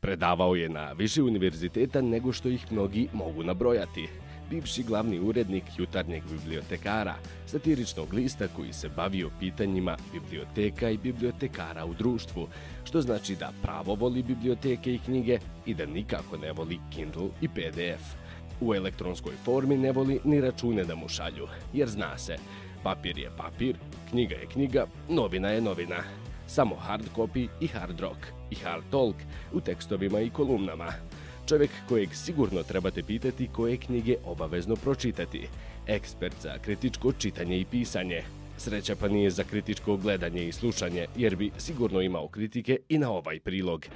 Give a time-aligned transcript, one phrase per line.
[0.00, 4.08] Predavao je na više univerziteta nego što ih mnogi mogu nabrojati.
[4.50, 7.14] Bivši glavni urednik jutarnjeg bibliotekara,
[7.46, 12.48] satiričnog lista koji se bavio pitanjima biblioteka i bibliotekara u društvu,
[12.84, 17.48] što znači da pravo voli biblioteke i knjige i da nikako ne voli Kindle i
[17.48, 18.14] PDF.
[18.60, 22.36] U elektronskoj formi ne voli ni račune da mu šalju, jer zna se,
[22.82, 23.76] papir je papir,
[24.10, 26.02] knjiga je knjiga, novina je novina.
[26.46, 29.16] Samo hard copy i hard rock i hard talk
[29.52, 30.92] u tekstovima i kolumnama.
[31.48, 35.48] Čovjek kojeg sigurno trebate pitati koje knjige obavezno pročitati.
[35.86, 38.22] Ekspert za kritičko čitanje i pisanje.
[38.56, 43.10] Sreća pa nije za kritičko gledanje i slušanje, jer bi sigurno imao kritike i na
[43.10, 43.86] ovaj prilog.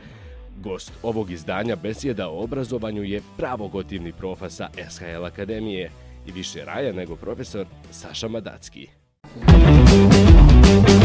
[0.60, 5.90] Gost ovog izdanja besjeda o obrazovanju je pravogotivni profesa SHL Akademije
[6.26, 8.88] i više raja nego profesor Saša Madacki.
[9.36, 11.01] Muzika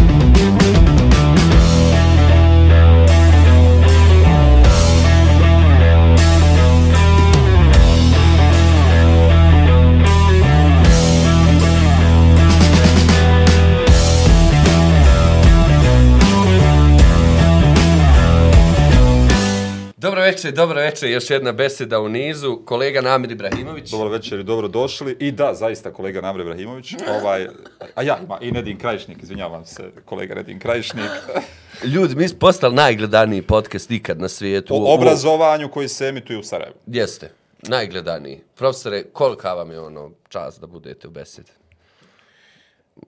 [20.27, 22.59] večer, dobro večer, još jedna beseda u nizu.
[22.65, 23.91] Kolega Namir Ibrahimović.
[23.91, 25.17] Dobro večer i dobro došli.
[25.19, 26.93] I da, zaista kolega Namir Ibrahimović.
[27.11, 27.47] Ovaj,
[27.95, 31.09] a ja, ima i Nedin Krajišnik, izvinjavam se, kolega Nedin Krajišnik.
[31.93, 34.75] Ljudi, mi smo postali najgledaniji podcast ikad na svijetu.
[34.75, 36.75] O obrazovanju koji se emituje u Sarajevu.
[36.87, 38.39] Jeste, najgledaniji.
[38.55, 41.51] Profesore, kolika vam je ono čas da budete u besedi?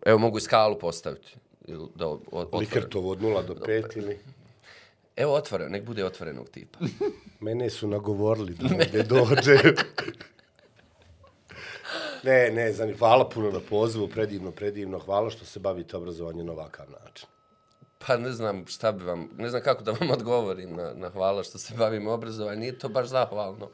[0.06, 1.36] Evo, mogu i skalu postaviti.
[1.68, 4.20] Ili Da, o- o- Likertovo od 0 do 5 ili...
[5.20, 6.80] Evo, otvoreno, nek bude otvorenog tipa.
[7.46, 9.58] Mene su nagovorili da ovdje dođe.
[12.24, 15.00] ne, ne, znam, hvala puno na pozivu, predivno, predivno.
[15.00, 17.28] Hvala što se bavite obrazovanjem na ovakav način.
[18.08, 21.44] Pa ne znam šta bi vam, ne znam kako da vam odgovorim na, na hvala
[21.44, 22.60] što se bavimo obrazovanjem.
[22.60, 23.70] Nije to baš zahvalno.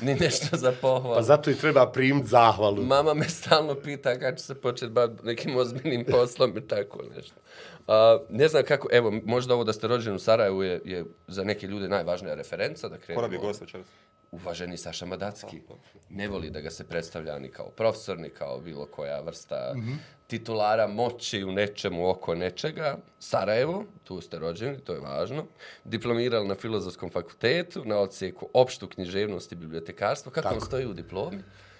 [0.00, 1.14] Ni nešto za pohvalu.
[1.14, 2.82] Pa zato i treba primiti zahvalu.
[2.82, 7.34] Mama me stalno pita kad ću se početi baviti nekim ozbiljnim poslom i tako nešto.
[7.86, 11.44] A, ne znam kako, evo, možda ovo da ste rođeni u Sarajevu je, je za
[11.44, 12.88] neke ljude najvažnija referenca.
[12.88, 13.22] Da krenemo.
[13.22, 13.86] nam je gost večeras?
[14.30, 15.60] Uvaženi Saša Madacki.
[16.10, 19.80] Ne voli da ga se predstavlja ni kao profesor, ni kao bilo koja vrsta mm
[19.80, 19.96] -hmm.
[20.26, 22.96] titulara moći u nečemu oko nečega.
[23.18, 25.46] Sarajevo, tu ste rođeni, to je važno.
[25.84, 30.32] Diplomirali na Filozofskom fakultetu, na ocijeku opštu književnost i bibliotekarstvo.
[30.32, 31.38] Kako vam stoji u diplomi?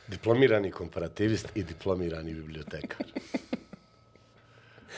[0.09, 3.06] Diplomirani komparativist i diplomirani bibliotekar.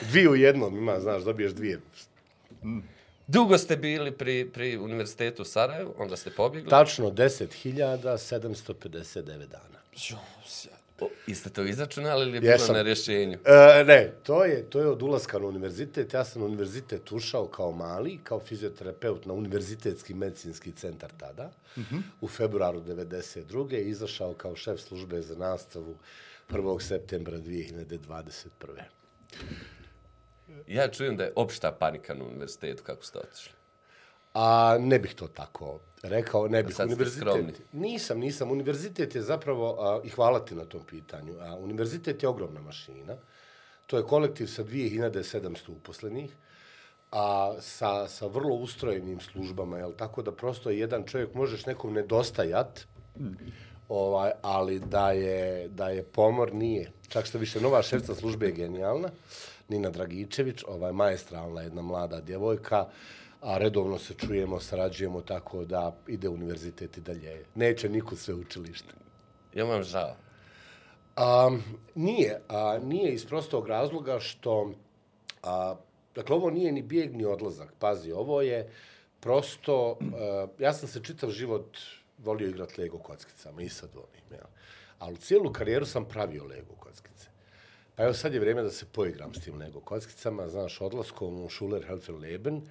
[0.09, 1.79] Dvije u jednom ima, znaš, dobiješ dvije.
[3.27, 6.69] Dugo ste bili pri, pri Univerzitetu u Sarajevu, onda ste pobjegli.
[6.69, 9.79] Tačno 10.759 dana.
[11.01, 12.67] O, Jeste to izračunali ili je Jesam.
[12.67, 13.37] bilo na rješenju?
[13.45, 16.13] E, ne, to je, to je od ulaska na univerzitet.
[16.13, 21.81] Ja sam na univerzitet ušao kao mali, kao fizioterapeut na univerzitetski medicinski centar tada, mm
[21.81, 22.01] -hmm.
[22.21, 23.77] u februaru 92.
[23.77, 25.95] i izašao kao šef službe za nastavu
[26.49, 26.81] 1.
[26.81, 28.47] septembra 2021.
[30.67, 33.53] Ja čujem da je opšta panika na univerzitetu kako ste otišli.
[34.33, 36.75] A ne bih to tako rekao, ne bih.
[36.75, 37.53] ste skromni.
[37.71, 38.51] Nisam, nisam.
[38.51, 43.15] Univerzitet je zapravo, a, i hvala ti na tom pitanju, a, univerzitet je ogromna mašina.
[43.87, 46.35] To je kolektiv sa 2700 uposlenih,
[47.11, 49.93] a sa, sa vrlo ustrojenim službama, jel?
[49.97, 52.85] tako da prosto jedan čovjek možeš nekom nedostajat,
[53.89, 56.91] ovaj, ali da je, da je pomor nije.
[57.07, 59.09] Čak što više, nova šefca službe je genijalna,
[59.69, 62.87] Nina Dragičević, ovaj, maestralna jedna mlada djevojka,
[63.41, 67.45] a redovno se čujemo, sarađujemo tako da ide univerzitet i dalje.
[67.55, 68.93] Neće niko sve učilište.
[69.53, 70.15] Ja vam žao.
[71.15, 71.57] A,
[71.95, 74.71] nije, a, nije iz prostog razloga što,
[75.43, 75.75] a,
[76.15, 77.73] dakle, ovo nije ni bijeg ni odlazak.
[77.79, 78.69] Pazi, ovo je
[79.19, 81.77] prosto, a, ja sam se čitav život
[82.17, 84.47] volio igrati Lego kockicama i sad volim, ja.
[84.99, 87.08] Ali cijelu karijeru sam pravio Lego kockice.
[87.99, 91.49] Pa evo sad je vrijeme da se poigram s tim Lego kockicama, znaš, odlaskom u
[91.49, 92.61] Schuler Helfer-Leben,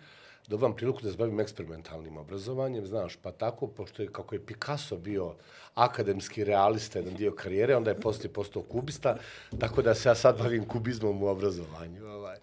[0.46, 4.96] dobam priliku da se bavim eksperimentalnim obrazovanjem, znaš, pa tako, pošto je, kako je Picasso
[4.96, 5.34] bio
[5.74, 9.16] akademski realista, jedan dio karijere, onda je poslije postao kubista,
[9.58, 12.06] tako da se ja sad bavim kubizmom u obrazovanju.
[12.06, 12.38] Ovaj.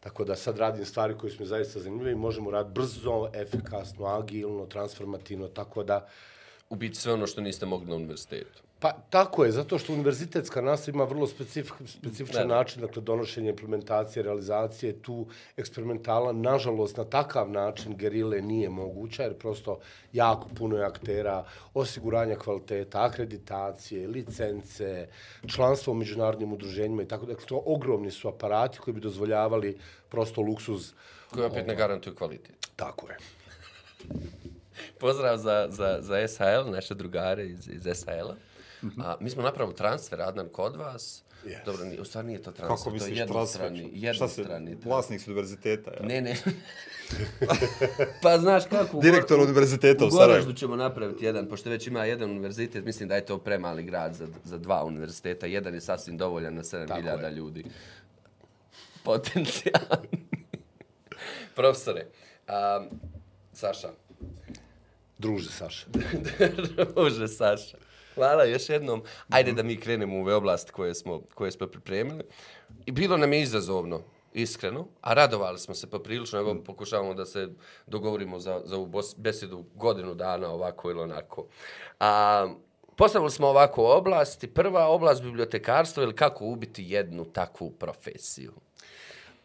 [0.00, 4.06] Tako da sad radim stvari koje su mi zaista zanimljive i možemo raditi brzo, efikasno,
[4.06, 6.08] agilno, transformativno, tako da
[6.70, 8.62] U biti sve ono što niste mogli na univerzitetu.
[8.84, 12.54] Pa tako je, zato što univerzitetska nastava ima vrlo specif, specifičan Da.
[12.54, 15.26] način, dakle, donošenje, implementacije, realizacije, tu
[15.56, 19.78] eksperimentala, nažalost, na takav način gerile nije moguća, jer prosto
[20.12, 21.44] jako puno je aktera,
[21.74, 25.08] osiguranja kvaliteta, akreditacije, licence,
[25.46, 29.78] članstvo u međunarodnim udruženjima i tako, dakle, to ogromni su aparati koji bi dozvoljavali
[30.08, 30.92] prosto luksuz.
[31.30, 32.68] Koji opet ne garantuju kvalitet.
[32.76, 33.16] Tako je.
[35.00, 38.53] Pozdrav za, za, za SHL, naše drugare iz, iz SHL-a.
[39.04, 41.22] A, mi smo napravili transfer, Adnan, kod vas.
[41.44, 41.64] Yes.
[41.64, 44.14] Dobro, u stvari nije to transfer, Kako to je misliš jednostrani, transfer?
[44.14, 44.66] Šta se, jednostrani.
[44.66, 44.88] transfer.
[44.92, 46.06] vlasnik su univerziteta, ja?
[46.06, 46.36] Ne, ne.
[48.22, 48.96] pa znaš kako...
[48.96, 50.32] u Direktor Gor- univerziteta u U Sarajevu.
[50.32, 54.14] Goraždu ćemo napraviti jedan, pošto već ima jedan univerzitet, mislim da je to premali grad
[54.14, 55.46] za, za dva univerziteta.
[55.46, 57.64] Jedan je sasvim dovoljan na 7000 ljudi.
[59.02, 60.08] Potencijalni.
[61.56, 62.06] Profesore,
[62.48, 62.86] a,
[63.52, 63.88] Saša,
[65.18, 65.86] Druže, Saša.
[66.94, 67.76] Druže, Saša.
[68.14, 69.02] Hvala još jednom.
[69.28, 72.24] Ajde da mi krenemo u ove oblasti koje smo, koje smo pripremili.
[72.86, 74.00] I bilo nam je izazovno,
[74.32, 76.38] iskreno, a radovali smo se poprilično.
[76.38, 77.48] Evo, pokušavamo da se
[77.86, 81.46] dogovorimo za, za ovu besedu godinu dana ovako ili onako.
[82.00, 82.48] A,
[82.96, 84.46] postavili smo ovako oblasti.
[84.46, 88.52] Prva oblast bibliotekarstvo ili kako ubiti jednu takvu profesiju.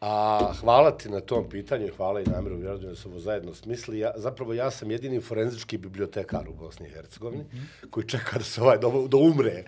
[0.01, 3.53] A hvala ti na tom pitanju, i hvala i namjeru vjerujem da su ovo zajedno
[3.53, 3.99] smisli.
[3.99, 7.89] Ja, zapravo ja sam jedini forenzički bibliotekar u Bosni i Hercegovini, mm -hmm.
[7.89, 9.63] koji čeka da se ovaj, da, umre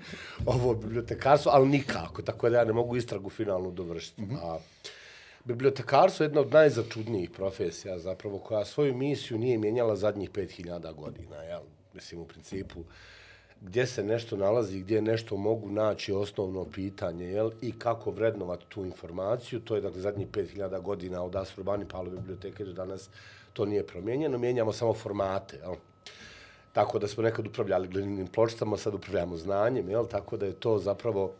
[0.45, 4.21] ovo bibliotekarstvo, ali nikako, tako da ja ne mogu istragu finalnu dovršiti.
[4.21, 4.39] Mm -hmm.
[4.43, 4.59] A,
[5.45, 11.35] bibliotekarstvo je jedna od najzačudnijih profesija, zapravo, koja svoju misiju nije mijenjala zadnjih 5000 godina,
[11.35, 11.61] jel?
[11.93, 12.83] Mislim, u principu,
[13.61, 17.51] gdje se nešto nalazi, gdje nešto mogu naći osnovno pitanje, jel?
[17.61, 22.65] I kako vrednovati tu informaciju, to je dakle zadnjih 5000 godina od Asrubani Palo biblioteke
[22.65, 23.09] do danas
[23.53, 25.75] to nije promijenjeno, mijenjamo samo formate, jel?
[26.73, 30.05] Tako da smo nekad upravljali glininim pločicama, sad upravljamo znanjem, jel?
[30.07, 31.33] Tako da je to zapravo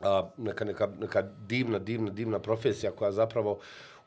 [0.00, 3.58] a, neka, neka, neka divna, divna, divna profesija koja zapravo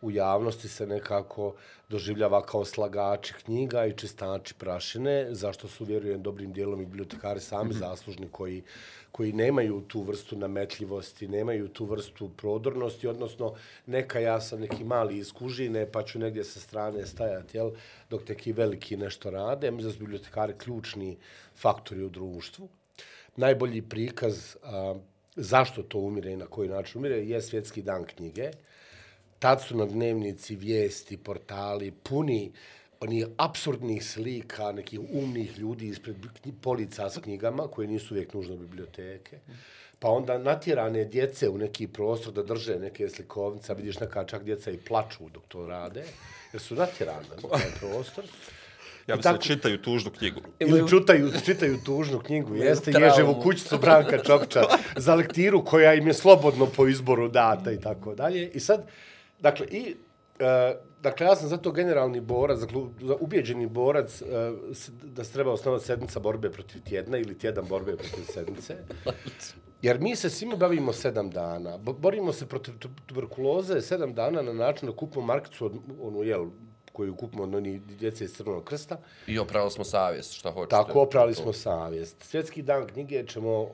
[0.02, 1.54] u javnosti se nekako
[1.90, 7.74] doživljava kao slagači knjiga i čistači prašine, zašto su, vjerujem, dobrim dijelom i bibliotekari sami
[7.74, 8.64] zaslužni koji,
[9.12, 13.56] koji nemaju tu vrstu nametljivosti, nemaju tu vrstu prodornosti, odnosno
[13.86, 17.72] neka ja sam neki mali iz kužine, pa ću negdje sa strane stajati, jel,
[18.10, 19.72] dok neki veliki nešto rade.
[19.72, 21.18] Mislim da su bibliotekari ključni
[21.56, 22.68] faktori u društvu.
[23.36, 24.96] Najbolji prikaz a,
[25.36, 28.52] zašto to umire i na koji način umire je svjetski dan knjige.
[29.40, 32.52] Tad su na dnevnici vijesti, portali puni
[33.00, 36.16] onih absurdnih slika, nekih umnih ljudi ispred
[36.62, 39.40] polica s knjigama, koje nisu uvijek nužno biblioteke.
[40.00, 44.72] Pa onda natjerane djece u neki prostor da drže neke slikovnice, vidiš neka čak djeca
[44.72, 46.04] i plaču dok to rade,
[46.54, 48.24] jer su natjerane u taj prostor.
[49.08, 50.42] Ja I mislim da tako- čitaju tužnu knjigu.
[50.60, 53.08] Ili čitaju, čitaju tužnu knjigu, jeste traumu.
[53.08, 54.62] Ježevu kućicu Branka Čopića
[54.96, 58.50] za lektiru koja im je slobodno po izboru data i tako dalje.
[58.50, 58.88] I sad,
[59.40, 59.96] dakle, i,
[60.40, 64.26] e, dakle, ja sam zato generalni borac, dakle, za ubijeđeni borac e,
[65.04, 68.76] da se treba osnovati sedmica borbe protiv tjedna ili tjedan borbe protiv sedmice.
[69.82, 71.78] Jer mi se svima bavimo sedam dana.
[71.78, 76.24] Bo- Borimo se protiv tu- tuberkuloze sedam dana na način da kupimo markicu od, onu,
[76.24, 76.46] jel,
[76.92, 78.98] koju kupimo od onih djece iz Crvenog krsta.
[79.28, 80.70] I opravili smo savjest, šta hoćete.
[80.70, 82.24] Tako, oprali smo savjest.
[82.24, 83.70] Svjetski dan knjige ćemo uh,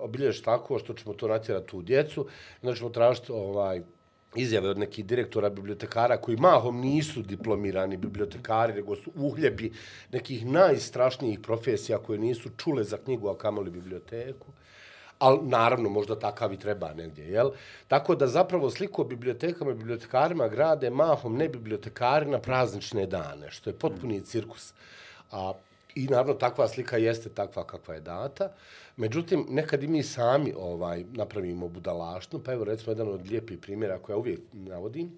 [0.00, 2.26] obilježiti tako što ćemo to natjerati u djecu.
[2.62, 3.82] Onda ćemo tražiti ovaj,
[4.34, 9.72] izjave od nekih direktora bibliotekara koji mahom nisu diplomirani bibliotekari, nego su uhljebi
[10.12, 14.46] nekih najstrašnijih profesija koje nisu čule za knjigu, a kamoli biblioteku.
[15.18, 17.50] Ali naravno, možda takav i treba negdje, jel?
[17.88, 23.50] Tako da zapravo sliku o bibliotekama i bibliotekarima grade mahom ne bibliotekari na praznične dane,
[23.50, 24.72] što je potpuni cirkus.
[25.32, 25.52] A,
[25.94, 28.52] I naravno takva slika jeste takva kakva je data.
[28.98, 33.98] Međutim, nekad i mi sami ovaj napravimo budalaštinu, pa evo recimo jedan od lijepih primjera
[33.98, 35.12] koja uvijek navodim,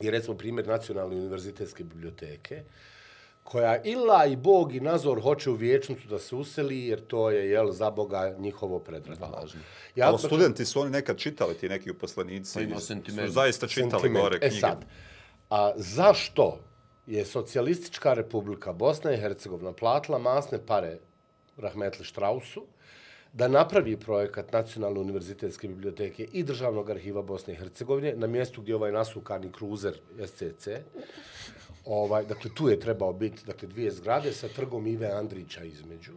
[0.00, 2.62] je recimo primjer Nacionalne univerzitetske biblioteke,
[3.44, 7.50] koja ila i Bog i Nazor hoće u vječnicu da se useli, jer to je,
[7.50, 9.26] jel, za Boga njihovo predratno.
[9.26, 9.60] Važno.
[9.96, 12.68] Ja, Kao studenti su oni nekad čitali ti neki uposlenici.
[12.72, 12.80] Pa.
[12.80, 12.94] Su
[13.28, 14.24] zaista čitali sentiment.
[14.24, 14.56] gore knjige.
[14.56, 14.84] E sad,
[15.50, 16.58] a zašto
[17.06, 20.98] je socijalistička republika Bosna i Hercegovina platila masne pare
[21.56, 22.66] Rahmetli Štrausu
[23.32, 28.74] da napravi projekat Nacionalne univerzitetske biblioteke i Državnog arhiva Bosne i Hercegovine na mjestu gdje
[28.74, 30.68] ovaj nasukani kruzer SCC.
[31.84, 36.12] Ovaj, dakle, tu je trebao biti dakle, dvije zgrade sa trgom Ive Andrića između.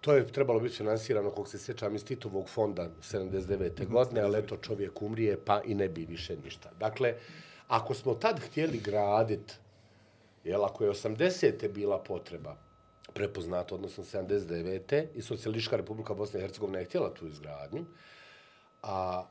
[0.00, 3.88] To je trebalo biti finansirano, kog se sjećam, iz Titovog fonda 79.
[3.88, 6.70] godine, ali eto čovjek umrije, pa i ne bi više ništa.
[6.80, 7.14] Dakle,
[7.68, 9.54] ako smo tad htjeli graditi,
[10.44, 11.68] jel, ako je 80.
[11.72, 12.56] bila potreba
[13.14, 15.06] prepoznato, odnosno 79.
[15.14, 17.84] i Socijalistička republika Bosne i Hercegovine je htjela tu izgradnju,
[18.82, 19.26] a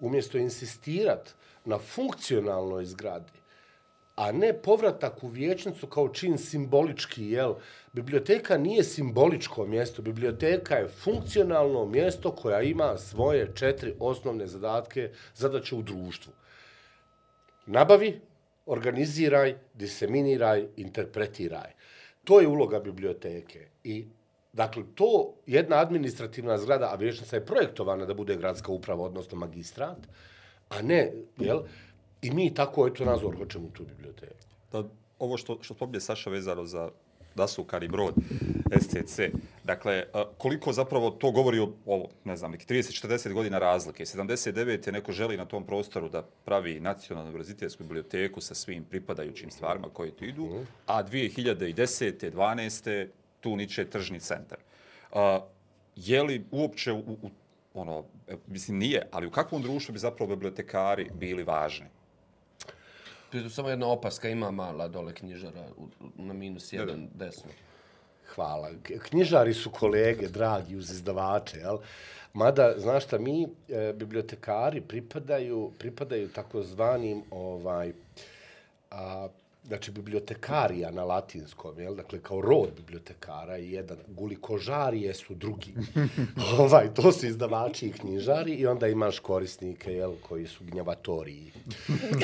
[0.00, 1.34] umjesto insistirat
[1.64, 3.32] na funkcionalnoj zgradi,
[4.18, 7.54] a ne povratak u vječnicu kao čin simbolički, jel?
[7.92, 15.74] Biblioteka nije simboličko mjesto, biblioteka je funkcionalno mjesto koja ima svoje četiri osnovne zadatke, zadaće
[15.74, 16.32] u društvu.
[17.66, 18.20] Nabavi,
[18.66, 21.77] organiziraj, diseminiraj, interpretiraj
[22.28, 23.68] to je uloga biblioteke.
[23.84, 24.06] I
[24.52, 29.98] Dakle, to jedna administrativna zgrada, a vječnica je projektovana da bude gradska uprava, odnosno magistrat,
[30.68, 31.60] a ne, jel?
[32.22, 34.48] I mi tako, eto, nazor hoćemo u tu biblioteku.
[34.72, 34.82] Da,
[35.18, 36.90] ovo što, što spominje Saša vezano za
[37.38, 38.14] Dasukar i Brod,
[38.80, 39.20] SCC,
[39.64, 40.04] dakle, e,
[40.38, 44.04] koliko zapravo to govori o, ovo, ne znam, neki 30-40 godina razlike.
[44.04, 44.86] 79.
[44.86, 49.88] je neko želi na tom prostoru da pravi nacionalnu univerzitetsku biblioteku sa svim pripadajućim stvarima
[49.88, 52.32] koje tu idu, a 2010.
[52.32, 53.06] 12.
[53.40, 54.58] tu niče tržni centar.
[55.12, 55.40] A,
[55.96, 57.30] je li uopće u, u
[57.74, 61.86] ono, e, mislim nije, ali u kakvom društvu bi zapravo bibliotekari bili važni?
[63.32, 67.50] Tu samo jedna opaska, ima mala dole knjižara u, na minus jedan desno.
[68.34, 68.70] Hvala.
[69.02, 71.78] Knjižari su kolege, dragi, uz izdavače, jel?
[72.32, 77.92] Mada, znaš šta, mi, e, bibliotekari, pripadaju, pripadaju takozvanim, ovaj,
[78.90, 79.28] a,
[79.68, 81.94] znači, bibliotekarija na latinskom, jel?
[81.94, 85.74] Dakle, kao rod bibliotekara je jedan, gulikožarije su drugi.
[86.58, 91.52] ovaj, to su izdavači i knjižari i onda imaš korisnike, jel, koji su gnjavatoriji,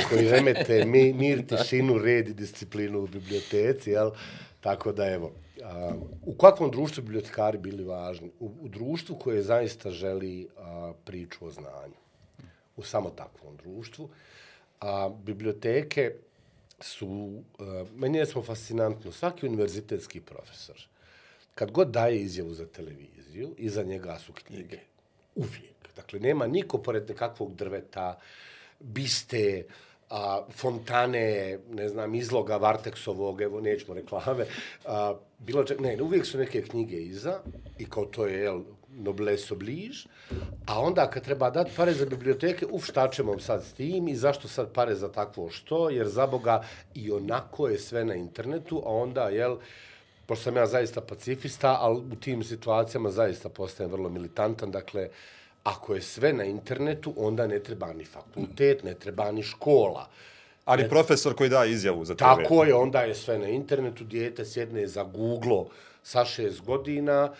[0.08, 4.10] koji remete mi, mir, tišinu, red i disciplinu u biblioteci, jel?
[4.60, 5.32] Tako da, evo,
[5.64, 8.30] a, u kakvom društvu bi bibliotekari bili važni?
[8.40, 11.94] U, u društvu koje zaista želi a, priču o znanju.
[12.76, 14.08] U samo takvom društvu.
[14.80, 16.12] A biblioteke
[16.80, 20.86] su, a, meni je smo fascinantno, svaki univerzitetski profesor,
[21.54, 24.78] kad god daje izjavu za televiziju, iza njega su knjige.
[25.34, 25.74] Uvijek.
[25.96, 28.18] Dakle, nema niko pored nekakvog drveta,
[28.80, 29.64] biste,
[30.10, 34.46] a, fontane, ne znam, izloga Varteksovog, evo, nećemo reklame,
[34.84, 37.40] a, bilo čak, ne, uvijek su neke knjige iza
[37.78, 38.62] i kao to je, jel,
[38.96, 40.08] noblesse oblige,
[40.66, 44.16] a onda kad treba dati pare za biblioteke, uf, šta ćemo sad s tim i
[44.16, 46.62] zašto sad pare za takvo što, jer za Boga
[46.94, 49.56] i onako je sve na internetu, a onda, jel,
[50.26, 55.08] pošto sam ja zaista pacifista, ali u tim situacijama zaista postajem vrlo militantan, dakle,
[55.64, 60.08] ako je sve na internetu, onda ne treba ni fakultet, ne treba ni škola.
[60.64, 62.18] Ali profesor koji daje izjavu za TV.
[62.18, 65.64] Tako je, onda je sve na internetu, dijete sjedne za Google
[66.02, 67.32] sa šest godina,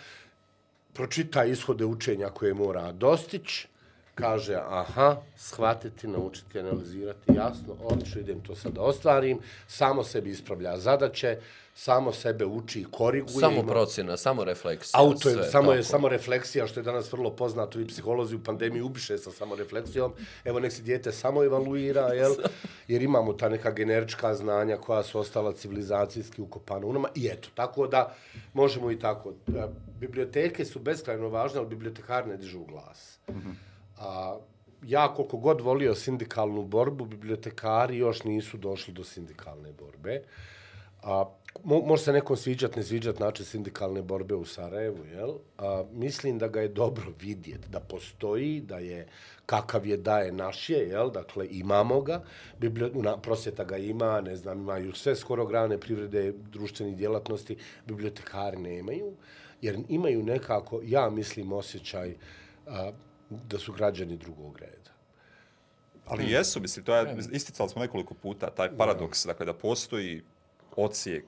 [0.95, 3.67] pročita ishode učenja koje mora dostići,
[4.15, 10.77] kaže, aha, shvatiti, naučiti, analizirati, jasno, odlično, idem to sad da ostvarim, samo sebi ispravlja
[10.77, 11.37] zadaće,
[11.75, 13.39] samo sebe uči i koriguje.
[13.39, 14.99] Samo ima- procjena, samo refleksija.
[14.99, 18.43] Auto je, sve, samo je samo refleksija, što je danas vrlo poznato i psiholozi u
[18.43, 20.13] pandemiji ubiše sa samo refleksijom.
[20.45, 22.35] Evo nek se dijete samo evaluira, jel?
[22.87, 27.07] Jer imamo ta neka generička znanja koja su ostala civilizacijski ukopana u nama.
[27.15, 28.15] I eto, tako da
[28.53, 29.29] možemo i tako.
[29.29, 29.67] E,
[29.99, 33.19] biblioteke su beskrajno važne, ali bibliotekar ne dižu glas.
[33.99, 34.37] A,
[34.83, 40.21] ja koliko god volio sindikalnu borbu, bibliotekari još nisu došli do sindikalne borbe.
[41.03, 41.25] A,
[41.63, 45.33] mo, može se nekom sviđat, ne sviđat način sindikalne borbe u Sarajevu, jel?
[45.57, 49.07] A, mislim da ga je dobro vidjeti, da postoji, da je
[49.45, 51.11] kakav je da je naš je, jel?
[51.11, 52.23] Dakle, imamo ga,
[52.59, 58.57] Biblio, na, prosjeta ga ima, ne znam, imaju sve skoro grane privrede, društvenih djelatnosti, bibliotekari
[58.57, 59.13] nemaju,
[59.61, 62.15] jer imaju nekako, ja mislim, osjećaj
[62.67, 62.91] a,
[63.29, 64.91] da su građani drugog reda.
[66.05, 70.21] Ali jesu, mislim, to je, isticali smo nekoliko puta, taj paradoks, dakle, da postoji
[70.75, 71.25] ocijek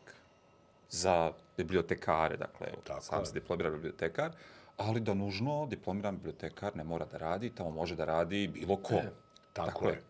[0.89, 3.25] za bibliotekare, dakle, Tako sam je.
[3.25, 4.31] se diplomirao bibliotekar,
[4.77, 8.95] ali da nužno diplomiran bibliotekar ne mora da radi, tamo može da radi bilo ko.
[9.53, 9.93] Tako, Tako je.
[9.93, 10.01] je.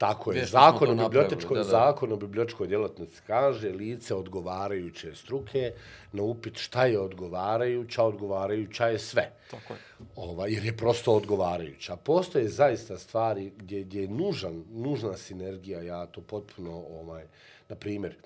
[0.00, 0.44] Tako je.
[0.46, 1.70] Zakon o, bibliotečkoj, da, da.
[1.70, 5.72] zakon o bibliotečkoj djelatnosti kaže lice odgovarajuće struke
[6.12, 9.32] na upit šta je odgovarajuća, odgovarajuća je sve.
[9.50, 9.78] Tako je.
[10.16, 11.96] Ova, jer je prosto odgovarajuća.
[11.96, 17.24] Postoje zaista stvari gdje, gdje je nužan, nužna sinergija, ja to potpuno, ovaj,
[17.68, 18.16] na primjer,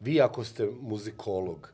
[0.00, 1.72] vi ako ste muzikolog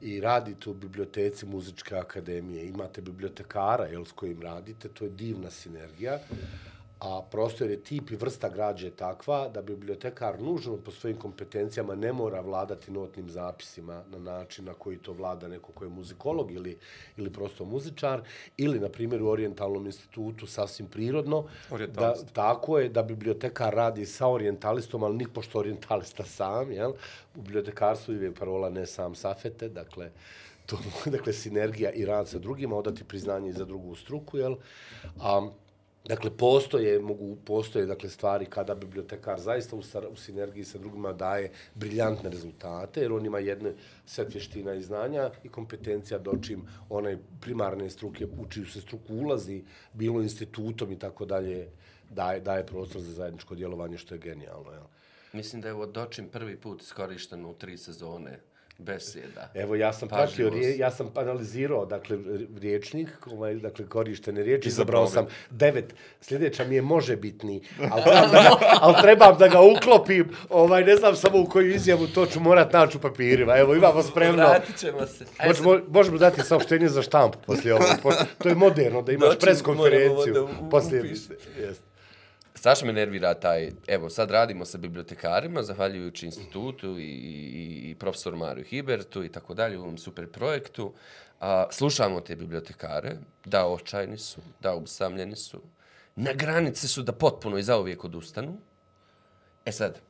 [0.00, 5.50] i radite u biblioteci muzičke akademije, imate bibliotekara jel, s kojim radite, to je divna
[5.50, 6.18] sinergija,
[6.98, 12.12] a prostor je tip i vrsta građe takva da bibliotekar nužno po svojim kompetencijama ne
[12.12, 16.78] mora vladati notnim zapisima na način na koji to vlada neko ko je muzikolog ili,
[17.16, 18.22] ili prosto muzičar,
[18.56, 21.44] ili, na primjer, u orijentalnom institutu sasvim prirodno,
[21.94, 26.92] da, tako je da bibliotekar radi sa orientalistom, ali nik pošto orientalista sam, jel?
[27.34, 30.10] U bibliotekarstvu je parola ne sam safete, dakle,
[30.66, 30.78] to,
[31.16, 34.56] dakle, sinergija i rad sa drugima, odati priznanje i za drugu struku, jel?
[35.20, 35.50] A,
[36.08, 41.12] Dakle, postoje, mogu, postoje dakle, stvari kada bibliotekar zaista u, sar- u sinergiji sa drugima
[41.12, 43.72] daje briljantne rezultate, jer on ima jedne
[44.06, 49.64] set vještina i znanja i kompetencija dočim onaj primarne struke, u čiju se struku ulazi,
[49.92, 51.68] bilo institutom i tako dalje,
[52.10, 54.70] daje, daje prostor za zajedničko djelovanje, što je genijalno.
[54.72, 54.84] Jel?
[55.32, 58.40] Mislim da je ovo dočim prvi put iskorišteno u tri sezone
[58.78, 59.50] Besjeda.
[59.54, 60.56] Evo, ja sam pratio, Pažljivost.
[60.56, 62.18] rije, ja sam analizirao, dakle,
[62.56, 65.94] riječnik, ovaj, dakle, korištene riječi, Izabrao sam devet.
[66.20, 70.84] Sljedeća mi je može bitni, ali trebam da ga, ali trebam da ga uklopim, ovaj,
[70.84, 73.56] ne znam samo u koju izjavu, to ću morat naći u papirima.
[73.56, 74.42] Evo, imamo spremno.
[74.44, 75.24] Vratit ćemo se.
[75.26, 77.86] Sad- Možemo, možemo dati saopštenje za štampu poslije ovog.
[78.38, 81.00] To je moderno, da imaš Doći preskonferenciju da poslije.
[81.00, 81.36] upišete.
[82.56, 88.36] Strašno me nervira taj, evo sad radimo sa bibliotekarima, zahvaljujući institutu i, i, i profesoru
[88.36, 90.92] Mariju Hibertu i tako dalje u ovom super projektu.
[91.40, 95.60] A, slušamo te bibliotekare, da očajni su, da usamljeni su,
[96.16, 98.56] na granici su da potpuno i zauvijek odustanu.
[99.64, 100.00] E sad,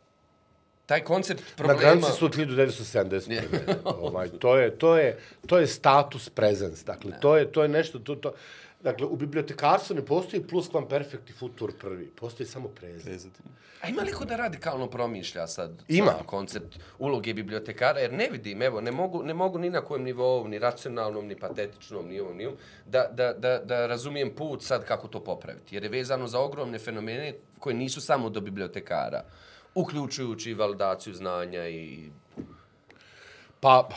[0.86, 1.80] taj koncept Na problema...
[1.80, 3.74] granici su od 1970.
[3.84, 6.84] ovaj, to, je, to, je, to je status presence.
[6.84, 7.98] Dakle, to je, to je nešto...
[7.98, 8.32] To, to,
[8.82, 12.06] dakle, u bibliotekarstvu ne postoji plus kvam perfekt i futur prvi.
[12.06, 13.28] Postoji samo presence.
[13.82, 16.12] A ima li ko da radikalno promišlja sad Ima.
[16.12, 18.00] sam koncept uloge bibliotekara?
[18.00, 21.36] Jer ne vidim, evo, ne mogu, ne mogu ni na kojem nivou, ni racionalnom, ni
[21.36, 25.76] patetičnom, ni ovom, ni ovom, da, da, da, da razumijem put sad kako to popraviti.
[25.76, 29.22] Jer je vezano za ogromne fenomene koje nisu samo do bibliotekara,
[29.74, 32.10] uključujući validaciju znanja i...
[33.60, 33.88] Pa,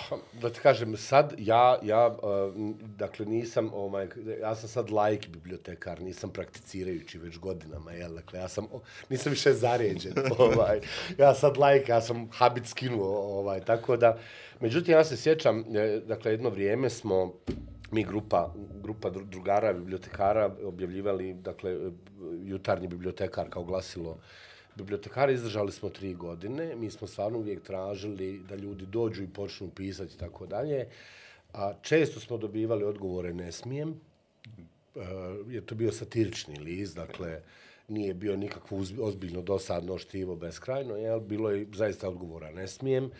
[0.41, 2.55] da ti kažem, sad ja, ja uh,
[2.97, 4.07] dakle, nisam, ovaj,
[4.41, 8.13] ja sam sad like bibliotekar, nisam prakticirajući već godinama, jel?
[8.13, 10.79] Dakle, ja sam, oh, nisam više zaređen, ovaj,
[11.17, 14.17] ja sad laik, ja sam habit skinuo, ovaj, tako da,
[14.59, 17.33] međutim, ja se sjećam, eh, dakle, jedno vrijeme smo,
[17.91, 21.91] mi grupa, grupa drugara, bibliotekara, objavljivali, dakle, eh,
[22.43, 24.17] jutarnji bibliotekar kao glasilo
[24.83, 29.69] bibliotekari izdržali smo tri godine, mi smo stvarno uvijek tražili da ljudi dođu i počnu
[29.69, 30.87] pisati i tako dalje.
[31.53, 33.89] A često smo dobivali odgovore ne smijem,
[34.95, 35.03] uh,
[35.65, 37.41] to bio satirični list, dakle,
[37.87, 41.19] nije bio nikakvo ozbiljno dosadno štivo beskrajno, jel?
[41.19, 43.11] bilo je zaista odgovora ne smijem.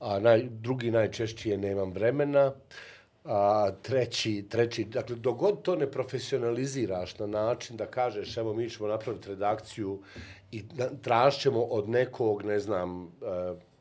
[0.00, 2.52] A naj, drugi najčešći je nemam vremena.
[3.24, 8.88] A, treći, treći, dakle, dogod to ne profesionaliziraš na način da kažeš, evo, mi ćemo
[8.88, 10.02] napraviti redakciju
[10.52, 10.62] i
[11.02, 13.10] tražćemo od nekog, ne znam, uh,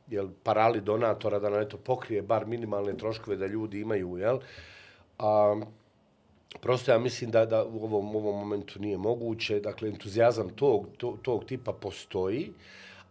[0.09, 4.39] jel, parali donatora da nam eto pokrije bar minimalne troškove da ljudi imaju, jel?
[5.19, 5.61] A,
[6.61, 9.59] prosto ja mislim da, da u ovom, ovom momentu nije moguće.
[9.59, 12.53] Dakle, entuzijazam tog, tog, tog tipa postoji,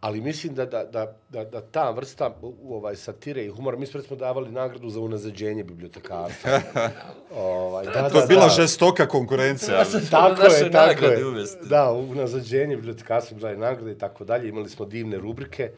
[0.00, 3.86] ali mislim da, da, da, da, da ta vrsta u- ovaj, satire i humora, mi
[3.86, 6.60] smo davali nagradu za unazađenje bibliotekarstva.
[7.36, 9.84] ovaj, da, To je bila žestoka konkurencija.
[10.10, 11.26] Tako naše je, tako je.
[11.26, 11.68] uvesti.
[11.68, 14.48] Da, u nazađenje bibliotekarstva smo dali nagrade i tako dalje.
[14.48, 15.70] Imali smo divne rubrike,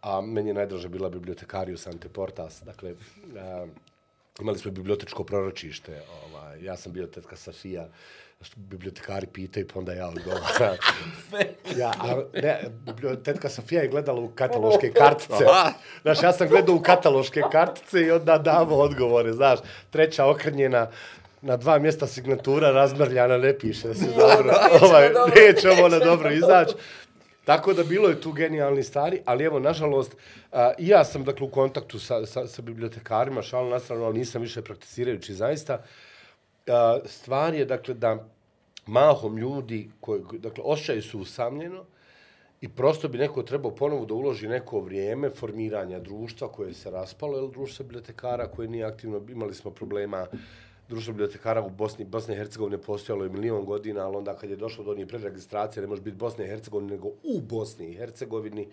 [0.00, 2.62] a meni je najdraža bila bibliotekarius ante portas.
[2.62, 2.94] Dakle,
[3.38, 3.66] a,
[4.40, 6.02] imali smo bibliotečko proročište.
[6.24, 7.88] Ovaj, ja sam bio tetka Safija,
[8.56, 10.76] bibliotekari pitaju, pa onda ja odgovaram.
[11.80, 12.60] ja, a, ne,
[13.24, 15.44] tetka Safija je gledala u kataloške kartice.
[16.02, 19.58] Znaš, ja sam gledao u kataloške kartice i onda davo odgovore, znaš.
[19.90, 20.90] Treća okrnjena,
[21.40, 24.54] na dva mjesta signatura razmrljana, ne piše se dobro.
[24.80, 26.74] ovaj, neće ovo na dobro izaći.
[27.46, 30.16] Tako da bilo je tu genijalni stari, ali evo, nažalost,
[30.52, 34.42] a, i ja sam, dakle, u kontaktu sa, sa, sa bibliotekarima, šalno nastavno, ali nisam
[34.42, 35.82] više prakticirajući zaista.
[36.66, 38.28] A, stvar je, dakle, da
[38.86, 41.84] mahom ljudi, koji, koji- dakle, osjećaju su usamljeno
[42.60, 47.38] i prosto bi neko trebao ponovo da uloži neko vrijeme formiranja društva koje se raspalo,
[47.38, 50.26] jer društvo bibliotekara koje nije aktivno, imali smo problema
[50.88, 54.56] Društvo bibliotekara u Bosni, Bosne i Hercegovine postojalo je milion godina, ali onda kad je
[54.56, 58.68] došlo do onih preregistracije, ne može biti Bosne i Hercegovine, nego u Bosni i Hercegovini,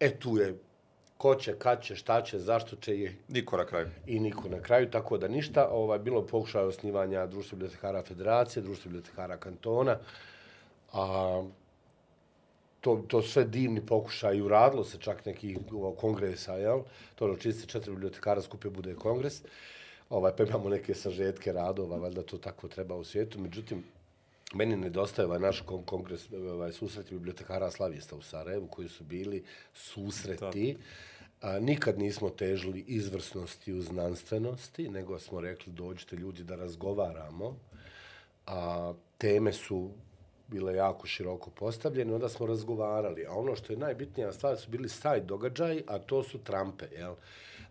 [0.00, 0.58] e tu je
[1.18, 3.88] ko će, kad će, šta će, zašto će je Niko na kraju.
[4.06, 5.68] i niko na kraju, tako da ništa.
[5.72, 9.98] Ovaj, bilo je pokušaj osnivanja Društva bibliotekara federacije, Društva bibliotekara kantona,
[10.92, 11.42] a
[12.80, 16.82] to, to sve divni pokušaj, uradilo se čak nekih ovo, kongresa, jel?
[17.14, 19.42] To čiji se četiri bibliotekara skupe bude kongres,
[20.10, 23.40] ovaj, pa imamo neke sažetke radova, valjda to tako treba u svijetu.
[23.40, 23.84] Međutim,
[24.54, 29.44] meni nedostaje ovaj naš kon kongres, ovaj susreti bibliotekara slavista u Sarajevu, koji su bili
[29.74, 30.76] susreti.
[31.40, 37.56] A, nikad nismo težili izvrsnosti u znanstvenosti, nego smo rekli dođite ljudi da razgovaramo.
[38.46, 39.90] A, teme su
[40.46, 43.26] bile jako široko postavljene, onda smo razgovarali.
[43.26, 47.14] A ono što je najbitnija stvar su bili side događaji, a to su trampe, jel?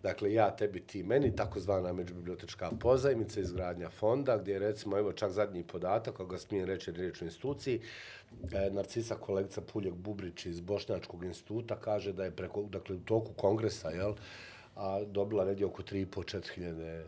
[0.04, 5.32] Dakle, ja, tebi, ti, meni, takozvana međubibliotečka pozajmica, izgradnja fonda, gdje je, recimo, evo čak
[5.32, 7.82] zadnji podatak, ako ga smijem reći riječ u instituciji,
[8.52, 13.34] e, Narcisa kolegica Puljak Bubrić iz Bošnjačkog instituta kaže da je preko, dakle, u toku
[13.34, 14.14] kongresa, jel,
[14.76, 17.04] a dobila negdje oko 3,5-4 hiljade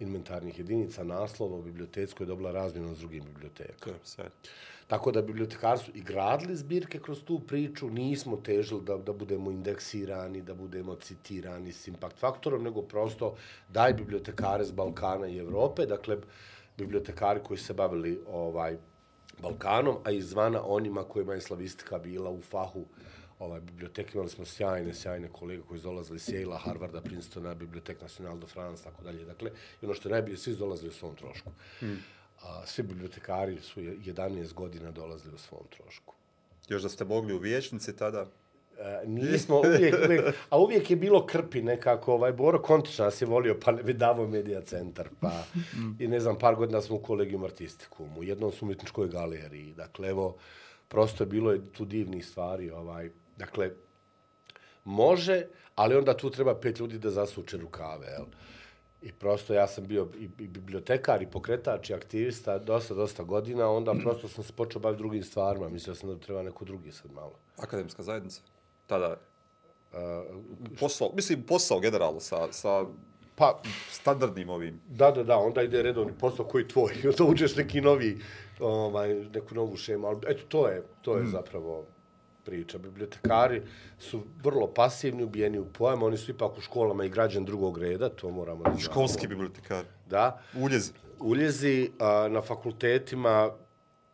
[0.00, 3.96] inventarnih jedinica, naslova u bibliotecku je dobila razmjenu s drugim bibliotekama.
[4.04, 4.30] Sad.
[4.86, 9.50] Tako da bibliotekari su i gradili zbirke kroz tu priču, nismo težili da, da budemo
[9.50, 13.34] indeksirani, da budemo citirani s impact faktorom, nego prosto
[13.68, 16.18] daj bibliotekare z Balkana i Evrope, dakle,
[16.78, 18.76] bibliotekari koji se bavili ovaj
[19.42, 22.84] Balkanom, a izvana onima kojima je slavistika bila u fahu
[23.38, 24.10] ovaj, biblioteke.
[24.14, 28.46] Imali smo sjajne, sjajne kolege koji su dolazili s Yale, Harvarda, Princetona, Bibliotek Nacional de
[28.46, 29.24] France, tako dalje.
[29.24, 29.50] Dakle,
[29.82, 31.50] i ono što je najbolje, svi su dolazili u svom trošku.
[31.78, 31.98] Hmm.
[32.42, 36.14] A, svi bibliotekari su je- 11 godina dolazili u svom trošku.
[36.68, 38.26] Još da ste mogli u vijećnici tada,
[38.78, 43.26] E, nismo uvijek, uvijek, a uvijek je bilo krpi nekako, ovaj, Boro Kontić nas je
[43.26, 45.44] volio, pa ne vidavo medija centar, pa
[45.98, 50.08] i ne znam, par godina smo u kolegijum artistikum, u jednom su umjetničkoj galeriji, dakle,
[50.08, 50.36] evo,
[50.88, 53.70] prosto je bilo je tu divnih stvari, ovaj, dakle,
[54.84, 58.24] može, ali onda tu treba pet ljudi da zasuče rukave, jel?
[59.02, 63.70] I prosto ja sam bio i, i bibliotekar, i pokretač, i aktivista dosta, dosta godina,
[63.70, 65.68] onda prosto sam se počeo baviti drugim stvarima.
[65.68, 67.32] Mislio sam da treba neko drugi sad malo.
[67.56, 68.40] akademska zajednica,
[68.86, 69.16] tada
[70.80, 72.86] posao, mislim posao generalno sa, sa
[73.36, 74.80] Pa, standardnim ovim.
[74.88, 78.20] Da, da, da, onda ide redovni posao koji tvoj, i onda uđeš neki novi,
[78.60, 81.30] ovaj, neku novu šemu, ali eto, to je, to je mm.
[81.30, 81.84] zapravo
[82.46, 82.78] priča.
[82.78, 83.62] Bibliotekari
[83.98, 88.08] su vrlo pasivni, ubijeni u pojam, oni su ipak u školama i građan drugog reda,
[88.08, 88.80] to moramo da znamo.
[88.80, 89.84] Školski bibliotekar.
[90.06, 90.40] Da.
[90.54, 90.92] Uljez.
[91.20, 93.50] Uljezi a, na fakultetima,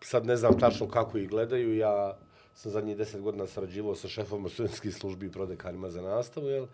[0.00, 2.18] sad ne znam tačno kako ih gledaju, ja
[2.54, 6.66] sam zadnjih deset godina sarađivao sa šefom studentskih službi i prodekanima za nastavu, jel?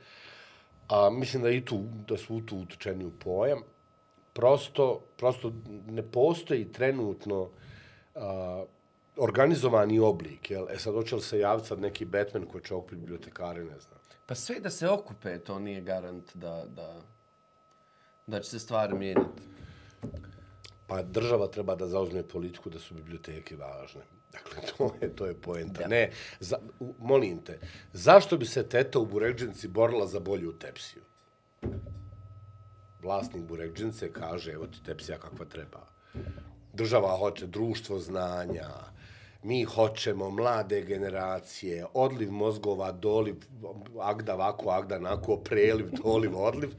[0.88, 3.59] A mislim da i tu, da su tu utučeni u pojam.
[4.33, 5.53] Prosto, prosto
[5.87, 7.49] ne postoji trenutno
[8.14, 8.64] a,
[9.18, 10.66] organizovani oblik, jel?
[10.70, 13.98] E sad, hoće li se javiti sad neki Batman koji će okupiti bibliotekare, ne znam.
[14.26, 17.00] Pa sve da se okupe, to nije garant da, da,
[18.26, 19.42] da će se stvari mijenjati.
[20.87, 24.02] Pa država treba da zauzme politiku da su biblioteke važne.
[24.33, 25.88] Dakle, to je, to je poenta.
[25.88, 27.59] Ne, za, u, molim te,
[27.92, 31.02] zašto bi se teta u Burekđenci borila za bolju tepsiju?
[33.02, 35.87] Vlasnik Burekđence kaže, evo ti tepsija kakva treba.
[36.72, 38.68] Država hoće društvo znanja,
[39.48, 43.37] mi hoćemo mlade generacije, odliv mozgova, doliv,
[44.00, 46.70] agda vako, agda nako, preliv, doliv, odliv.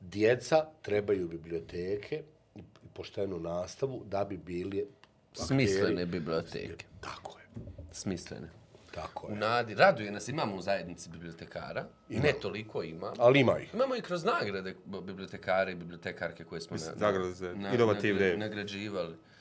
[0.00, 2.22] Djeca trebaju biblioteke
[2.56, 2.60] i
[2.94, 4.86] poštenu nastavu da bi bili
[5.34, 6.06] Smislene akteri.
[6.06, 6.86] biblioteke.
[7.00, 7.44] Tako je,
[7.92, 8.48] Smislene.
[8.94, 9.36] tako U je.
[9.36, 11.84] nadi, raduje nas, imamo u zajednici bibliotekara.
[12.08, 13.12] Ne toliko ima.
[13.18, 13.74] Ali ima ih.
[13.74, 18.20] Imamo i kroz nagrade bibliotekare i bibliotekarke koje smo Mislim, na, nagrade za inovativne.
[18.28, 18.38] nagra-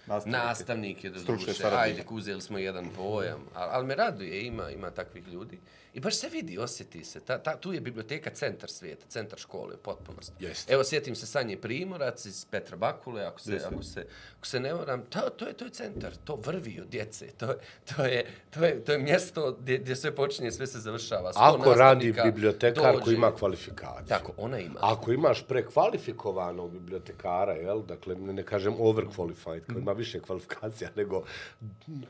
[0.05, 0.45] Nastavnike.
[0.45, 1.99] Nastavnike, da duše, saradnike.
[1.99, 5.59] ajde, uzeli smo jedan pojam, ali, ali me raduje, ima, ima takvih ljudi.
[5.93, 7.19] I baš se vidi, osjeti se.
[7.19, 10.45] Ta, ta, tu je biblioteka centar svijeta, centar škole, u potpunosti.
[10.45, 10.73] Jeste.
[10.73, 13.69] Evo, sjetim se Sanje Primorac iz Petra Bakule, ako se, Jeste.
[13.73, 14.05] ako se,
[14.37, 17.53] ako se ne varam, to, to, je, to je centar, to vrvi od djece, to,
[17.95, 21.33] to, je, to, je, to je mjesto gdje, gdje sve počinje, sve se završava.
[21.33, 24.07] Sto Ako radi bibliotekar koji ima kvalifikaciju.
[24.07, 24.79] Tako, ona ima.
[24.81, 31.23] Ako imaš prekvalifikovanog bibliotekara, jel, dakle, ne, ne kažem overqualified, koji ima više kvalifikacija, nego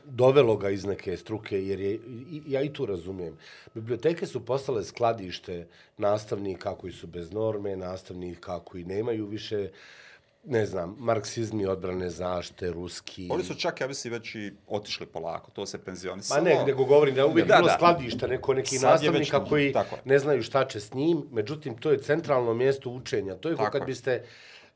[0.04, 2.00] dovelo ga iz neke struke, jer je,
[2.46, 3.36] ja i tu razumijem.
[3.74, 5.66] Biblioteke su postale skladište
[5.98, 9.70] nastavnika koji su bez norme, nastavnika koji nemaju više,
[10.44, 13.28] ne znam, marksizmi, odbrane zašte, ruski.
[13.30, 16.40] Oni su čak, ja mislim, već i otišli polako, to se Pa penzionisalo.
[16.42, 17.74] ne, nego govorim da je uvijek Da, bilo da.
[17.74, 21.76] skladište, neko neki Sad nastavnika već- koji tako ne znaju šta će s njim, međutim,
[21.76, 23.34] to je centralno mjesto učenja.
[23.34, 24.24] To je kao Tako kad biste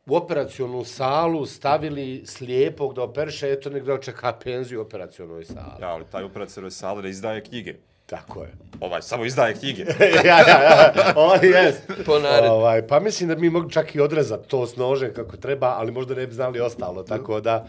[0.07, 5.81] u operacionu salu stavili slijepog da operiše, eto nek da očeka penziju u operacionoj sali.
[5.81, 7.75] Ja, ali taj operacijoj sale ne izdaje knjige.
[8.09, 8.53] Tako je.
[8.81, 9.85] Ovaj, samo izdaje knjige.
[10.25, 11.83] ja, ja, ja, ovo jest.
[12.07, 12.49] Po naredbi.
[12.49, 15.93] Ovaj, pa mislim da mi mogu čak i odrezati to s nožem kako treba, ali
[15.93, 17.67] možda ne bi znali ostalo, tako da...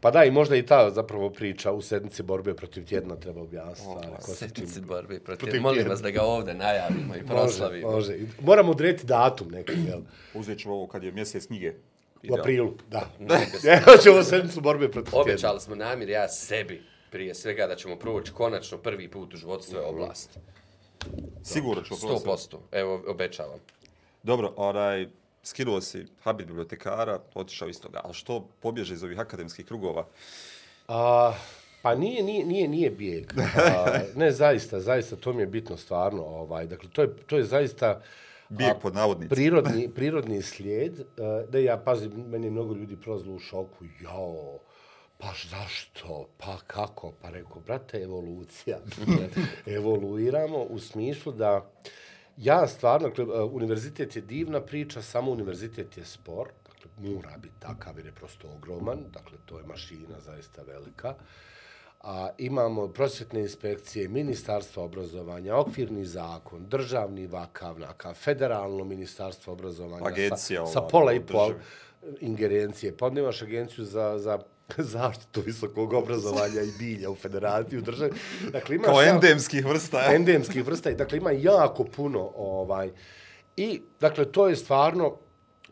[0.00, 3.80] Pa da, i možda i ta zapravo priča u sednici borbe protiv tjedna treba objasniti.
[3.90, 5.38] stvari, ko se čim- borbe protiv.
[5.38, 5.90] Protiv Molim tjedna.
[5.90, 7.90] vas da ga ovde najavimo i Može, proslavimo.
[7.90, 8.14] može.
[8.14, 10.00] I Moramo odrediti datum neki, jel?
[10.34, 11.72] Uzet ćemo ovo kad je mjesec knjige.
[12.30, 13.00] U aprilu, da.
[13.66, 15.22] Evo ćemo sedmicu borbe protiv tjedna.
[15.22, 19.64] Obećali smo namir ja sebi prije svega da ćemo proći konačno prvi put u životu
[19.64, 20.38] sve oblasti.
[21.42, 22.56] Sigurno ćemo 100%.
[22.72, 23.58] Evo, obećavam.
[24.22, 25.08] Dobro, onaj,
[25.42, 28.00] skinuo si habit bibliotekara, otišao iz toga.
[28.04, 30.06] Ali što pobježe iz ovih akademskih krugova?
[30.88, 31.32] A,
[31.82, 33.32] pa nije, nije, nije, nije bijeg.
[33.56, 36.22] A, ne, zaista, zaista, to mi je bitno stvarno.
[36.22, 36.66] Ovaj.
[36.66, 38.02] Dakle, to je, to je zaista
[38.48, 39.34] Bijeg pod navodnicima.
[39.34, 41.00] prirodni, prirodni slijed.
[41.00, 41.04] e,
[41.50, 43.84] Da ja, pazim, meni je mnogo ljudi prolazilo u šoku.
[44.02, 44.58] Jao,
[45.22, 47.12] pa zašto, pa kako?
[47.22, 48.78] Pa rekao, brate, evolucija.
[49.76, 51.70] Evoluiramo u smislu da
[52.36, 56.48] ja stvarno, dakle, univerzitet je divna priča, samo univerzitet je spor.
[56.98, 61.14] mora biti takav jer je prosto ogroman, dakle to je mašina zaista velika.
[62.00, 70.66] A, imamo prosvjetne inspekcije, ministarstvo obrazovanja, okvirni zakon, državni vakav, nakav, federalno ministarstvo obrazovanja Agencija
[70.66, 71.52] sa, sa pola i pol
[72.20, 72.96] ingerencije.
[72.96, 74.38] Pa onda imaš agenciju za, za
[74.94, 78.12] zaštitu visokog obrazovanja i bilja u federaciji, u državi.
[78.52, 80.14] Dakle, imaš Kao jako- endemskih vrsta.
[80.14, 82.90] endemskih vrsta i dakle ima jako puno ovaj
[83.56, 85.16] i dakle to je stvarno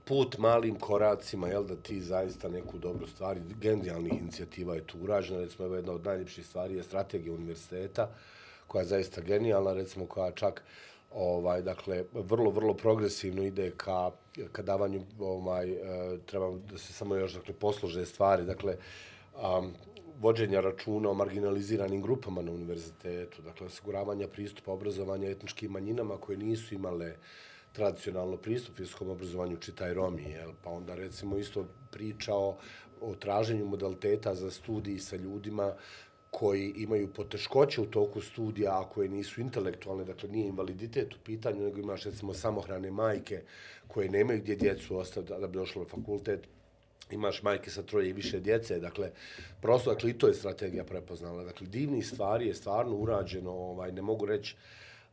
[0.05, 5.41] put malim koracima, jel, da ti zaista neku dobru stvar, genijalnih inicijativa je tu urađena,
[5.41, 8.11] recimo, evo jedna od najljepših stvari je strategija univerziteta,
[8.67, 10.63] koja je zaista genijalna, recimo, koja čak,
[11.11, 14.11] ovaj, dakle, vrlo, vrlo progresivno ide ka,
[14.53, 15.79] ka davanju, ovaj, e,
[16.27, 18.77] treba da se samo još, dakle, poslože stvari, dakle,
[19.35, 19.73] um,
[20.21, 26.75] vođenja računa o marginaliziranim grupama na univerzitetu, dakle osiguravanja pristupa obrazovanja etničkim manjinama koje nisu
[26.75, 27.17] imale
[27.73, 30.53] tradicionalno pristup visokom obrazovanju, čitaj Romi, jel?
[30.65, 32.57] pa onda recimo isto priča o,
[33.01, 35.73] o traženju modaliteta za studiji sa ljudima
[36.31, 41.65] koji imaju poteškoće u toku studija, a koje nisu intelektualne, dakle nije invaliditet u pitanju,
[41.65, 43.43] nego imaš recimo samohrane majke
[43.89, 46.47] koje nemaju gdje djecu ostaviti da bi došlo na fakultet,
[47.11, 49.11] imaš majke sa troje i više djece, dakle,
[49.61, 51.45] prosto, dakle, i to je strategija prepoznala.
[51.45, 54.57] Dakle, divni stvari je stvarno urađeno, ovaj, ne mogu reći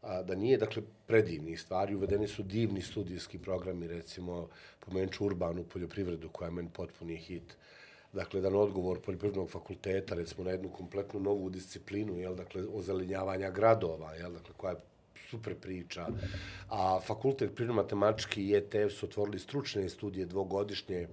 [0.01, 1.95] a, da nije, dakle, predivni stvari.
[1.95, 4.49] Uvedeni su divni studijski programi, recimo,
[4.79, 7.57] pomenut ću urbanu poljoprivredu, koja je meni potpuni hit.
[8.17, 14.13] Dakle, jedan odgovor poljoprivrednog fakulteta, recimo, na jednu kompletnu novu disciplinu, jel, dakle, ozelenjavanja gradova,
[14.15, 14.79] jel, dakle, koja je
[15.29, 16.07] super priča.
[16.69, 21.07] A fakultet prirodno-matematički i ETF su otvorili stručne studije dvogodišnje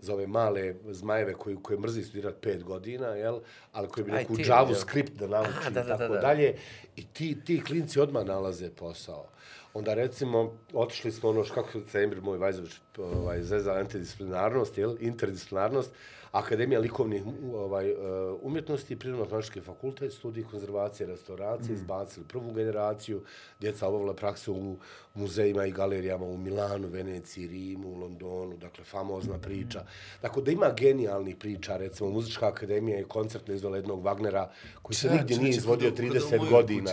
[0.00, 3.40] za ove male zmajeve koji, koje mrzi studirati pet godina, jel?
[3.72, 6.20] ali koji bi neku JavaScript da nauči i tako da, da.
[6.20, 6.54] dalje.
[6.96, 9.26] I ti, ti klinci odmah nalaze posao.
[9.74, 14.96] Onda recimo, otišli smo ono, kako se Emir moj Vajzović ovaj, zeza antidisciplinarnost, jel?
[15.00, 15.90] interdisciplinarnost,
[16.32, 17.22] Akademija likovnih
[17.54, 17.94] ovaj, e,
[18.42, 23.22] umjetnosti, Prirodno-matematički fakultet, studij konzervacije i restauracije, izbacili prvu generaciju,
[23.60, 24.76] djeca obavila praksu u
[25.14, 29.84] muzejima i galerijama u Milanu, Veneciji, Rimu, Londonu, dakle, famozna priča.
[30.22, 34.46] Dakle, da ima genijalnih priča, recimo, Muzička akademija je koncertno izvela jednog Wagnera,
[34.82, 36.90] koji se nigdje nije izvodio 30 godina.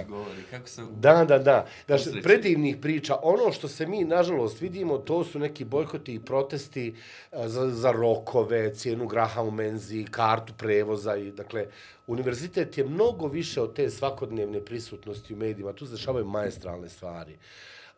[0.51, 0.81] Kako se...
[0.99, 1.67] Da, da, da.
[1.95, 2.21] Usreći.
[2.21, 3.15] predivnih priča.
[3.23, 6.95] Ono što se mi, nažalost, vidimo, to su neki bojkoti i protesti
[7.31, 11.15] a, za, za rokove, cijenu graha u menzi, kartu prevoza.
[11.15, 11.65] I, dakle,
[12.07, 15.73] univerzitet je mnogo više od te svakodnevne prisutnosti u medijima.
[15.73, 17.37] Tu se dešavaju maestralne stvari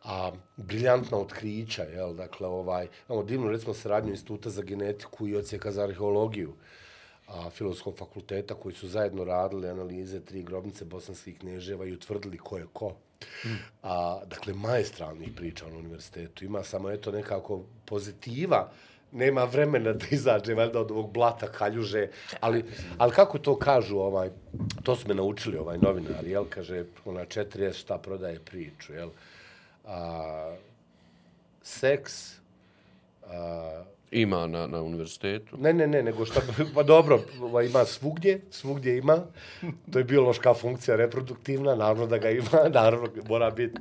[0.04, 5.72] a briljantna otkrića, jel, dakle, ovaj, imamo divnu, recimo, saradnju Instituta za genetiku i ocijeka
[5.72, 6.52] za arheologiju,
[7.28, 12.58] a, filozofskog fakulteta koji su zajedno radili analize tri grobnice bosanskih knježeva i utvrdili ko
[12.58, 12.94] je ko.
[13.82, 16.44] A, dakle, majestralnih priča na univerzitetu.
[16.44, 18.72] Ima samo, eto, nekako pozitiva,
[19.12, 22.08] nema vremena da izađe valjda od ovog blata kaljuže,
[22.40, 22.64] ali,
[22.98, 24.30] ali kako to kažu, ovaj,
[24.82, 29.10] to su me naučili ovaj novinar, jel, kaže, ona 40 šta prodaje priču, jel,
[29.90, 30.56] a,
[31.62, 32.40] seks,
[33.26, 35.56] a, Ima na, na univerzitetu.
[35.58, 36.40] Ne, ne, ne, nego šta,
[36.74, 39.18] pa dobro, ovaj, ima svugdje, svugdje ima,
[39.92, 43.80] to je biološka funkcija reproduktivna, naravno da ga ima, naravno mora biti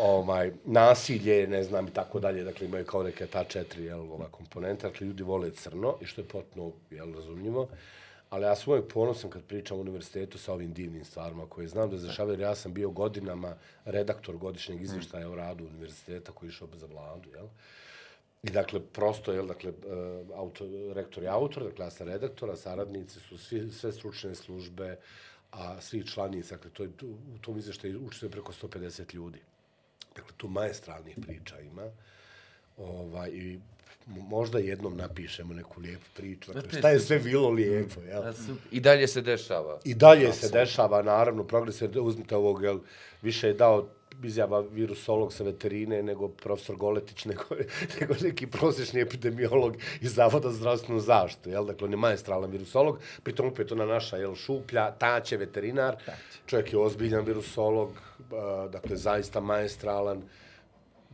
[0.00, 4.28] ovaj, nasilje, ne znam, i tako dalje, dakle imaju kao neke ta četiri, jel, ova
[4.30, 7.68] komponenta, dakle ljudi vole crno i što je potpuno, jel, razumljivo,
[8.30, 11.90] ali ja sam uvijek ponosan kad pričam o univerzitetu sa ovim divnim stvarima koje znam
[11.90, 16.68] da jer ja sam bio godinama redaktor godišnjeg izvještaja o radu univerziteta koji je išao
[16.74, 17.46] za vladu, jel?
[18.42, 22.56] I dakle, prosto, jel, dakle, uh, autor, rektor je autor, dakle, ja sam redaktor, a
[22.56, 24.96] saradnici su svi, sve stručne službe,
[25.52, 26.88] a svi članici, dakle, to je,
[27.34, 29.38] u tom izveštaju učite preko 150 ljudi.
[30.16, 31.90] Dakle, tu maestralnih priča ima.
[32.76, 33.60] Ovaj, I
[34.06, 36.52] možda jednom napišemo neku lijepu priču.
[36.52, 38.22] Dakle, šta je sve bilo lijepo, jel?
[38.70, 39.80] I dalje se dešava.
[39.84, 42.78] I dalje se dešava, naravno, progres je, uzmite ovog, jel,
[43.22, 43.88] više je dao
[44.22, 47.42] izjava virusolog sa veterine nego profesor Goletić, nego,
[48.00, 51.66] nego neki prosječni epidemiolog iz Zavoda za zdravstvenu zaštitu, jel?
[51.66, 55.96] Dakle, on je maestralan virusolog, pritom opet ona naša, jel, šuplja, taće veterinar,
[56.46, 57.90] čovjek je ozbiljan virusolog,
[58.72, 60.22] dakle, zaista maestralan,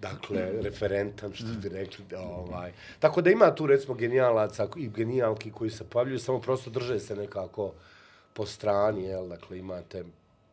[0.01, 2.73] dakle, referentan, što bi rekli, ovaj.
[2.99, 7.17] Tako da ima tu, recimo, genijalaca i genijalki koji se pojavljuju, samo prosto drže se
[7.17, 7.73] nekako
[8.33, 10.05] po strani, jel, dakle, imate,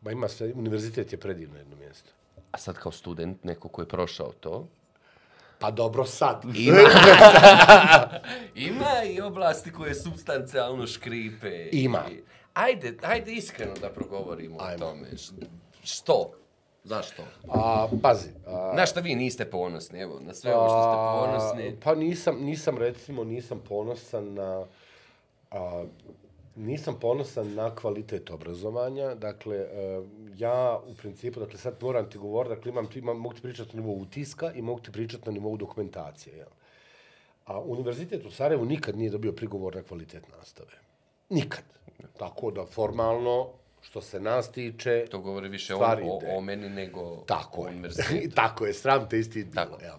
[0.02, 2.12] ma ima sve, univerzitet je predivno jedno mjesto.
[2.52, 4.68] A sad kao student, neko ko je prošao to,
[5.60, 6.44] Pa dobro sad.
[6.56, 6.78] Ima.
[8.70, 11.70] Ima i oblasti koje substancijalno škripe.
[11.72, 12.04] Ima.
[12.54, 14.86] Ajde, ajde iskreno da progovorimo Ajmo.
[14.86, 15.08] o tome.
[15.84, 16.32] Što?
[16.88, 17.24] Zašto?
[17.48, 21.80] A, pazi, a, Na šta vi niste ponosni, evo, na sve ovo što ste ponosni.
[21.84, 24.66] Pa nisam, nisam recimo, nisam ponosan na...
[25.52, 25.84] A,
[26.56, 29.16] nisam ponosan na kvalitet obrazovanja.
[29.16, 30.02] Dakle, e,
[30.38, 33.82] ja u principu, dakle sad moram ti govoriti, dakle imam, imam, mogu ti pričati na
[33.82, 36.38] nivou utiska i mogu ti pričati na nivou dokumentacije.
[36.38, 36.48] Jel?
[37.46, 40.74] A univerzitet u Sarajevu nikad nije dobio prigovor na kvalitet nastave.
[41.30, 41.64] Nikad.
[42.18, 43.50] Tako da formalno,
[43.82, 47.68] što se nas tiče, To govori više o, stvar o, o meni nego Tako o
[47.68, 48.36] univerzitetu.
[48.42, 49.66] Tako je, sram te isti bilo.
[49.66, 49.82] Tako.
[49.82, 49.96] Jel.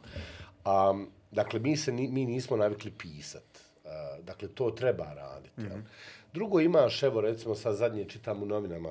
[0.91, 3.59] Um, dakle, mi, se, ni- mi nismo navikli pisat.
[3.85, 5.61] Uh, dakle, to treba raditi.
[5.61, 5.83] Mm -hmm.
[6.33, 8.91] Drugo, imaš, evo, recimo, sad zadnje čitam u novinama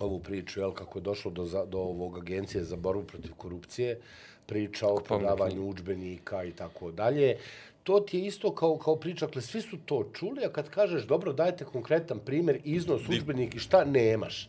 [0.00, 4.00] ovu priču, jel, kako je došlo do, do ovog agencije za borbu protiv korupcije,
[4.50, 7.36] priča o prodavanju učbenika i tako dalje.
[7.84, 11.06] To ti je isto kao, kao priča, dakle, svi su to čuli, a kad kažeš,
[11.06, 14.48] dobro, dajte konkretan primjer, iznos učbenik i šta, nemaš.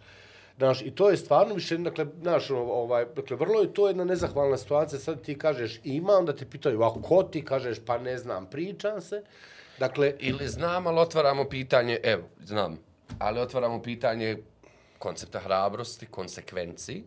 [0.57, 4.57] Znaš, i to je stvarno više, dakle, znaš, ovaj, dakle, vrlo je to jedna nezahvalna
[4.57, 8.45] situacija, sad ti kažeš ima, onda te pitaju, a ko ti kažeš, pa ne znam,
[8.45, 9.23] pričam se.
[9.79, 12.77] Dakle, Ili znam, ali otvaramo pitanje, evo, znam,
[13.19, 14.37] ali otvaramo pitanje
[14.99, 17.03] koncepta hrabrosti, konsekvenci,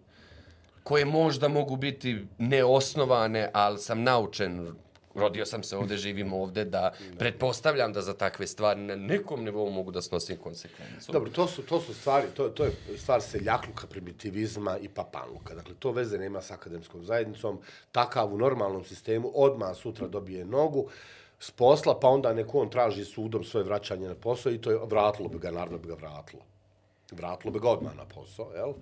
[0.84, 4.74] koje možda mogu biti neosnovane, ali sam naučen,
[5.14, 9.70] rodio sam se ovde, živim ovde, da pretpostavljam da za takve stvari na nekom nivou
[9.70, 11.12] mogu da snosim konsekvencu.
[11.12, 15.54] Dobro, to su, to su stvari, to, to je stvar seljakluka, primitivizma i papanluka.
[15.54, 17.60] Dakle, to veze nema s akademskom zajednicom.
[17.92, 20.88] Takav u normalnom sistemu odmah sutra dobije nogu
[21.38, 24.78] s posla, pa onda neko on traži sudom svoje vraćanje na posao i to je
[24.86, 26.42] vratilo bi ga, naravno bi ga vratilo.
[27.12, 28.72] Vratilo bi ga odmah na posao, jel?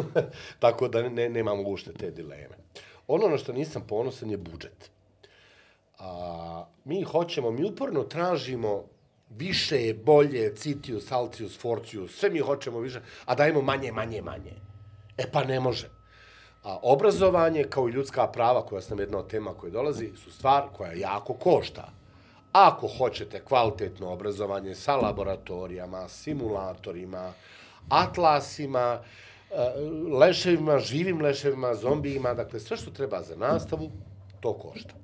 [0.58, 2.56] Tako da ne, nemam ušte te dileme.
[3.08, 4.90] Ono na što nisam ponosan je budžet.
[5.98, 8.84] A, mi hoćemo, mi uporno tražimo
[9.30, 14.52] više, bolje, citius, altius, fortius, sve mi hoćemo više, a dajemo manje, manje, manje.
[15.18, 15.88] E pa ne može.
[16.62, 20.62] A obrazovanje, kao i ljudska prava, koja sam jedna od tema koje dolazi, su stvar
[20.76, 21.88] koja jako košta.
[22.52, 27.32] Ako hoćete kvalitetno obrazovanje sa laboratorijama, simulatorima,
[27.88, 29.02] atlasima,
[29.54, 29.80] Eh,
[30.18, 33.90] leševima, živim leševima, zombijima, dakle sve što treba za nastavu,
[34.40, 34.94] to košta.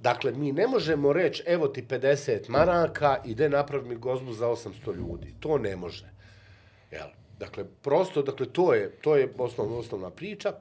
[0.00, 4.94] Dakle, mi ne možemo reći, evo ti 50 maraka, ide napravi mi gozbu za 800
[4.96, 5.34] ljudi.
[5.40, 6.10] To ne može.
[6.90, 7.08] Jel?
[7.38, 10.52] Dakle, prosto, dakle, to je, to je osnovna, osnovna priča.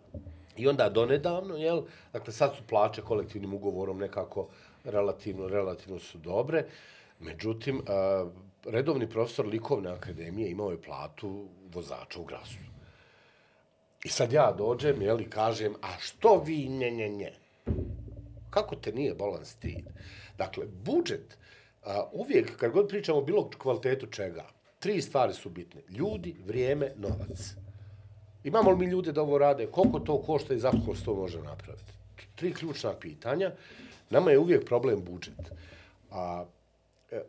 [0.58, 1.82] I onda donedavno, jel,
[2.14, 4.48] dakle, sad su plaće kolektivnim ugovorom nekako
[4.84, 6.66] relativno, relativno su dobre.
[7.20, 8.26] Međutim, a,
[8.66, 12.73] redovni profesor likovne akademije imao je platu vozača u grasu.
[14.04, 17.34] I sad ja dođem, jel, i kažem, a što vi, nje, nje, nje?
[18.50, 19.86] Kako te nije bolan stid?
[20.38, 21.38] Dakle, budžet,
[21.84, 24.46] a, uvijek, kad god pričamo o bilo kvalitetu čega,
[24.80, 25.82] tri stvari su bitne.
[25.90, 27.56] Ljudi, vrijeme, novac.
[28.44, 29.68] Imamo li mi ljude da ovo rade?
[29.68, 31.94] Koliko to košta i zašto se to može napraviti?
[32.36, 33.52] Tri ključna pitanja.
[34.10, 35.52] Nama je uvijek problem budžet.
[36.12, 36.46] A,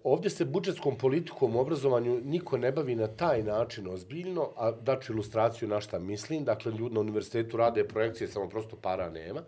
[0.05, 5.13] ovdje se budžetskom politikom u obrazovanju niko ne bavi na taj način ozbiljno, a daću
[5.13, 6.45] ilustraciju na šta mislim.
[6.45, 9.43] Dakle, ljudi na univerzitetu rade projekcije, samo prosto para nema.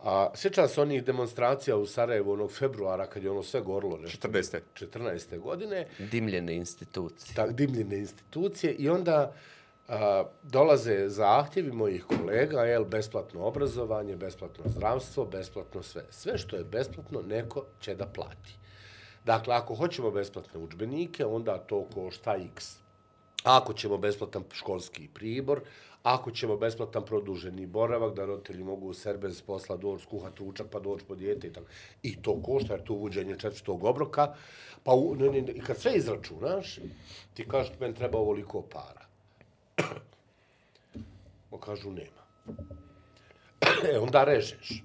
[0.00, 4.28] A sjećam se onih demonstracija u Sarajevu onog februara kad je ono sve gorlo nešto.
[4.28, 4.60] 14.
[4.74, 5.38] 14.
[5.38, 7.34] godine, Dimljene institucije.
[7.34, 9.32] tak, dimljene institucije i onda
[9.88, 16.04] a, dolaze zahtjevi mojih kolega, jel, besplatno obrazovanje, besplatno zdravstvo, besplatno sve.
[16.10, 18.63] Sve što je besplatno, neko će da plati.
[19.24, 22.76] Dakle, ako hoćemo besplatne učbenike, onda to košta x.
[23.44, 25.60] Ako ćemo besplatan školski pribor,
[26.02, 30.66] ako ćemo besplatan produženi boravak, da roditelji mogu u ser bez posla doći skuhati ručak
[30.70, 31.66] pa doći po dijete i tako.
[32.02, 34.34] I to košta, jer to uvođenje četvrtog obroka.
[34.82, 36.78] Pa u, ne, ne, i kad sve izračunaš,
[37.34, 39.06] ti kažeš, meni treba ovoliko para.
[41.50, 42.24] Ma kažu, nema.
[43.92, 44.84] e, onda režeš.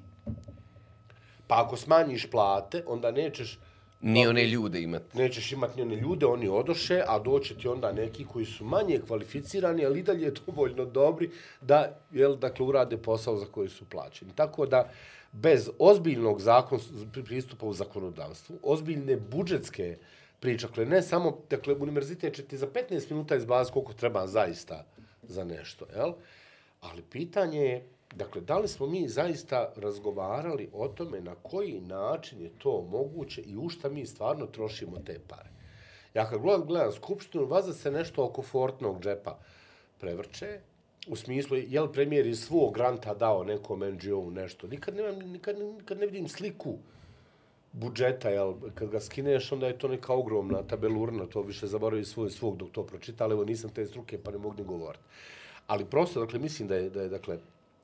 [1.48, 3.60] Pa ako smanjiš plate, onda nećeš
[4.02, 5.18] Ni one ljude imati.
[5.18, 9.00] nećeš imati ni one ljude, oni odoše, a doće ti onda neki koji su manje
[9.08, 11.30] kvalificirani, ali i dalje dovoljno dobri
[11.62, 14.32] da, jel, dakle, urade posao za koji su plaćeni.
[14.36, 14.90] Tako da,
[15.32, 16.80] bez ozbiljnog zakon,
[17.26, 19.98] pristupa u zakonodavstvu, ozbiljne budžetske
[20.40, 24.86] priče, dakle, ne samo, dakle, univerzitet će ti za 15 minuta izbaziti koliko treba zaista
[25.24, 26.14] za nešto, jel?
[26.82, 32.42] Ali pitanje je, dakle, da li smo mi zaista razgovarali o tome na koji način
[32.42, 35.50] je to moguće i u šta mi stvarno trošimo te pare.
[36.14, 39.40] Ja kad gledam, gledam skupštinu, vaza se nešto oko Fortnog džepa
[40.00, 40.60] prevrče,
[41.08, 44.68] u smislu, je li premijer iz svog granta dao nekom NGO-u nešto.
[44.68, 46.78] Nikad, nemam, nikad, nikad ne vidim sliku
[47.72, 52.30] budžeta, jel, kad ga skineš, onda je to neka ogromna tabelurna, to više zaboravi svoj
[52.30, 55.04] svog dok to pročita, ali evo nisam te struke pa ne mogu ni govoriti.
[55.68, 57.38] Ali prosto, dakle, mislim da je, da je dakle,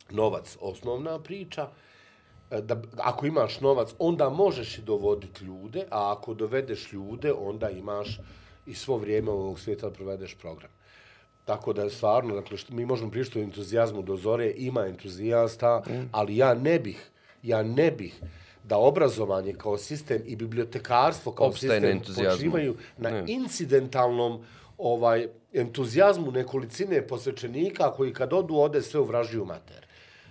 [0.09, 1.69] novac osnovna priča,
[2.51, 7.69] E, da ako imaš novac, onda možeš i dovoditi ljude, a ako dovedeš ljude, onda
[7.69, 8.19] imaš
[8.65, 10.71] i svo vrijeme ovog svijeta da provedeš program.
[11.45, 15.83] Tako da je stvarno, dakle, što, mi možemo pričati o entuzijazmu do zore, ima entuzijasta,
[15.87, 16.09] mm.
[16.11, 17.09] ali ja ne bih,
[17.43, 18.21] ja ne bih
[18.63, 23.23] da obrazovanje kao sistem i bibliotekarstvo kao Opstaje sistem počivaju na ne.
[23.27, 24.43] incidentalnom
[24.77, 29.84] ovaj entuzijazmu nekolicine posvećenika koji kad odu ode sve u vražiju mater.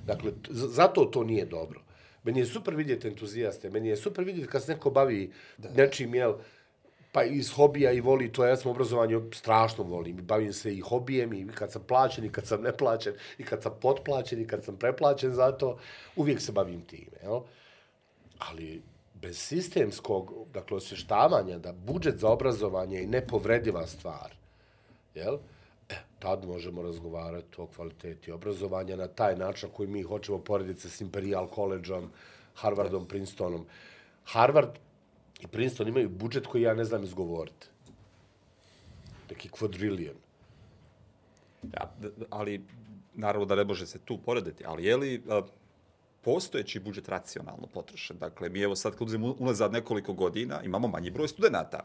[0.06, 1.80] Dakle, zato to nije dobro.
[2.24, 5.70] Meni je super vidjeti entuzijaste, meni je super vidjeti kad se neko bavi da.
[5.70, 6.34] nečim, jel,
[7.12, 11.32] pa iz hobija i voli to, ja sam obrazovanje strašno volim, bavim se i hobijem
[11.32, 14.76] i kad sam plaćen i kad sam neplaćen i kad sam potplaćen i kad sam
[14.76, 15.78] preplaćen za to,
[16.16, 17.40] uvijek se bavim time, jel?
[18.38, 18.82] Ali
[19.14, 24.34] bez sistemskog, dakle, osještavanja da budžet za obrazovanje je nepovrediva stvar,
[25.14, 25.38] jel?
[26.24, 31.00] Tad možemo razgovarati o kvaliteti obrazovanja na taj način koji mi hoćemo porediti se s
[31.00, 32.10] Imperial College-om,
[32.54, 33.66] Harvardom, Princetonom.
[34.24, 34.70] Harvard
[35.40, 37.66] i Princeton imaju budžet koji ja ne znam izgovoriti.
[39.30, 40.16] Neki kvadrilion.
[41.62, 41.92] Ja,
[42.30, 42.64] ali,
[43.14, 45.42] naravno da ne može se tu porediti, ali je li a,
[46.22, 48.18] postojeći budžet racionalno potrošen?
[48.18, 51.80] Dakle, mi evo sad kad uzim unazad nekoliko godina, imamo manji broj studenta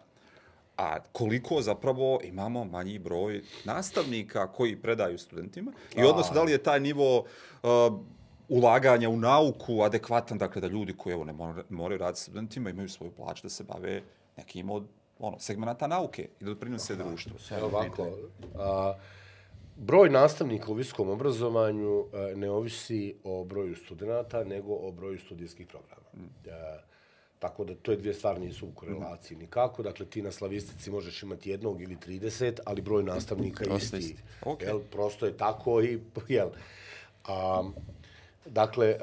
[0.80, 6.64] a koliko zapravo imamo manji broj nastavnika koji predaju studentima i odnosno da li je
[6.64, 7.70] taj nivo uh,
[8.50, 11.34] ulaganja u nauku adekvatan, dakle da ljudi koji evo ne
[11.70, 14.02] moraju raditi studentima imaju svoju plaću da se bave
[14.38, 14.84] nekim od
[15.20, 17.34] ono, segmenta nauke i da doprinose društvu.
[17.58, 18.08] Evo ovako,
[18.56, 18.94] a,
[19.76, 25.68] broj nastavnika u visokom obrazovanju a, ne ovisi o broju studenta, nego o broju studijskih
[25.68, 26.08] programa.
[26.14, 26.50] Mm.
[26.52, 26.89] A,
[27.40, 29.84] Tako da to je dvije stvari nisu u korelaciji nikako.
[29.84, 33.98] Dakle, ti na slavistici možeš imati jednog ili 30, ali broj nastavnika je isti.
[33.98, 34.24] isti.
[34.42, 34.64] Okay.
[34.64, 36.50] Jel, prosto je tako i, jel,
[37.26, 37.64] a,
[38.52, 38.96] Dakle,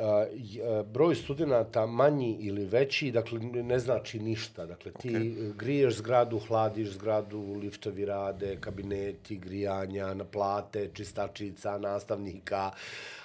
[0.93, 4.67] broj studenta manji ili veći, dakle, ne znači ništa.
[4.67, 5.57] Dakle, ti okay.
[5.57, 12.71] griješ zgradu, hladiš zgradu, liftovi rade, kabineti, grijanja, naplate, čistačica, nastavnika,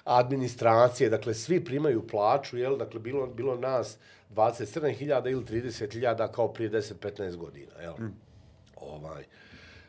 [0.03, 2.78] administracije, dakle, svi primaju plaću, jel?
[2.78, 3.97] Dakle, bilo, bilo nas
[4.36, 7.93] 27.000 ili 30.000 kao prije 10-15 godina, jel?
[7.93, 8.15] Mm.
[8.76, 9.24] Ovaj,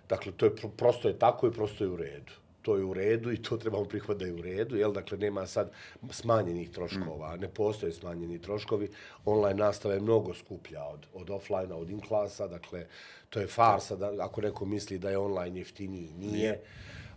[0.08, 3.32] dakle, to je, prosto je tako i prosto je u redu to je u redu
[3.32, 4.92] i to trebamo prihvatiti da je u redu, jel?
[4.92, 5.70] Dakle, nema sad
[6.10, 8.90] smanjenih troškova, ne postoje smanjeni troškovi.
[9.24, 12.86] Online nastava je mnogo skuplja od, od offline-a, od in-klasa, dakle,
[13.30, 16.60] to je farsa da, ako neko misli da je online jeftiniji, nije.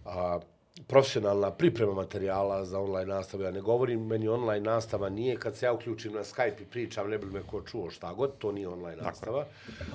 [0.05, 0.39] A,
[0.87, 3.43] profesionalna priprema materijala za online nastavu.
[3.43, 7.09] Ja ne govorim, meni online nastava nije, kad se ja uključim na Skype i pričam,
[7.09, 9.45] ne bi me ko čuo šta god, to nije online nastava.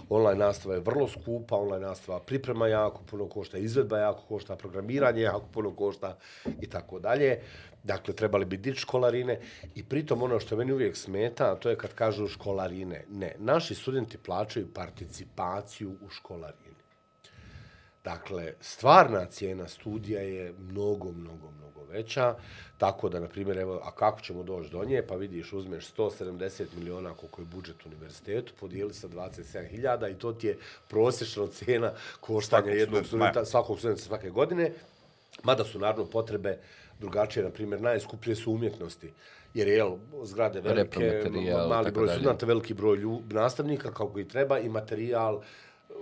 [0.09, 5.23] Online nastava je vrlo skupa, online nastava priprema jako puno košta, izvedba jako košta, programiranje
[5.23, 6.17] jako puno košta
[6.61, 7.41] i tako dalje.
[7.85, 9.41] Dakle, trebali bi dići školarine
[9.75, 13.05] i pritom ono što meni uvijek smeta, to je kad kažu školarine.
[13.11, 16.70] Ne, naši studenti plaćaju participaciju u školarine.
[18.13, 22.35] Dakle, stvarna cijena studija je mnogo, mnogo, mnogo veća.
[22.79, 25.03] Tako da, na primjer, evo, a kako ćemo doći do nje?
[25.09, 30.47] Pa vidiš, uzmeš 170 miliona koliko je budžet univerzitetu, podijeli sa 27.000 i to ti
[30.47, 30.59] je
[30.89, 34.73] prosječna cena koštanja svakog jednog studenta, svakog studenta svake godine.
[35.43, 36.59] Mada su, naravno, potrebe
[37.01, 37.45] drugačije.
[37.45, 39.13] Na primjer, najskuplje su umjetnosti.
[39.55, 41.31] Jer je, jel, zgrade velike,
[41.69, 45.43] mali broj studenta, veliki broj ljub, nastavnika, kako i treba, i materijal,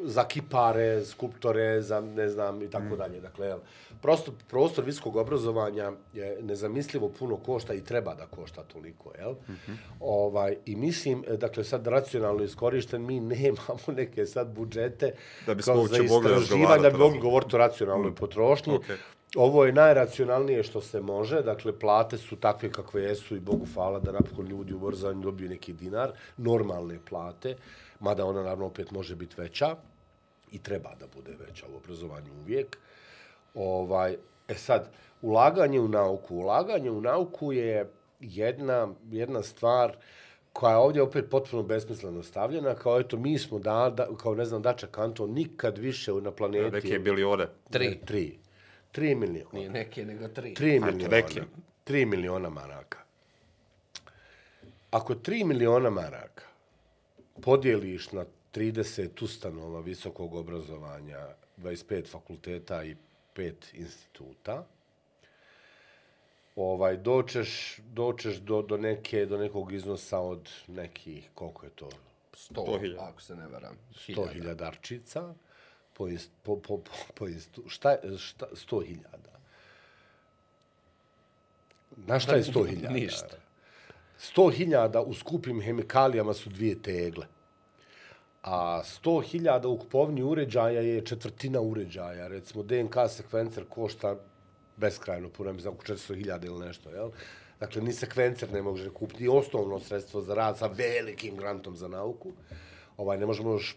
[0.04, 2.98] za kipare, skulptore, za ne znam i tako mm.
[2.98, 3.20] dalje.
[3.20, 3.56] Dakle,
[4.02, 9.32] prosto prostor visokog obrazovanja je nezamislivo puno košta i treba da košta toliko, jel?
[9.32, 9.76] Mm -hmm.
[10.00, 15.14] Ovaj i mislim dakle sad racionalno iskorišten mi nemamo neke sad budžete
[15.46, 18.14] da bi smo za istraživanje da bi mogli govoriti o racionalnoj mm.
[18.14, 18.72] potrošnji.
[18.72, 18.96] Okay.
[19.36, 23.98] Ovo je najracionalnije što se može, dakle plate su takve kakve jesu i Bogu hvala
[24.00, 27.56] da napokon ljudi u obrazovanju dobiju neki dinar, normalne plate
[28.00, 29.76] mada ona naravno opet može biti veća
[30.52, 32.78] i treba da bude veća u obrazovanju uvijek.
[33.54, 34.16] Ovaj,
[34.48, 34.90] e sad,
[35.22, 36.36] ulaganje u nauku.
[36.36, 37.90] Ulaganje u nauku je
[38.20, 39.96] jedna, jedna stvar
[40.52, 44.44] koja je ovdje opet potpuno besmisleno stavljena, kao eto, mi smo, da, da, kao ne
[44.44, 46.70] znam, Dača Kanto, nikad više na planeti...
[46.70, 47.48] Neke je bili ode.
[47.70, 47.98] Tri.
[48.04, 48.38] Tri.
[48.92, 49.50] Tri miliona.
[49.52, 50.54] Nije neke, nego tri.
[50.54, 51.16] Tri miliona.
[51.16, 51.42] Neke.
[51.84, 52.98] Tri miliona maraka.
[54.90, 56.47] Ako tri miliona maraka
[57.42, 58.24] podijeliš na
[58.54, 61.26] 30 ustanova visokog obrazovanja,
[61.58, 62.96] 25 fakulteta i
[63.36, 64.66] 5 instituta,
[66.56, 71.88] ovaj dočeš dočeš do do neke do nekog iznosa od nekih koliko je to?
[72.32, 73.76] 100 ako se ne varam.
[74.08, 75.34] 100.000 arčica
[75.94, 76.08] po
[76.42, 77.26] po po po, po
[77.68, 78.96] šta šta 100.000
[82.04, 82.90] Znaš šta je 100.000?
[83.00, 83.36] Ništa.
[84.18, 87.26] 100.000 u skupim hemikalijama su dvije tegle.
[88.42, 92.28] A 100.000 u kupovni uređaja je četvrtina uređaja.
[92.28, 94.16] Recimo, DNK sekvencer košta
[94.76, 97.10] beskrajno puno, mislim, oko 400.000 ili nešto, jel?
[97.60, 101.88] Dakle, ni sekvencer ne može kupiti, ni osnovno sredstvo za rad sa velikim grantom za
[101.88, 102.32] nauku.
[102.96, 103.76] Ovaj, ne možemo još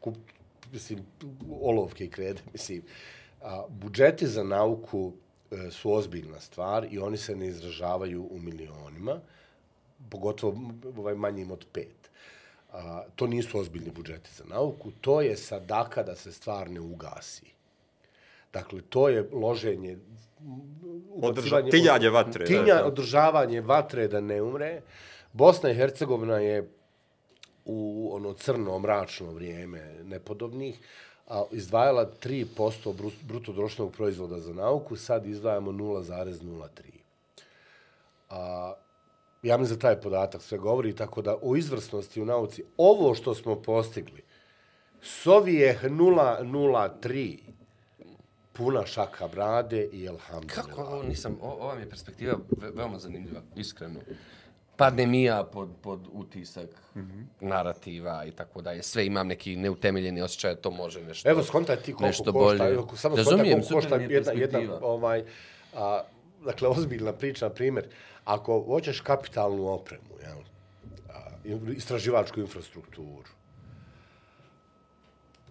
[0.00, 0.34] kupiti,
[0.72, 0.98] mislim,
[1.62, 2.82] olovke i krede, mislim.
[3.42, 5.12] A, budžeti za nauku
[5.50, 9.20] e, su ozbiljna stvar i oni se ne izražavaju u milionima,
[10.10, 10.56] pogotovo
[10.96, 12.10] ovaj manjim od pet.
[12.72, 17.46] A, to nisu ozbiljni budžeti za nauku, to je sadaka da se stvar ne ugasi.
[18.52, 19.98] Dakle, to je loženje
[21.10, 22.86] ubacivanje- tiljanje vatre, da, Tilja, da.
[22.86, 24.80] održavanje vatre da ne umre.
[25.32, 26.70] Bosna i Hercegovina je
[27.64, 27.78] u
[28.12, 30.78] ono crno, mračno vrijeme nepodobnih,
[31.28, 32.46] a izdvajala 3%
[32.92, 36.82] bru- bruto društvenog proizvoda za nauku, sad izdvajamo 0,03.
[38.30, 38.72] A,
[39.42, 43.34] ja mislim da taj podatak sve govori, tako da o izvrsnosti u nauci, ovo što
[43.34, 44.22] smo postigli,
[45.02, 47.38] Sovijeh 003,
[48.52, 50.66] puna šaka brade i elhamdulillah.
[50.66, 54.00] Kako ovo nisam, o- ova mi je perspektiva ve- veoma zanimljiva, iskreno.
[54.76, 56.68] Padnem i ja pod, pod utisak
[57.40, 58.82] narativa i tako dalje.
[58.82, 61.30] Sve imam neki neutemeljeni osjećaj, da to može nešto.
[61.30, 62.32] Evo, skontaj ti koliko nešto košta.
[62.58, 62.72] bolje.
[62.72, 65.24] Evo, samo skontaj koliko košta je jedna, jedna, ovaj,
[65.74, 66.02] a,
[66.42, 67.84] dakle, ozbiljna priča, primjer,
[68.34, 70.38] ako hoćeš kapitalnu opremu, jel,
[71.08, 73.30] a, i- istraživačku infrastrukturu,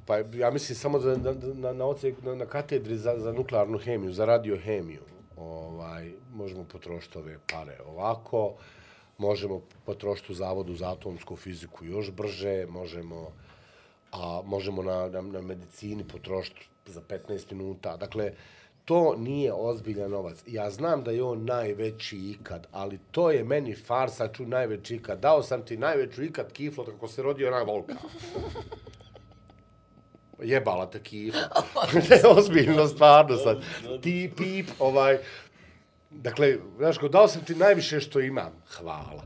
[0.05, 3.77] pa ja mislim samo za, na, na, na, ocek, na, na katedri za, za nuklearnu
[3.77, 5.01] hemiju, za radiohemiju,
[5.37, 8.53] ovaj, možemo potrošiti ove pare ovako,
[9.17, 13.31] možemo potrošiti u zavodu za atomsku fiziku još brže, možemo
[14.11, 17.97] a možemo na, na, na medicini potrošiti za 15 minuta.
[17.97, 18.31] Dakle,
[18.89, 20.37] to nije ozbiljan novac.
[20.47, 25.19] Ja znam da je on najveći ikad, ali to je meni farsa, ču najveći ikad.
[25.19, 27.93] Dao sam ti najveću ikad kiflo kako se rodio onaj volka.
[30.41, 31.63] Jebala te kifla.
[32.09, 33.63] ne, ozbiljno, stvarno sad.
[34.01, 35.17] Ti, pip, ovaj...
[36.09, 38.51] Dakle, znaš, ko, dao sam ti najviše što imam.
[38.77, 39.23] Hvala.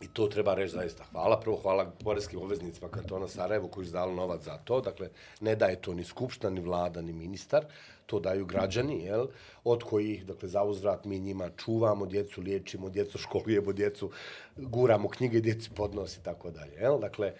[0.00, 1.40] I to treba reći zaista hvala.
[1.40, 4.80] Prvo hvala porezkim obveznicima kantona Sarajevo koji su dali novac za to.
[4.80, 5.10] Dakle,
[5.40, 7.64] ne daje to ni skupština, ni vlada, ni ministar.
[8.06, 9.26] To daju građani, jel?
[9.64, 14.10] Od kojih, dakle, za uzvrat mi njima čuvamo djecu, liječimo djecu, školujemo djecu,
[14.56, 17.00] guramo knjige, djeci podnosi, i tako dalje, jel?
[17.00, 17.32] Dakle,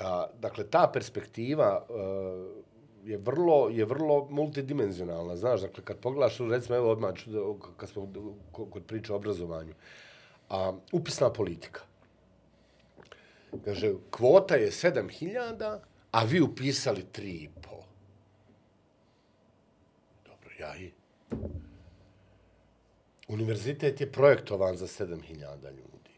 [0.00, 2.70] a, dakle, ta perspektiva a,
[3.04, 7.14] je vrlo, je vrlo multidimenzionalna, znaš, dakle, kad pogledaš, recimo, evo odmah,
[7.76, 8.12] kad smo
[8.52, 9.74] kod kod priče o obrazovanju,
[10.48, 11.80] a, upisna politika.
[13.64, 15.78] Kaže, kvota je 7000,
[16.10, 17.48] a vi upisali 3,5.
[20.26, 20.90] Dobro, ja i...
[23.30, 26.14] Univerzitet je projektovan za 7000 ljudi.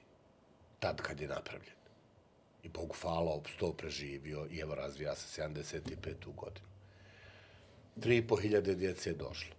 [0.80, 1.76] Tad kad je napravljen.
[2.62, 6.34] I Bogu hvala, opsto preživio i evo razvija se 75.
[6.36, 6.66] godinu.
[7.96, 9.54] 3.500 djece je došlo.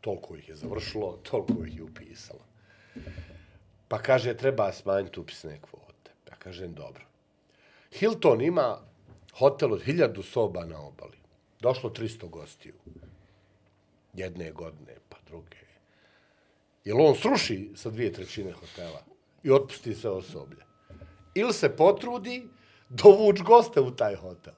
[0.00, 2.44] Toliko ih je završilo, toliko ih je upisalo.
[3.88, 6.10] Pa kaže, treba smanjiti upisne kvote.
[6.30, 7.04] Ja kažem, dobro.
[7.92, 8.78] Hilton ima
[9.38, 11.16] hotel od 1000 soba na obali.
[11.60, 12.74] Došlo 300 gostiju.
[14.14, 14.96] Jedne godine,
[15.30, 15.56] druge.
[16.84, 19.02] Jel on sruši sa dvije trećine hotela
[19.42, 20.64] i otpusti sve osoblje?
[21.34, 22.48] Ili se potrudi
[22.88, 24.54] dovuč goste u taj hotel?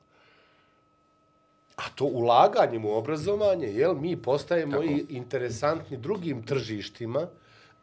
[1.76, 4.84] A to ulaganjem u obrazovanje, jel, mi postajemo Tako.
[4.84, 7.26] i interesantni drugim tržištima,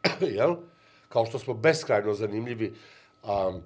[0.36, 0.56] jel,
[1.08, 2.74] kao što smo beskrajno zanimljivi,
[3.22, 3.58] a,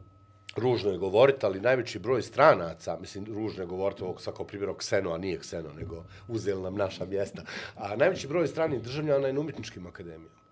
[0.57, 5.13] ružno je govoriti, ali najveći broj stranaca, mislim, ružno je govoriti ovog svako primjera Kseno,
[5.13, 7.43] a nije Kseno, nego uzeli nam naša mjesta,
[7.77, 10.45] a najveći broj stranih državljana je na umjetničkim akademijama.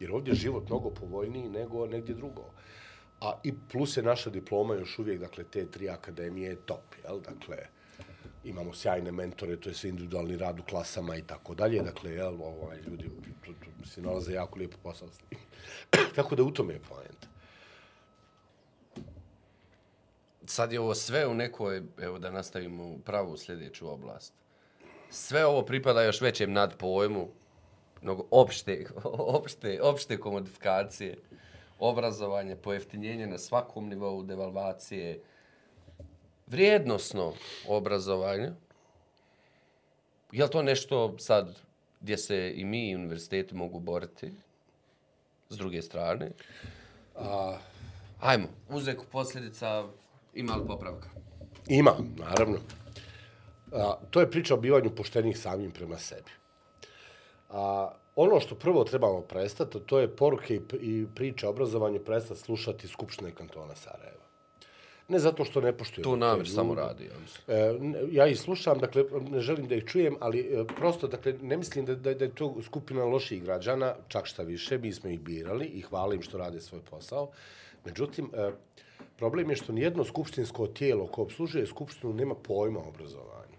[0.00, 2.44] Jer ovdje je život mnogo povoljniji nego negdje drugo.
[3.20, 7.20] A i plus je naša diploma još uvijek, dakle, te tri akademije je top, jel?
[7.20, 7.56] Dakle,
[8.44, 12.42] imamo sjajne mentore, to je sve individualni rad u klasama i tako dalje, dakle, jel,
[12.42, 13.10] ovaj, ljudi
[13.44, 15.40] tu, tu, se nalaze jako lijepo posao s njim.
[16.16, 17.31] tako da u tome je poenta.
[20.46, 24.34] Sad je ovo sve u nekoj, evo da nastavimo pravu sljedeću oblast.
[25.10, 27.28] Sve ovo pripada još većem nadpojmu,
[28.02, 28.86] mnogo opšte,
[29.38, 31.16] opšte, opšte komodifikacije,
[31.78, 35.20] obrazovanje, pojeftinjenje na svakom nivou, devalvacije,
[36.46, 37.32] vrijednosno
[37.68, 38.50] obrazovanje.
[40.32, 41.58] Je li to nešto sad
[42.00, 44.32] gdje se i mi i univerziteti mogu boriti
[45.48, 46.30] s druge strane?
[47.16, 47.58] A,
[48.22, 49.84] Ajmo, uzek posljedica
[50.34, 51.08] ima li popravka?
[51.68, 52.58] Ima, naravno.
[53.72, 56.30] A, to je priča o bivanju poštenih samim prema sebi.
[57.50, 62.40] A, ono što prvo trebamo prestati, to je poruke i, i priče o obrazovanju prestati
[62.40, 64.22] slušati Skupštine kantona Sarajeva.
[65.08, 66.04] Ne zato što ne poštuju.
[66.04, 67.44] Tu namjer samo radi, ja mislim.
[67.48, 71.56] E, ja ih slušam, dakle, ne želim da ih čujem, ali e, prosto, dakle, ne
[71.56, 75.20] mislim da, da, da je to skupina loših građana, čak šta više, mi smo ih
[75.20, 77.30] birali i hvala im što rade svoj posao.
[77.84, 78.50] Međutim, e,
[79.22, 83.58] problem je što nijedno skupštinsko tijelo koje obslužuje skupštinu nema pojma o obrazovanju.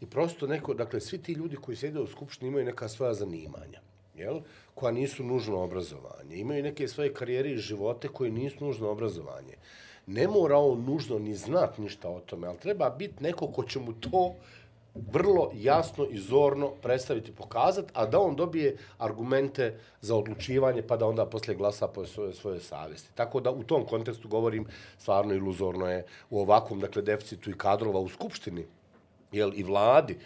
[0.00, 3.80] I prosto neko, dakle, svi ti ljudi koji sjede u skupštini imaju neka svoja zanimanja,
[4.14, 4.40] jel?
[4.74, 6.36] koja nisu nužno obrazovanje.
[6.36, 9.58] Imaju neke svoje karijere i živote koje nisu nužno obrazovanje.
[10.06, 13.80] Ne mora on nužno ni znat ništa o tome, ali treba biti neko ko će
[13.80, 14.34] mu to
[14.94, 21.06] vrlo jasno i zorno predstaviti, pokazati, a da on dobije argumente za odlučivanje, pa da
[21.06, 23.14] onda posle glasa po svoje, svoje savjesti.
[23.14, 24.66] Tako da u tom kontekstu govorim,
[24.98, 28.66] stvarno iluzorno je u ovakvom, dakle, deficitu i kadrova u Skupštini,
[29.32, 30.18] jel, i vladi,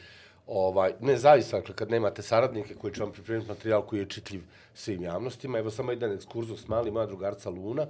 [0.49, 4.43] ovaj, ne zaista, dakle, kad nemate saradnike koji će vam pripremiti materijal koji je čitljiv
[4.75, 5.59] svim javnostima.
[5.59, 7.87] Evo samo jedan ekskurzus mali, moja drugarca Luna,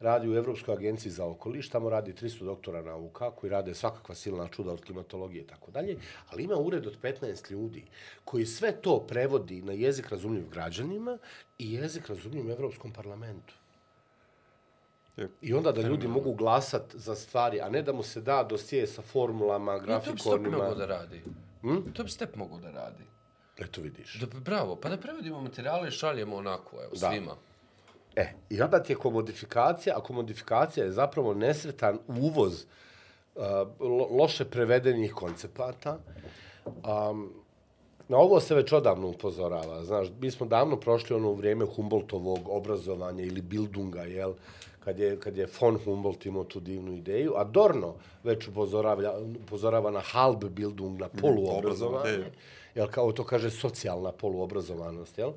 [0.00, 4.48] radi u Evropskoj agenciji za okoliš, tamo radi 300 doktora nauka koji rade svakakva silna
[4.48, 5.96] čuda od klimatologije i tako dalje,
[6.30, 7.84] ali ima ured od 15 ljudi
[8.24, 11.18] koji sve to prevodi na jezik razumljiv građanima
[11.58, 13.54] i jezik razumljiv Evropskom parlamentu.
[15.42, 18.86] I onda da ljudi mogu glasat za stvari, a ne da mu se da dosije
[18.86, 20.56] sa formulama, I to bi grafikonima.
[20.56, 21.22] mogao da radi.
[21.62, 21.92] Hm?
[21.92, 23.04] To bi Step mogao da radi.
[23.58, 24.20] Eto vidiš.
[24.20, 27.10] Da, bravo, pa da prevodimo materijale i šaljemo onako, evo, Da.
[27.10, 27.36] svima.
[28.16, 32.64] E, i onda ti je komodifikacija, a komodifikacija je zapravo nesretan uvoz
[33.34, 33.42] uh,
[33.80, 35.98] lo, loše prevedenih koncepata.
[36.66, 37.32] Um,
[38.08, 39.84] na ovo se već odavno upozorava.
[39.84, 44.32] Znaš, mi smo davno prošli ono vrijeme Humboldtovog obrazovanja ili Bildunga, jel?
[44.84, 49.90] Kad je, kad je von Humboldt imao tu divnu ideju, a Dorno već upozorava, upozorava
[49.90, 52.30] na halb Bildung, na poluobrazovanje, obrazovanje.
[52.74, 55.32] jel, kao to kaže socijalna poluobrazovanost, jel?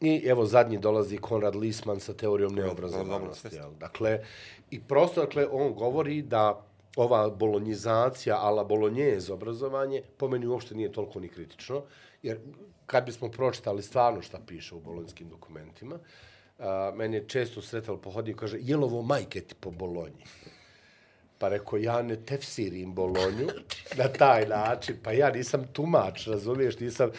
[0.00, 3.56] I evo zadnji dolazi Konrad Lisman sa teorijom neobrazovanosti.
[3.56, 3.70] Jel?
[3.80, 4.20] Dakle,
[4.70, 6.66] i prosto dakle, on govori da
[6.96, 11.82] ova bolonjizacija, ala bolonjez obrazovanje, po meni uopšte nije toliko ni kritično,
[12.22, 12.38] jer
[12.86, 15.98] kad bismo pročitali stvarno šta piše u bolonjskim dokumentima,
[16.58, 20.24] a, meni je često sretalo po hodniku, kaže, jel ovo majke ti po bolonji?
[21.38, 23.48] Pa rekao, ja ne tefsirim Bolonju
[23.98, 27.10] na taj način, pa ja nisam tumač, razumiješ, nisam...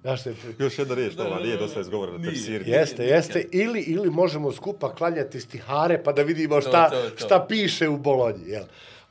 [0.00, 2.30] Znaš, te, Još jedna riječ, ova nije dosta izgovorena, Nije.
[2.30, 2.62] tefsir.
[2.66, 3.44] Jeste, jeste.
[3.52, 7.16] Ili, ili možemo skupa klanjati stihare pa da vidimo šta, to, to.
[7.16, 8.44] šta piše u Bolonji.
[8.46, 8.64] Jel?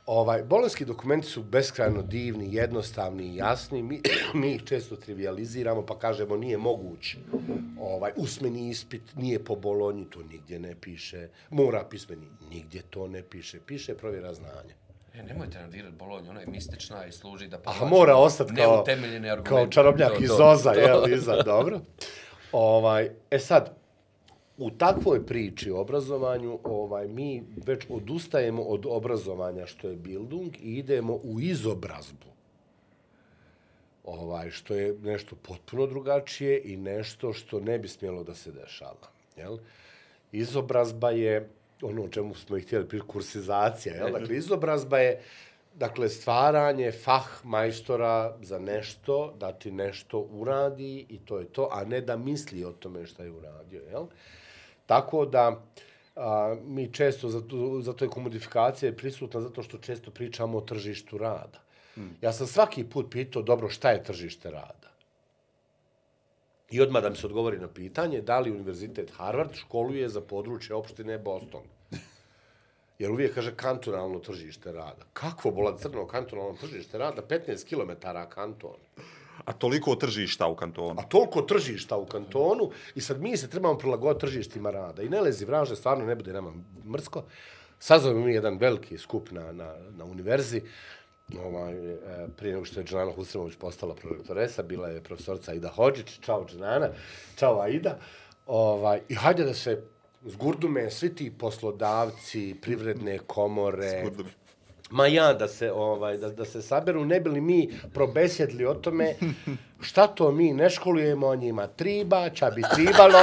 [0.06, 3.82] Ovaj, bolonski dokumenti su beskrajno divni, jednostavni i jasni.
[3.82, 4.00] Mi,
[4.40, 7.16] mi ih često trivializiramo pa kažemo nije moguć.
[7.80, 11.28] Ovaj, usmeni ispit nije po Bolonji, to nigdje ne piše.
[11.50, 13.60] Mora pismeni, nigdje to ne piše.
[13.66, 14.74] Piše provjera znanja.
[15.14, 18.54] E, nemojte nam dirat Bolonju, ona je mistična i služi da A povlači mora ostati
[18.54, 18.84] kao,
[19.44, 20.80] kao čarobnjak To, iz to, Zoza, to.
[20.80, 21.80] jel, iza, dobro.
[22.52, 23.76] Ovaj, e sad,
[24.58, 30.78] u takvoj priči o obrazovanju, ovaj, mi već odustajemo od obrazovanja što je bildung i
[30.78, 32.26] idemo u izobrazbu.
[34.04, 39.10] Ovaj, što je nešto potpuno drugačije i nešto što ne bi smjelo da se dešava.
[39.36, 39.58] Jel?
[40.32, 41.48] Izobrazba je
[41.82, 43.94] ono o čemu smo i htjeli kursizacija.
[43.94, 44.12] Jel?
[44.12, 45.22] Dakle, izobrazba je
[45.74, 51.84] dakle, stvaranje fah majstora za nešto, da ti nešto uradi i to je to, a
[51.84, 53.82] ne da misli o tome šta je uradio.
[53.90, 54.06] Jel?
[54.86, 55.62] Tako da,
[56.16, 61.66] a, mi često, zato, zato je komodifikacija prisutna, zato što često pričamo o tržištu rada.
[62.20, 64.90] Ja sam svaki put pitao, dobro, šta je tržište rada?
[66.70, 70.74] I odmah da mi se odgovori na pitanje, da li Univerzitet Harvard školuje za područje
[70.76, 71.62] opštine Boston?
[72.98, 75.06] Jer uvijek kaže kantonalno tržište rada.
[75.12, 77.22] Kakvo bola crno kantonalno tržište rada?
[77.22, 78.76] 15 km kanton.
[79.44, 81.00] A toliko tržišta u kantonu.
[81.00, 85.02] A toliko tržišta u kantonu i sad mi se trebamo prilagoditi tržištima rada.
[85.02, 86.52] I ne lezi vraže, stvarno ne bude nama
[86.92, 87.24] mrsko.
[87.78, 90.62] Sazovemo mi jedan veliki skup na, na, na univerzi.
[91.44, 91.98] Ovaj, e,
[92.36, 96.18] prije nego što je Džanana Husremović postala prorektoresa, bila je profesorca Aida Hođić.
[96.20, 96.88] Čao Džanana,
[97.36, 97.98] čao Aida.
[98.46, 99.82] Ovaj, I hajde da se
[100.24, 104.30] zgurdume svi ti poslodavci, privredne komore, Zgurdume.
[104.90, 107.60] Ma ja da se ovaj da, da se saberu ne bili mi
[107.94, 109.14] probesjedli o tome
[109.80, 113.18] šta to mi ne školujemo o njima triba, ča bi tribalo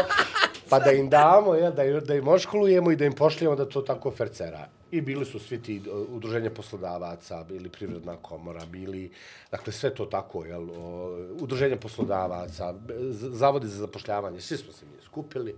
[0.70, 3.66] pa da im damo ja, da, im- da im oškolujemo i da im pošljemo da
[3.66, 4.68] to tako fercera.
[4.92, 9.12] I bili su svi ti e, udruženje poslodavaca, bili privredna komora, bili,
[9.52, 12.74] dakle sve to tako, jel, o, udruženje poslodavaca,
[13.10, 15.56] zavodi za zapošljavanje, svi smo se mi skupili.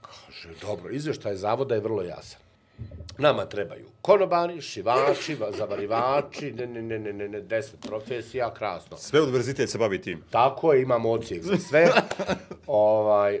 [0.00, 2.40] Kaže, dobro, izveštaj zavoda je vrlo jasan.
[3.18, 8.96] Nama trebaju konobari, šivači, va- zavarivači, ne, ne, ne, ne, ne, ne, deset profesija, krasno.
[8.96, 10.22] Sve univerzitet se bavi tim.
[10.30, 11.88] Tako je, imamo ocijek za sve.
[12.66, 13.40] ovaj,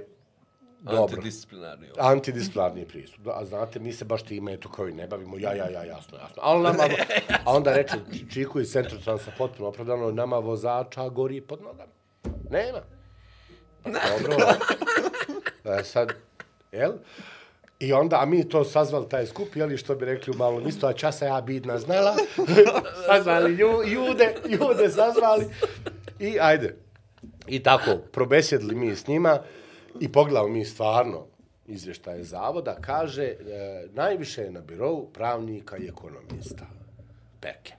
[0.80, 1.02] dobro.
[1.02, 1.86] Antidisciplinarni.
[1.90, 2.08] ovo.
[2.08, 3.26] Antidisciplinarni pristup.
[3.26, 6.18] A znate, mi se baš time, eto, kao i ne bavimo, ja, ja, ja, jasno,
[6.18, 6.42] jasno.
[6.42, 6.82] Ali nama,
[7.44, 7.94] a onda reče
[8.32, 11.92] Čiku iz centra transa potpuno opravdano, nama vozača gori pod nogama.
[12.50, 12.78] Nema.
[14.18, 14.36] Dobro.
[15.64, 16.12] E, sad,
[16.72, 16.92] jel?
[17.80, 20.86] I onda, a mi to sazvali taj skup, jeli, što bi rekli u malom isto,
[20.86, 22.16] a časa ja bidna znala.
[23.08, 25.46] sazvali lju, jude, jude sazvali.
[26.18, 26.76] I ajde.
[27.46, 29.38] I tako, probesjedili mi s njima
[30.00, 31.26] i pogledamo mi stvarno
[31.66, 33.36] izvještaje zavoda, kaže, e,
[33.92, 36.66] najviše je na birovu pravnika i ekonomista.
[37.40, 37.72] Peke.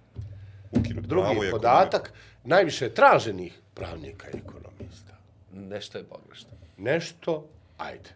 [0.72, 5.14] Ukinut Drugi podatak, najviše je traženih pravnika i ekonomista.
[5.54, 6.50] Nešto je pogrešno.
[6.78, 8.10] Nešto, ajde.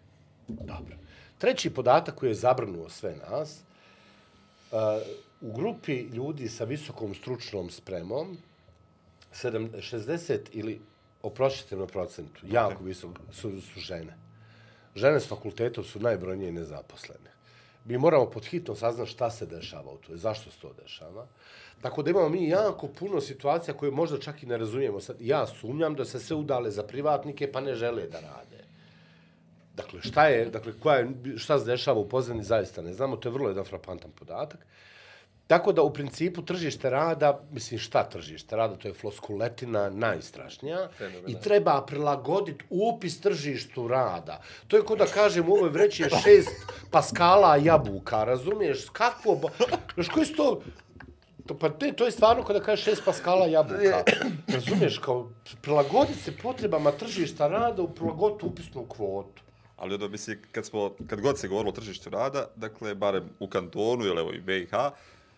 [0.47, 1.00] Dobro.
[1.41, 3.59] Treći podatak koji je zabrnuo sve nas,
[4.71, 4.77] uh,
[5.41, 8.37] u grupi ljudi sa visokom stručnom spremom,
[9.33, 10.81] sedam- 60 ili,
[11.23, 14.17] oprošite na procentu, jako visok su, su žene.
[14.95, 17.31] Žene s fakultetom su najbrojnije nezaposlene.
[17.85, 21.27] Mi moramo pod hitno saznati šta se dešava u toj, zašto se to dešava.
[21.81, 24.99] Tako da imamo mi jako puno situacija koje možda čak i ne razumijemo.
[24.99, 28.60] Sad, ja sumnjam da se sve udale za privatnike pa ne žele da rade.
[29.75, 33.29] Dakle, šta je, dakle, koja je, šta se dešava u pozadini, zaista ne znamo, to
[33.29, 34.65] je vrlo jedan frapantan podatak.
[35.47, 40.89] Tako da, u principu, tržište rada, mislim, šta tržište rada, to je floskuletina najstrašnija
[41.27, 44.41] i treba prilagoditi upis tržištu rada.
[44.67, 46.49] To je kao da kažem, u ovoj vreći je šest
[46.91, 48.85] paskala jabuka, razumiješ?
[48.93, 50.61] Kakvo, ba- znaš, koji su to,
[51.47, 54.03] To, pa te, to je stvarno kada kažeš šest paskala jabuka.
[54.47, 55.29] Razumiješ, kao
[55.61, 59.43] prilagoditi se potrebama tržišta rada u prilagoditi upisnu kvotu.
[59.81, 63.47] Ali onda misli, kad, smo, kad god se govorilo o tržištu rada, dakle, barem u
[63.47, 64.71] kantonu ili evo i BiH,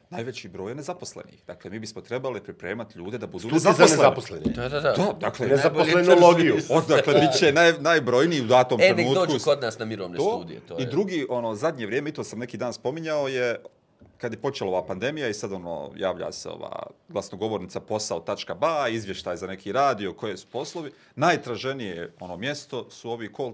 [0.10, 1.44] najveći broj je nezaposlenih.
[1.48, 4.46] Dakle, mi bismo trebali pripremati ljude da budu Studij za nezaposleni.
[4.46, 4.92] Da, da, da.
[4.92, 6.56] Da, dakle, Nezaposlenologiju.
[6.70, 9.26] od, dakle, bit će naj, najbrojniji u datom E, nek trenutku.
[9.26, 10.60] dođu kod nas na mirovne to, studije.
[10.60, 10.88] To I je.
[10.88, 13.62] drugi, ono, zadnje vrijeme, i to sam neki dan spominjao, je
[14.24, 19.48] kad je počela ova pandemija i sad ono, javlja se ova glasnogovornica posao.ba, izvještaj za
[19.48, 23.54] neki radio, koje su poslovi, najtraženije ono mjesto su ovi call,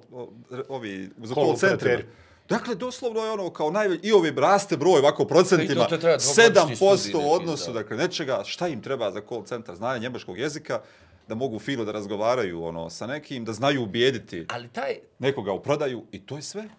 [0.69, 2.05] ovi za Call call operateri.
[2.49, 5.97] Dakle, doslovno je ono kao najveći, i ovi raste broj ovako procentima, I to- to
[5.97, 7.79] treba dvogodišnji 7% studij u odnosu, da.
[7.81, 10.81] dakle, nečega, šta im treba za call centar, znanje njemačkog jezika,
[11.27, 15.63] da mogu fino da razgovaraju ono sa nekim, da znaju ubijediti Ali taj, nekoga u
[15.63, 16.69] prodaju i to je sve.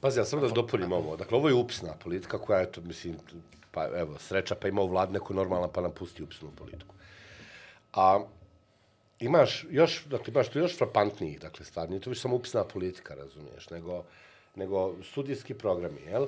[0.00, 1.16] Pazi, ja samo da dopunim ovo.
[1.16, 3.16] Dakle, ovo je upisna politika koja, eto, mislim,
[3.70, 6.94] pa evo, sreća pa ima u vlad neku normalna pa nam pusti upisnu politiku.
[7.92, 8.24] A
[9.20, 11.88] imaš još, dakle, imaš tu još frapantniji, dakle, stvar.
[11.88, 14.04] nije to više samo upisna politika, razumiješ, nego,
[14.54, 16.26] nego studijski programi, jel?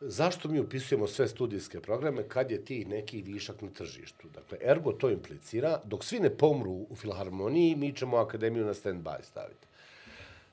[0.00, 4.28] Zašto mi upisujemo sve studijske programe kad je tih neki višak na tržištu?
[4.34, 9.22] Dakle, ergo to implicira, dok svi ne pomru u filharmoniji, mi ćemo akademiju na stand-by
[9.22, 9.67] staviti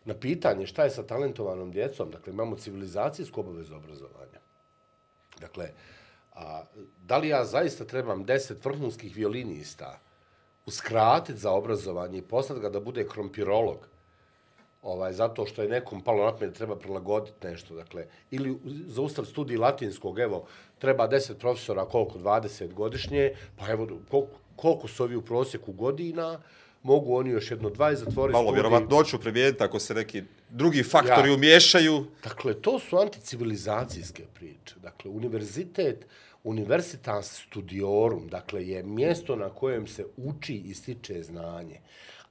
[0.06, 4.40] na pitanje šta je sa talentovanom djecom, dakle imamo civilizacijsku obavezu obrazovanja.
[5.40, 5.70] Dakle,
[6.34, 6.64] a,
[7.06, 10.00] da li ja zaista trebam deset vrhunskih violinista
[10.66, 13.88] uskratiti za obrazovanje i poslati ga da bude krompirolog,
[14.82, 19.02] ovaj, zato što je nekom palo na pamet da treba prilagoditi nešto, dakle, ili za
[19.02, 20.46] ustav studij latinskog, evo,
[20.80, 26.40] treba 10 profesora, koliko, 20 godišnje, pa evo, koliko, koliko su ovi u prosjeku godina,
[26.86, 28.54] mogu oni još jedno 20 zatvoriti Malo studij.
[28.54, 31.36] vjerovatnoću primijeniti ako se neki drugi faktori Ja.
[31.36, 32.06] umiješaju.
[32.24, 34.76] Dakle, to su anticivilizacijske priče.
[34.78, 36.06] Dakle, univerzitet,
[36.44, 41.80] universitas studiorum, dakle, je mjesto na kojem se uči i stiče znanje,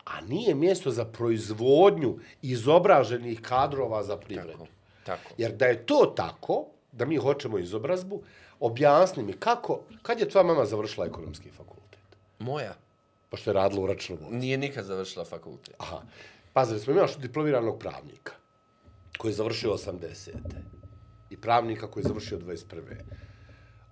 [0.05, 4.67] a nije mjesto za proizvodnju izobraženih kadrova za privredu.
[5.05, 5.31] tako.
[5.39, 8.23] Jer da je to tako, da mi hoćemo izobrazbu,
[8.61, 11.99] objasni mi kako, kad je tvoja mama završila ekonomski fakultet?
[12.39, 12.75] Moja
[13.35, 14.37] Pošto je radila u računovodstvu.
[14.37, 15.75] nije nikad završila fakultet.
[15.79, 16.01] Aha.
[16.53, 18.33] Pazili smo, imaš diplomiranog pravnika
[19.19, 20.31] koji je završio 80.
[21.31, 22.81] i pravnika koji je završio 21.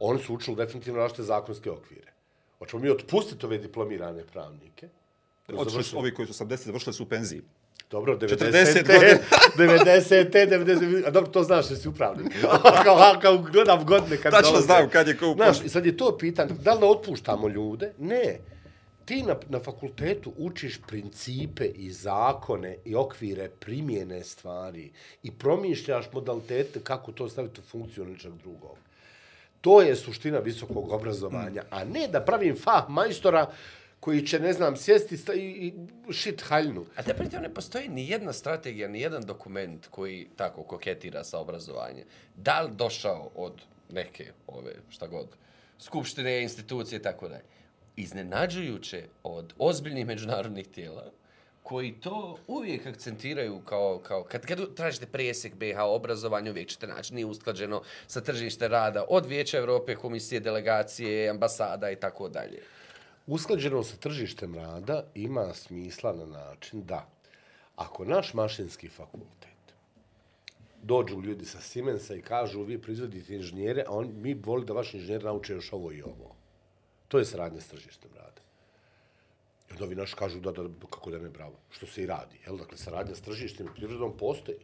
[0.01, 2.12] Oni su učili definitivno različite zakonske okvire.
[2.59, 4.88] Hoćemo mi otpustiti ove diplomirane pravnike?
[5.49, 7.43] Otišli završili- ovi koji su 80 završili su u penziji.
[7.90, 8.86] Dobro, 40 90.
[9.57, 9.84] godina.
[9.84, 10.30] 90.
[10.49, 11.07] 90.
[11.07, 12.32] A dobro, to znaš da si upravnik.
[12.84, 14.66] kao, kao gledam godine kad Tačno dolaze.
[14.66, 15.66] znam kad je ko Znaš, upošten.
[15.66, 17.93] i sad je to pitanje, da li da otpuštamo ljude?
[17.99, 18.38] Ne.
[19.05, 24.91] Ti na, na fakultetu učiš principe i zakone i okvire primjene stvari
[25.23, 28.77] i promišljaš modalitete kako to staviti u funkciju nečeg drugog.
[29.61, 33.51] To je suština visokog obrazovanja, a ne da pravim fah majstora
[34.01, 36.87] koji će, ne znam, sjesti i, i šit haljnu.
[36.97, 41.39] A da pritom ne postoji ni jedna strategija, ni jedan dokument koji tako koketira sa
[41.39, 42.05] obrazovanjem.
[42.37, 45.27] Da li došao od neke, ove, šta god,
[45.79, 47.45] skupštine, institucije i tako dalje.
[47.97, 51.11] Iznenađujuće od ozbiljnih međunarodnih tijela,
[51.62, 57.14] koji to uvijek akcentiraju kao, kao kad, kad tražite presjek BH obrazovanja, uvijek ćete naći
[57.14, 62.62] nije usklađeno sa tržište rada od Vijeća Evrope, komisije, delegacije, ambasada i tako dalje.
[63.26, 67.09] Usklađeno sa tržištem rada ima smisla na način da
[67.76, 69.53] ako naš mašinski fakultet
[70.82, 74.95] dođu ljudi sa Siemensa i kažu vi proizvodite inženjere, a on, mi voli da vaš
[74.95, 76.34] inženjer nauče još ovo i ovo.
[77.13, 78.41] To je sradnja s tržištem rada.
[79.69, 81.59] I onda ovi naši kažu da, da, kako da ne, bravo.
[81.71, 82.39] Što se i radi.
[82.47, 82.57] Jel?
[82.57, 84.57] Dakle, saradnja s tržištem i privredom postoji.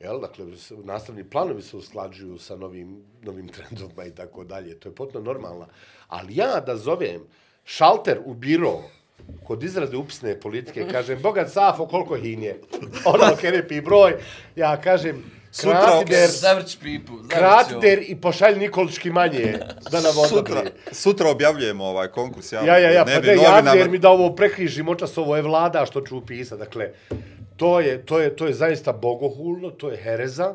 [0.00, 0.20] Jel?
[0.20, 0.46] Dakle,
[0.84, 4.78] nastavni planovi se usklađuju sa novim, novim trendovima i tako dalje.
[4.80, 5.68] To je potpuno normalno.
[6.08, 7.26] Ali ja da zovem
[7.64, 8.80] šalter u biro
[9.44, 12.56] kod izrade upisne politike, kažem, bogat Safo, koliko hinje?
[13.12, 14.16] Ono, kerepi broj.
[14.56, 15.24] Ja kažem,
[15.54, 17.12] Sutra- kratider, Zavrć pipu.
[17.12, 19.58] zavrć kratider i pošalj Nikolički manje
[19.90, 20.70] da nam Sutra, odobri.
[20.92, 22.52] sutra objavljujemo ovaj konkurs.
[22.52, 25.36] Ja, Ja, ja, ja, ne pa novinama- ja, jer mi da ovo prekrižim očas, ovo
[25.36, 26.58] je vlada što ću upisati.
[26.58, 26.90] Dakle,
[27.56, 30.54] to je, to je, to je zaista bogohulno, to je hereza.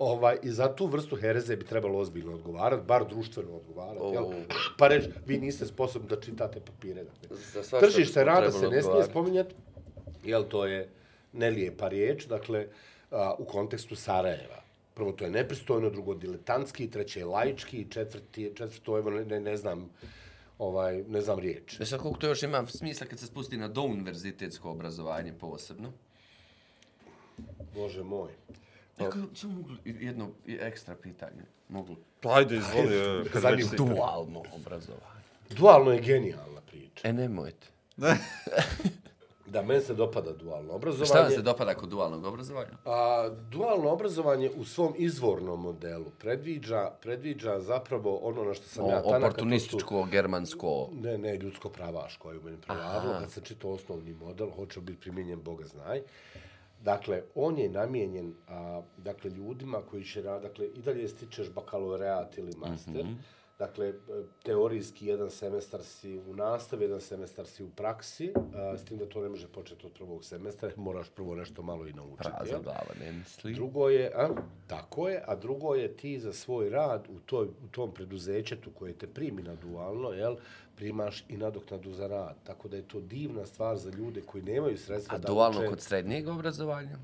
[0.00, 4.04] Ovaj, I za tu vrstu hereze bi trebalo ozbiljno odgovarati, bar društveno odgovarati.
[4.06, 4.24] Jel?
[4.24, 4.32] O.
[4.78, 7.02] Pa reći, vi niste sposobni da čitate papire.
[7.04, 7.80] Dakle.
[7.80, 9.54] Tržište rada se ne smije spominjati,
[10.24, 10.88] jel to je
[11.32, 12.66] nelijepa riječ, dakle,
[13.10, 14.62] a, u kontekstu Sarajeva.
[14.94, 19.56] Prvo, to je nepristojno, drugo, diletantski, treće je laički, četvrti, četvrto, evo, ne, ne, ne
[19.56, 19.90] znam,
[20.58, 21.78] ovaj, ne znam riječ.
[21.78, 25.92] Ne sad koliko to još ima smisla kad se spusti na douniverzitetsko obrazovanje posebno.
[27.74, 28.30] Bože moj.
[28.98, 31.42] Kako samo mogu jedno ekstra pitanje?
[31.68, 31.96] Mogu.
[32.20, 32.96] Pa Ajde, izvoli.
[32.96, 35.20] e, već si- Dualno obrazovanje.
[35.50, 37.08] Dualno je genijalna priča.
[37.08, 37.66] E, nemojte.
[39.50, 41.06] Da, meni se dopada dualno obrazovanje.
[41.06, 42.70] Šta vam se dopada kod dualnog obrazovanja?
[42.84, 48.98] A, dualno obrazovanje u svom izvornom modelu predviđa, predviđa zapravo ono na što sam ja
[48.98, 50.88] O, tanak, a to su- oportunističko, germansko...
[50.92, 53.20] Ne, ne, ljudsko pravaško je u meni prevladalo.
[53.20, 56.02] Kad se čita osnovni model, hoće biti primjenjen, Boga znaj.
[56.82, 62.38] Dakle, on je namijenjen a, dakle, ljudima koji će raditi, dakle, i dalje stičeš bakaloreat
[62.38, 63.04] ili master.
[63.04, 63.16] Mm -hmm.
[63.60, 63.92] Dakle, e,
[64.42, 69.06] teorijski jedan semestar si u nastavi, jedan semestar si u praksi, a, s tim da
[69.06, 72.28] to ne može početi od prvog semestra, moraš prvo nešto malo i naučiti.
[72.36, 72.62] Prazna jel?
[72.62, 73.54] glava, ne misli.
[73.54, 74.28] Drugo je, a,
[74.66, 78.92] tako je, a drugo je ti za svoj rad u, toj, u tom preduzećetu koje
[78.92, 80.36] te primi na dualno, jel,
[80.76, 82.36] primaš i nadoknadu za rad.
[82.44, 85.68] Tako da je to divna stvar za ljude koji nemaju sredstva A da dualno uče.
[85.68, 86.98] kod srednjeg obrazovanja?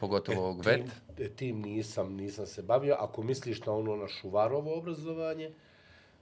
[0.00, 0.90] Pogotovo ovog tim, vet?
[1.18, 2.96] e, tim nisam, nisam se bavio.
[2.98, 5.50] Ako misliš na ono na šuvarovo obrazovanje,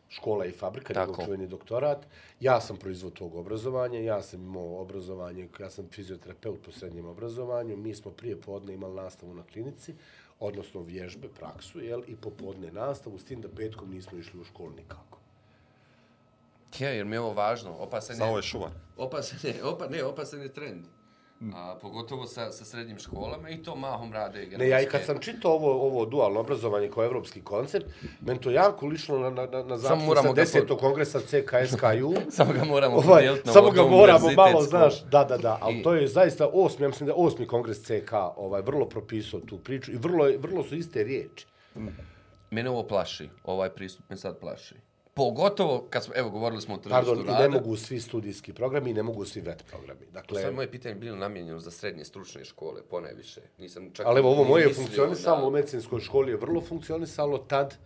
[0.08, 1.10] škola i fabrika, Tako.
[1.10, 2.06] njegov čuveni doktorat,
[2.40, 7.76] ja sam proizvod tog obrazovanja, ja sam imao obrazovanje, ja sam fizioterapeut po srednjem obrazovanju,
[7.76, 9.94] mi smo prije podne imali nastavu na klinici,
[10.40, 14.70] odnosno vježbe, praksu, jel, i popodne nastavu, s tim da petkom nismo išli u školu
[14.70, 15.18] nikako.
[16.78, 17.76] Ja, jer mi je ovo važno.
[17.78, 18.70] Opasan Za ovo je, je šuvar.
[18.96, 20.84] opasan je, opa, ne, opasan je trend.
[21.52, 25.18] A, pogotovo sa, sa srednjim školama i to mahom rade Ne, ja i kad sam
[25.18, 27.86] čitao ovo, ovo dualno obrazovanje kao evropski koncept,
[28.20, 30.68] meni to jako lišlo na, na, na, na zapis moramo ga 10.
[30.68, 32.14] po- kongresa CKSKU.
[32.36, 35.78] Samo ga moramo ovaj, podijeliti na samo ga moramo malo, znaš, da, da, da, ali
[35.78, 39.40] I- to je zaista osmi, ja mislim da je osmi kongres CK, ovaj, vrlo propisao
[39.40, 41.46] tu priču i vrlo, vrlo su iste riječi.
[42.50, 44.74] Mene ovo plaši, ovaj pristup me sad plaši.
[45.14, 47.38] Pogotovo kad smo, evo, govorili smo o tržištu Pardon, rada.
[47.38, 50.00] ne mogu svi studijski programi, i ne mogu svi vet programi.
[50.12, 53.40] Dakle, Sad moje pitanje bilo namijenjeno za srednje stručne škole, ponajviše.
[53.58, 57.38] Nisam čak ali evo, ovo moje je funkcionisalo, da- u medicinskoj školi je vrlo funkcionisalo
[57.38, 57.76] tad.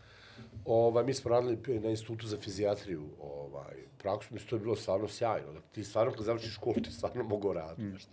[0.65, 5.09] Ovaj, mi smo radili na institutu za fizijatriju ovaj, praksu, mislim, to je bilo stvarno
[5.09, 5.47] sjajno.
[5.47, 8.11] Dakle, ti stvarno, kad završiš školu, ti stvarno mogu raditi nešto.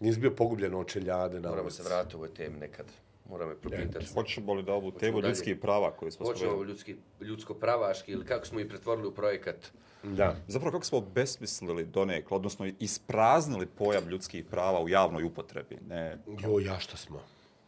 [0.00, 1.76] Nisi bio pogubljen od čeljade na Moramo ulici.
[1.76, 2.86] se vratiti u ovoj temi nekad.
[3.28, 4.06] Moramo je propitati.
[4.14, 6.68] Hoćemo li da ovu temu ljudskih prava koju smo Hoćemo spomenuli?
[6.68, 9.56] ljudski, ljudsko pravaški ili kako smo ih pretvorili u projekat.
[10.02, 10.36] Da.
[10.48, 15.78] Zapravo kako smo besmislili donekle, odnosno ispraznili pojam ljudskih prava u javnoj upotrebi.
[15.88, 17.20] Ne, Jo, ja šta smo.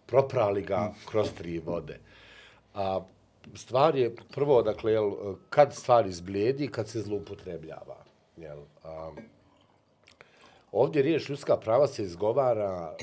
[0.07, 2.01] Proprali ga kroz tri vode.
[2.75, 3.01] A
[3.55, 5.13] stvar je, prvo, dakle, jel,
[5.51, 8.05] kad stvar izblijedi, kad se zloupotrebljava.
[8.37, 9.13] Jel, a,
[10.73, 12.97] ovdje riječ ljudska prava se izgovara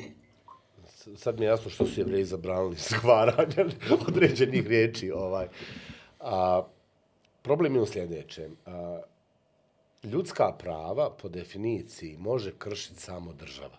[1.15, 3.65] sad mi je jasno što su jevreji zabranili izgovaranje
[4.07, 5.11] određenih riječi.
[5.11, 5.47] Ovaj.
[6.19, 6.63] A,
[7.41, 8.57] problem je u sljedećem.
[8.65, 9.01] A,
[10.03, 13.77] ljudska prava, po definiciji, može kršiti samo država.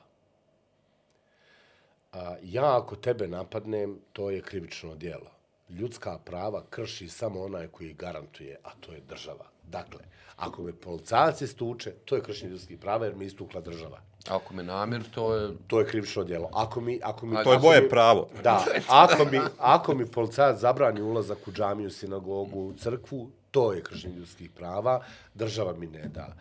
[2.13, 5.31] A, ja ako tebe napadnem, to je krivično djelo.
[5.69, 9.47] ljudska prava krši samo onaj koji garantuje, a to je država.
[9.63, 10.01] Dakle,
[10.37, 14.01] ako me policajac istuče, to je kršenje ljudskih prava jer me istukla država.
[14.29, 15.51] Ako me namjer, to je...
[15.67, 16.49] To je krivično djelo.
[16.53, 18.29] Ako mi, ako mi, A, To je moje mi- pravo.
[18.43, 23.83] Da, ako mi, ako mi policajac zabrani ulazak u džamiju, sinagogu, u crkvu, to je
[23.83, 25.01] kršenje ljudskih prava,
[25.35, 26.35] država mi ne da.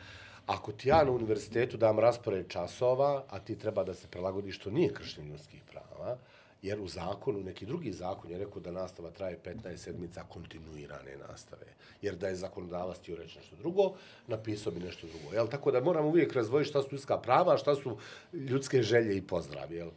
[0.47, 4.69] Ako ti ja na univerzitetu dam raspored časova, a ti treba da se prilagodiš, to
[4.71, 6.17] nije kršenje ljudskih prava,
[6.61, 11.65] jer u zakonu, neki drugi zakon je rekao da nastava traje 15 sedmica kontinuirane nastave.
[12.01, 13.93] Jer da je zakonodavac htio reći nešto drugo,
[14.27, 15.33] napisao bi nešto drugo.
[15.33, 15.47] Jel?
[15.47, 17.97] Tako da moramo uvijek razvojiti šta su ljudska prava, šta su
[18.33, 19.73] ljudske želje i pozdrav.
[19.73, 19.89] Jel?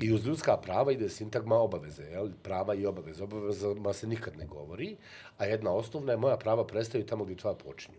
[0.00, 2.02] I uz ljudska prava ide sintagma obaveze.
[2.02, 2.28] Jel?
[2.42, 3.24] Prava i obaveze.
[3.24, 4.96] Obavezama se nikad ne govori,
[5.38, 7.98] a jedna osnovna je moja prava prestaju tamo gdje tvoja počinje.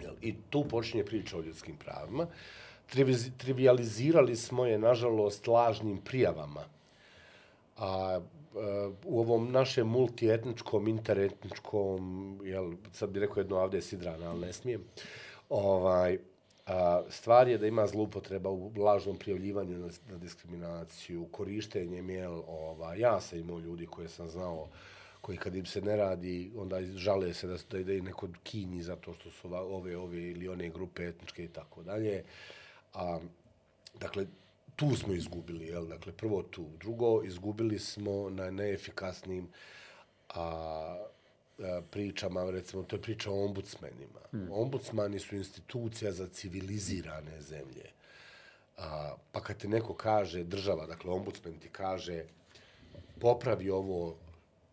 [0.00, 0.14] Jel?
[0.22, 2.26] I tu počinje priča o ljudskim pravima.
[3.38, 6.75] Trivializirali smo je, nažalost, lažnim prijavama
[7.76, 14.40] a eh, u ovom našem multietničkom, interetničkom, jel, sad bih rekao jedno avde sidrana, ali
[14.40, 14.84] ne smijem,
[15.48, 16.18] ovaj,
[16.66, 23.00] a, stvar je da ima zloupotreba u lažnom prijavljivanju na, na diskriminaciju, korištenjem, jel, ovaj,
[23.00, 24.68] ja sam imao ljudi koje sam znao,
[25.20, 29.14] koji kad im se ne radi, onda žale se da, da, ide neko kinji zato
[29.14, 32.24] što su ove, ove ili one grupe etničke i tako dalje.
[32.94, 33.18] A,
[34.00, 34.26] dakle,
[34.76, 35.86] tu smo izgubili, jel?
[35.86, 36.66] Dakle, prvo tu.
[36.80, 39.48] Drugo, izgubili smo na neefikasnim
[40.28, 40.42] a,
[41.58, 44.20] a, pričama, recimo, to je priča o ombudsmenima.
[44.30, 44.48] Hmm.
[44.52, 47.90] Ombudsmani su institucija za civilizirane zemlje.
[48.76, 52.24] A, pa kad ti neko kaže, država, dakle, ombudsman ti kaže,
[53.20, 54.16] popravi ovo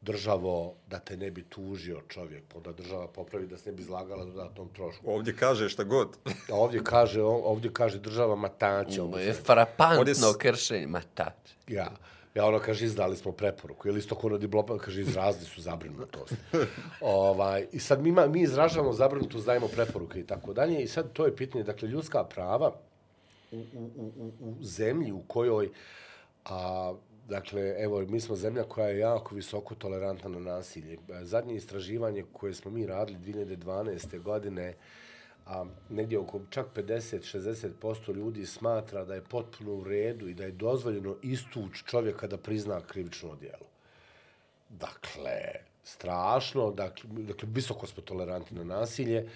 [0.04, 3.82] državo da te ne bi tužio čovjek, pa onda država popravi da se ne bi
[3.82, 5.12] izlagala dodatnom trošku.
[5.12, 6.18] Ovdje kaže šta god.
[6.52, 9.02] A ovdje kaže, ovdje kaže država mataće.
[9.02, 10.88] Ovo je Ovdje frapantno s- kršenje.
[10.88, 11.34] Ma tač.
[11.68, 11.92] Ja.
[12.36, 13.88] Ja ono kaže, izdali smo preporuku.
[13.88, 16.34] Ili isto ono diploma, kaže, izrazili su zabrinutost.
[17.02, 20.84] ovaj, I sad mi, ima, mi izražavamo zabrinutost, dajemo preporuke i tako dalje.
[20.84, 22.74] I sad to je pitanje, dakle, ljudska prava
[23.52, 25.70] u, u, u, u, u zemlji u kojoj,
[26.46, 26.94] a,
[27.30, 30.94] dakle, evo, mi smo zemlja koja je jako visoko tolerantna na nasilje.
[30.94, 34.20] E, zadnje istraživanje koje smo mi radili 2012.
[34.20, 34.74] godine,
[35.46, 40.52] a negdje oko čak 50-60% ljudi smatra da je potpuno u redu i da je
[40.52, 43.68] dozvoljeno istući čovjeka da prizna krivično djelo.
[44.70, 45.40] Dakle,
[45.84, 49.30] strašno, dakle, dakle visoko smo tolerantni na nasilje,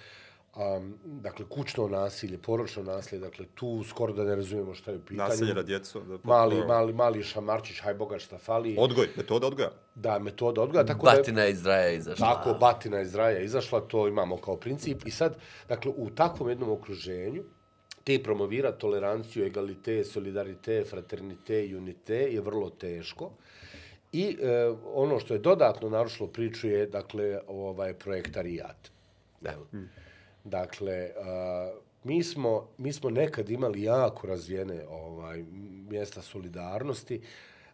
[0.57, 5.01] um, dakle, kućno nasilje, poročno nasilje, dakle, tu skoro da ne razumijemo šta je u
[5.01, 5.29] pitanju.
[5.29, 5.99] Nasilje na djecu.
[6.01, 8.75] Da, Mali, mali, mali šamarčić, haj boga šta fali.
[8.79, 9.71] Odgoj, metoda odgoja.
[9.95, 10.85] Da, metoda odgoja.
[10.85, 12.33] Tako da, je- Batina iz raja izašla.
[12.33, 15.01] Tako, batina iz raja izašla, to imamo kao princip.
[15.05, 15.35] I sad,
[15.69, 17.43] dakle, u takvom jednom okruženju,
[18.03, 23.31] ti promovira toleranciju, egalite, solidarite, fraternite unite je vrlo teško.
[24.11, 24.47] I e,
[24.85, 28.89] ono što je dodatno narušilo priču je, dakle, ovaj projektarijat.
[29.41, 29.53] Da.
[30.47, 31.71] Dakle, a,
[32.03, 35.43] mi smo, mi smo nekad imali jako razvijene ovaj,
[35.89, 37.21] mjesta solidarnosti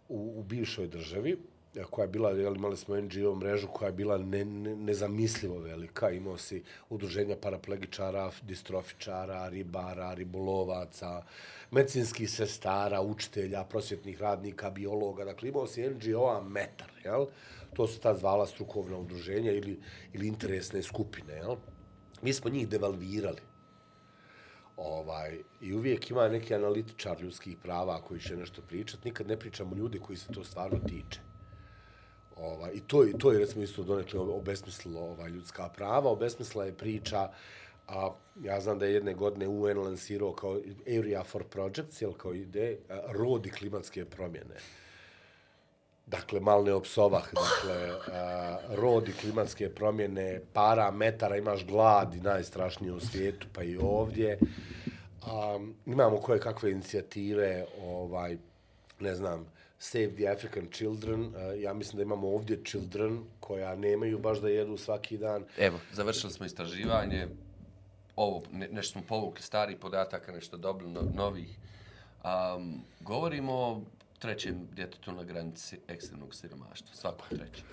[0.09, 1.37] u, u bivšoj državi,
[1.89, 6.09] koja je bila, jel, imali smo NGO mrežu koja je bila ne, ne, nezamislivo velika,
[6.09, 11.23] imao si udruženja paraplegičara, distrofičara, ribara, ribolovaca,
[11.71, 17.25] medicinskih sestara, učitelja, prosvjetnih radnika, biologa, dakle imao si NGO-a metar, jel?
[17.75, 19.79] To su ta zvala strukovna udruženja ili,
[20.13, 21.55] ili interesne skupine, jel?
[22.23, 23.41] Mi smo njih devalvirali.
[24.77, 29.07] Ovaj, I uvijek ima neki analitičar ljudskih prava koji će nešto pričati.
[29.07, 31.19] Nikad ne pričamo ljude koji se to stvarno tiče.
[32.35, 36.09] Ovaj, I to, to je recimo isto donekle obesmislilo ovaj, ljudska prava.
[36.09, 37.29] Obesmisla je priča,
[37.87, 40.59] a ja znam da je jedne godine UN lansirao kao
[40.99, 44.55] Area for Projects, jel, kao ide, rodi klimatske promjene.
[46.05, 52.93] Dakle, mal ne opsovah, dakle, a, rodi klimatske promjene, para, metara, imaš glad i najstrašnije
[52.93, 54.39] u svijetu, pa i ovdje.
[55.25, 58.37] A, imamo koje kakve inicijative, ovaj,
[58.99, 59.45] ne znam,
[59.79, 64.49] Save the African Children, a, ja mislim da imamo ovdje children koja nemaju baš da
[64.49, 65.45] jedu svaki dan.
[65.57, 67.27] Evo, završili smo istraživanje.
[68.15, 71.57] Ovo, ne, nešto smo povukli starih podataka, nešto dobili no, novih.
[72.23, 73.81] Um, govorimo o
[74.23, 76.95] trećem djetetu na granici ekstremnog siromaštva.
[76.95, 77.63] Svako treće.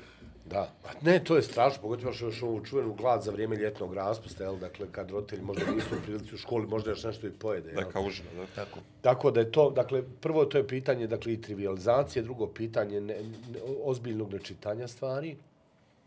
[0.47, 3.95] Da, pa ne, to je strašno, pogotovo još, još ovu čuvenu glad za vrijeme ljetnog
[3.95, 7.31] raspusta, jel, dakle, kad roditelji možda nisu u prilici u školi, možda još nešto i
[7.31, 7.81] pojede, jel?
[7.81, 8.47] Neka užina, da.
[8.55, 8.81] Tako.
[9.01, 13.15] Tako da je to, dakle, prvo to je pitanje, dakle, i trivializacije, drugo pitanje ne,
[13.23, 15.37] ne, ozbiljnog nečitanja stvari.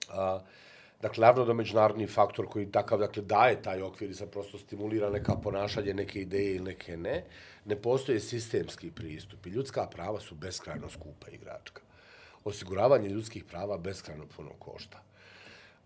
[0.09, 0.39] A,
[1.03, 5.09] dakle, naravno da međunarodni faktor koji takav, dakle, daje taj okvir i sad prosto stimulira
[5.09, 7.23] neka ponašanje, neke ideje ili neke ne,
[7.65, 9.45] ne postoje sistemski pristup.
[9.45, 11.81] I ljudska prava su beskrajno skupa igračka.
[12.43, 15.03] osiguravanje ljudskih prava beskrajno puno košta.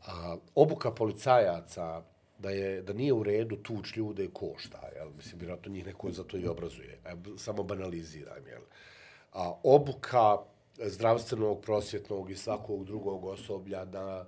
[0.07, 2.01] A, obuka policajaca
[2.39, 5.09] da je da nije u redu tuč ljude košta, jel?
[5.18, 6.99] Mislim, vjerojatno njih neko za to i obrazuje.
[7.05, 8.61] E, samo banaliziram, jel?
[9.34, 10.38] A, obuka
[10.78, 14.26] zdravstvenog, prosvjetnog i svakog drugog osoblja da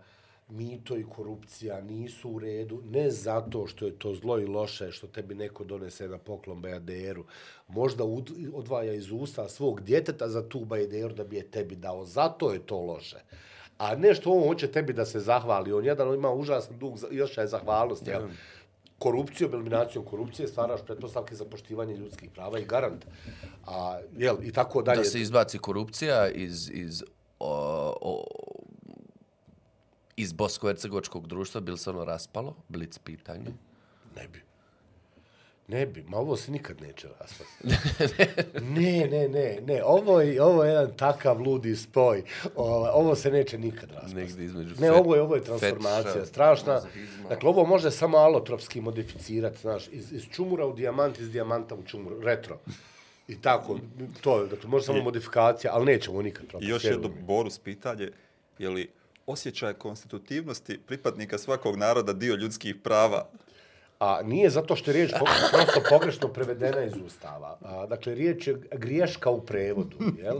[0.49, 5.07] mito i korupcija nisu u redu, ne zato što je to zlo i loše, što
[5.07, 7.25] tebi neko donese na poklon bajaderu,
[7.67, 8.03] možda
[8.53, 12.59] odvaja iz usta svog djeteta za tu bajaderu da bi je tebi dao, zato je
[12.59, 13.17] to loše.
[13.77, 17.37] A ne što on hoće tebi da se zahvali, on jedan ima užasan dug, još
[17.37, 18.21] je zahvalnost, jel?
[18.99, 23.05] korupcijom, eliminacijom korupcije stvaraš pretpostavke za poštivanje ljudskih prava i garant.
[23.67, 24.97] A, jel, i tako dalje.
[24.97, 27.03] Da se izbaci korupcija iz, iz
[27.39, 28.23] o, o,
[30.21, 32.55] iz bosko-hercegovačkog društva, bil se ono raspalo?
[32.67, 33.51] Blic pitanje.
[34.15, 34.41] Ne bi.
[35.67, 37.67] Ne bi, ma ovo se nikad neće raspasti.
[38.75, 42.23] ne, ne, ne, ne, ovo je, ovo je jedan takav ludi spoj.
[42.55, 44.15] Ovo, ovo se neće nikad raspasti.
[44.15, 46.81] Negdje između Ne, ovo je, ovo je transformacija, fetša, strašna.
[47.29, 51.83] Dakle, ovo može samo alotropski modificirati, znaš, iz, iz čumura u dijamant, iz dijamanta u
[51.83, 52.59] čumur, retro.
[53.27, 53.79] I tako,
[54.21, 56.65] to je, dakle, može samo modifikacija, ali nećemo nikad propasti.
[56.65, 58.11] I još jedno Borus pitanje,
[58.59, 58.89] je li
[59.31, 63.29] osjećaj konstitutivnosti pripadnika svakog naroda dio ljudskih prava.
[63.99, 65.11] A nije zato što je riječ
[65.51, 67.57] prosto pogrešno prevedena iz ustava.
[67.61, 70.39] A, dakle, riječ je griješka u prevodu, jel?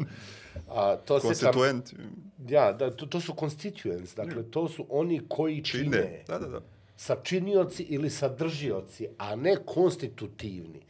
[0.69, 1.93] A, to Konstituent.
[2.47, 5.83] Ja, da, to, to su constituents, dakle, to su oni koji čine.
[5.83, 6.23] čine.
[6.27, 6.61] Da, da, da.
[6.97, 10.81] Sačinioci ili sadržioci, a ne konstitutivni.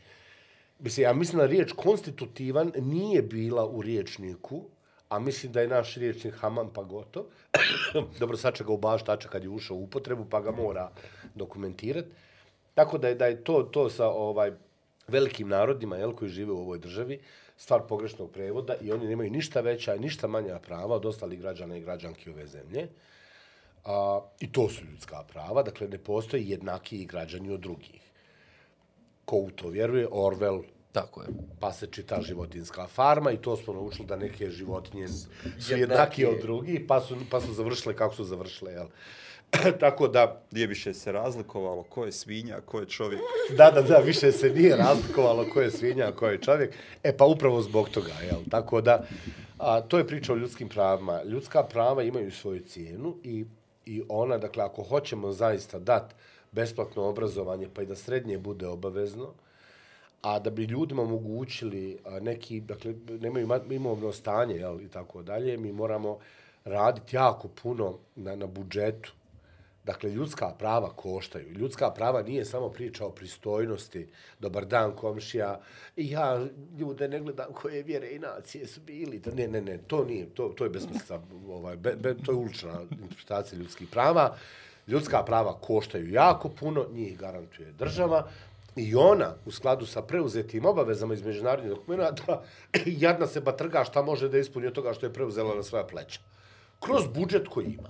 [0.79, 4.65] Mislim, ja mislim da riječ konstitutivan nije bila u riječniku,
[5.09, 7.23] a mislim da je naš riječnik Haman pa gotov.
[8.19, 10.91] Dobro, sačeka u baš tača kad je ušao u upotrebu, pa ga mora
[11.35, 12.09] dokumentirati.
[12.73, 14.51] Tako da je, da je to, to sa ovaj
[15.07, 17.19] velikim narodima jel, koji žive u ovoj državi
[17.57, 21.77] stvar pogrešnog prevoda i oni nemaju ništa veća i ništa manja prava od ostalih građana
[21.77, 22.87] i građanki ove zemlje.
[23.85, 28.01] A, I to su ljudska prava, dakle ne postoji jednaki građani od drugih.
[29.25, 31.27] Ko u to vjeruje, Orwell, Tako je.
[31.59, 35.27] Pa se čita životinska farma i to smo naučili da neke životinje su
[35.77, 38.71] jednaki od drugih, pa su, pa su završile kako su završile.
[38.71, 38.87] Jel?
[39.79, 40.41] Tako da...
[40.51, 43.21] Nije više se razlikovalo ko je svinja, ko je čovjek.
[43.57, 46.75] Da, da, da, više se nije razlikovalo ko je svinja, ko je čovjek.
[47.03, 48.39] E pa upravo zbog toga, jel?
[48.51, 49.05] Tako da,
[49.57, 51.23] a, to je priča o ljudskim pravima.
[51.23, 53.45] Ljudska prava imaju svoju cijenu i,
[53.85, 56.15] i ona, dakle, ako hoćemo zaista dati
[56.51, 59.33] besplatno obrazovanje, pa i da srednje bude obavezno,
[60.21, 65.71] a da bi ljudima omogućili neki, dakle, nemaju imovno stanje, jel, i tako dalje, mi
[65.71, 66.17] moramo
[66.65, 69.11] raditi jako puno na, na budžetu.
[69.83, 71.51] Dakle, ljudska prava koštaju.
[71.51, 74.07] Ljudska prava nije samo priča o pristojnosti,
[74.39, 75.59] dobar dan komšija,
[75.95, 76.47] i ja
[76.79, 79.21] ljude ne gledam koje vjere i nacije su bili.
[79.33, 82.81] Ne, ne, ne, to nije, to, to je besmisla, ovaj, be, be, to je ulična
[82.91, 84.35] interpretacija ljudskih prava.
[84.87, 88.29] Ljudska prava koštaju jako puno, njih garantuje država,
[88.79, 92.41] I ona, u skladu sa preuzetim obavezama iz međunarodnih dokumenta,
[93.05, 95.83] jadna se ba trga šta može da ispuni od toga što je preuzela na svoja
[95.87, 96.19] pleća.
[96.79, 97.89] Kroz budžet koji ima.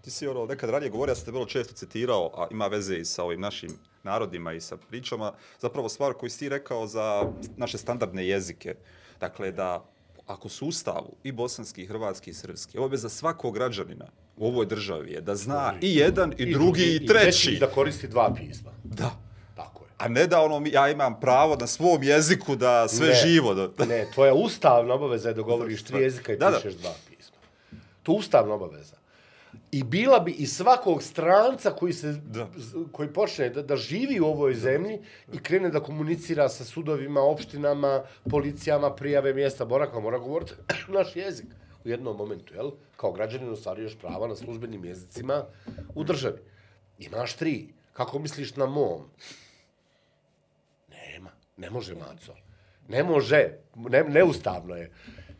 [0.00, 2.96] Ti si ono, nekad ranije govorio, ja sam te vrlo često citirao, a ima veze
[2.96, 3.70] i sa ovim našim
[4.02, 8.74] narodima i sa pričama, zapravo stvar koju si ti rekao za naše standardne jezike.
[9.20, 9.84] Dakle, da
[10.26, 14.06] ako su ustavu i bosanski, i hrvatski, i srpski, obaveza svakog građanina
[14.36, 17.50] u ovoj državi je da zna i jedan, i, i drugi, i, i treći.
[17.50, 18.70] I da koristi dva pisma.
[18.84, 19.31] Da
[20.02, 23.54] a ne da ono, ja imam pravo na svom jeziku da sve ne, živo.
[23.54, 23.84] Da...
[23.94, 26.80] ne, tvoja ustavna obaveza je da govoriš tri jezika i da, pišeš da.
[26.80, 27.36] dva pisma.
[28.02, 28.96] To je ustavna obaveza.
[29.72, 32.46] I bila bi i svakog stranca koji se da.
[32.92, 34.98] koji počne da, da živi u ovoj zemlji
[35.32, 40.52] i krene da komunicira sa sudovima, opštinama, policijama, prijave mjesta boravka, mora govoriti
[40.98, 41.46] naš jezik
[41.84, 42.70] u jednom momentu, jel?
[42.96, 45.44] Kao građanin ostvaruješ prava na službenim jezicima
[45.94, 46.38] u državi.
[46.98, 47.68] Imaš tri.
[47.92, 49.02] Kako misliš na mom?
[51.56, 52.34] Ne može, Maco.
[52.88, 53.48] Ne može.
[53.76, 54.90] Ne, neustavno je.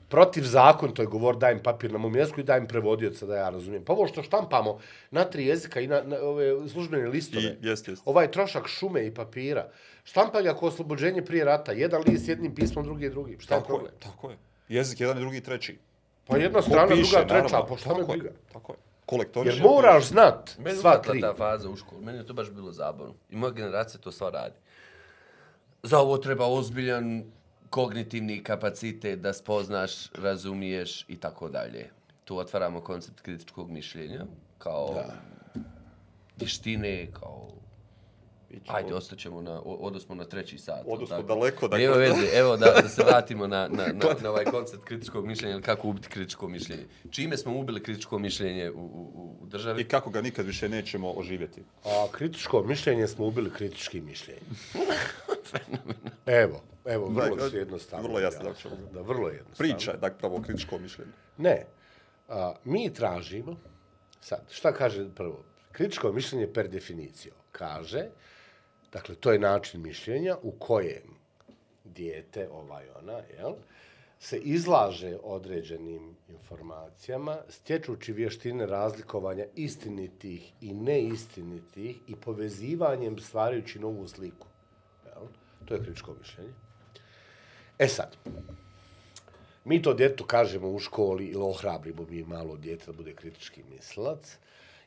[0.08, 3.50] Protiv zakon, to je govor, dajem papir na mom jeziku i dajem prevodioca da ja
[3.50, 3.84] razumijem.
[3.84, 4.78] Pa ovo što štampamo
[5.10, 8.02] na tri jezika i na, na ove službene listove, I, jest, jest.
[8.04, 9.68] ovaj trošak šume i papira,
[10.04, 13.36] štampanje ako oslobođenje prije rata, jedan list jednim pismom, drugi je drugi.
[13.40, 13.92] Šta tako je problem?
[13.94, 14.36] Je, tako je.
[14.68, 15.78] Jezik jedan i drugi i treći.
[16.26, 18.30] Pa jedna strana, piše, druga, treća, naravno, pa šta me briga?
[18.52, 18.78] Tako je.
[19.06, 21.08] Kolektori Jer moraš znat sva tri.
[21.08, 23.14] Meni je ta faza u školu, meni je to baš bilo zabavno.
[23.30, 24.54] I moja generacija to sva radi
[25.82, 27.24] za ovo treba ozbiljan
[27.70, 31.90] kognitivni kapacitet da spoznaš, razumiješ i tako dalje.
[32.24, 34.24] Tu otvaramo koncept kritičkog mišljenja
[34.58, 35.14] kao da.
[36.40, 37.48] vištine, kao
[38.66, 40.82] Ajde, ostaćemo na, odosmo na treći sat.
[40.86, 41.28] Odosmo tako?
[41.28, 41.84] daleko, dakle.
[41.84, 45.54] Nema veze, evo da, da se vratimo na, na, na, na ovaj koncept kritičkog mišljenja,
[45.54, 46.86] ili kako ubiti kritičko mišljenje.
[47.10, 49.80] Čime smo ubili kritičko mišljenje u, u, u državi?
[49.82, 51.62] I kako ga nikad više nećemo oživjeti.
[51.84, 54.44] A kritičko mišljenje smo ubili kritičkim mišljenjem.
[56.26, 58.08] evo, evo, vrlo Da, jednostavno.
[58.08, 58.70] vrlo jasno, objasnio.
[58.70, 58.92] dakle.
[58.92, 59.74] Da, vrlo jednostavno.
[59.74, 61.12] Priča dakle, pravo kritičko mišljenje.
[61.38, 61.66] Ne.
[62.28, 63.56] A, mi tražimo,
[64.20, 65.44] sad, šta kaže prvo?
[65.72, 68.06] Kritičko mišljenje per definiciju kaže,
[68.92, 71.22] dakle, to je način mišljenja u kojem
[71.84, 73.52] dijete, ovaj ona, jel,
[74.18, 84.46] se izlaže određenim informacijama, stječući vještine razlikovanja istinitih i neistinitih i povezivanjem stvarajući novu sliku.
[85.06, 85.26] Jel?
[85.64, 86.52] To je kritičko mišljenje.
[87.78, 88.16] E sad,
[89.64, 94.38] mi to djetu kažemo u školi ili ohrabrimo mi malo djete da bude kritički mislilac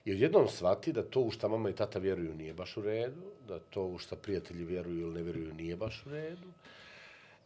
[0.05, 3.21] i odjednom shvati da to u šta mama i tata vjeruju nije baš u redu,
[3.47, 6.47] da to u šta prijatelji vjeruju ili ne vjeruju nije baš u redu.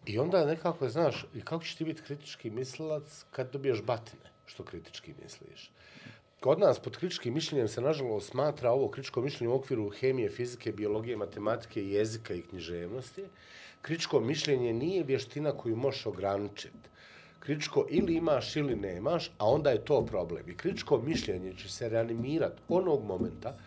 [0.05, 4.63] I onda nekako, znaš, i kako ćeš ti biti kritički mislilac kad dobiješ batine što
[4.63, 5.71] kritički misliš?
[6.39, 10.71] Kod nas pod kritičkim mišljenjem se nažalost smatra ovo kritičko mišljenje u okviru hemije, fizike,
[10.71, 13.25] biologije, matematike, jezika i književnosti.
[13.81, 16.89] Kritičko mišljenje nije vještina koju možeš ograničiti.
[17.39, 20.49] Kritičko ili imaš ili nemaš, a onda je to problem.
[20.49, 23.57] I kritičko mišljenje će se reanimirati onog momenta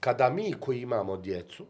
[0.00, 1.64] kada mi koji imamo djecu,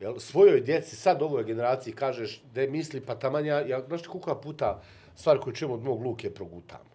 [0.00, 4.08] jel, svojoj djeci, sad ovoj generaciji kažeš da misli, pa taman ja, ja znaš ti
[4.08, 4.82] koliko puta
[5.16, 6.86] stvar koju čujem od mog Luke progutam.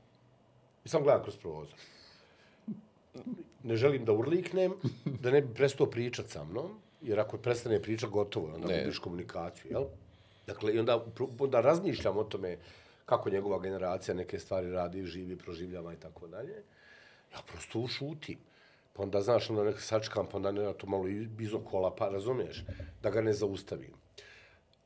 [0.85, 1.75] I sam gledam kroz prozor
[3.63, 4.73] ne želim da urliknem,
[5.21, 8.79] da ne bi prestao pričat sa mnom, jer ako prestane pričat, gotovo, onda Ne.
[8.79, 9.83] gubiš komunikaciju, jel?
[10.47, 11.05] Dakle, i onda,
[11.39, 12.57] onda razmišljam o tome
[13.09, 16.63] kako njegova generacija neke stvari radi, živi, proživljava i tako dalje.
[17.33, 18.37] Ja prosto ušutim.
[18.93, 21.07] Pa onda, znaš, onda neka sačkam, pa onda ne, to malo
[21.39, 22.63] iz okola, pa razumiješ,
[23.03, 23.93] da ga ne zaustavim.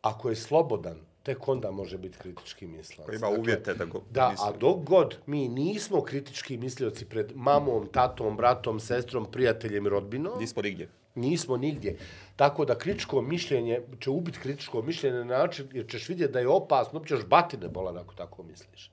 [0.01, 3.07] Ako je slobodan, tek onda može biti kritički mislac.
[3.15, 4.45] Ima uvjete da go Da, misli.
[4.47, 10.39] a dok god mi nismo kritički mislioci pred mamom, tatom, bratom, sestrom, prijateljem i rodbinom,
[10.39, 10.89] Nismo nigdje.
[11.15, 11.97] Nismo nigdje.
[12.35, 16.47] Tako da kritičko mišljenje će ubiti kritičko mišljenje na način jer ćeš vidjeti da je
[16.47, 18.91] opasno, ćeš batine bolan ako tako misliš.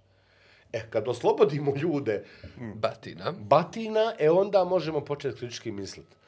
[0.73, 2.25] E, kad oslobodimo ljude
[2.75, 3.33] Batina.
[3.33, 6.20] batina, e onda možemo početi kritički misliti.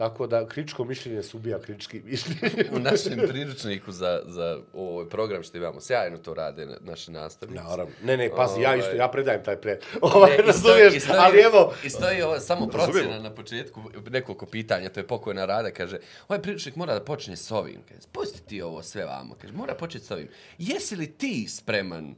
[0.00, 2.64] Tako da kritičko mišljenje se ubija kritički mišljenje.
[2.72, 7.62] U našem priručniku za, za ovaj program što imamo, sjajno to rade na- naši nastavnici.
[7.62, 7.94] Naravno.
[8.02, 8.78] Ne, ne, pazi, ja Ovaj.
[8.78, 9.78] isto, ja predajem taj pred.
[10.02, 15.00] Ovaj, Ne, razumiješ, ali evo, I stoji ovo, samo procjena na početku, nekoliko pitanja, to
[15.00, 15.98] je pokojna rada, kaže,
[16.28, 19.74] ovaj priručnik mora da počne s ovim, kaže, pusti ti ovo sve vamo, kaže, mora
[19.74, 20.28] početi s ovim.
[20.58, 22.14] Jesi li ti spreman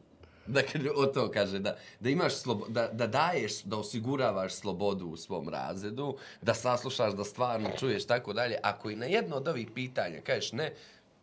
[0.47, 5.17] Dakle, o to kaže, da, da imaš slobo, da, da daješ, da osiguravaš slobodu u
[5.17, 8.59] svom razredu, da saslušaš, da stvarno čuješ, tako dalje.
[8.63, 10.73] Ako i na jedno od ovih pitanja kažeš ne,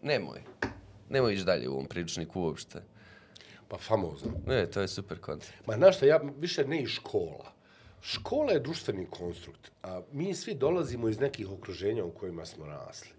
[0.02, 0.42] nemoj.
[1.10, 2.82] Nemoj ići dalje u ovom priručniku uopšte.
[3.68, 4.32] pa famozno.
[4.48, 5.68] Ne, to je super koncept.
[5.68, 7.54] Ma znaš šta, ja više ne i škola.
[8.02, 13.10] Škola je društveni konstrukt, a mi svi dolazimo iz nekih okruženja u kojima smo rasli.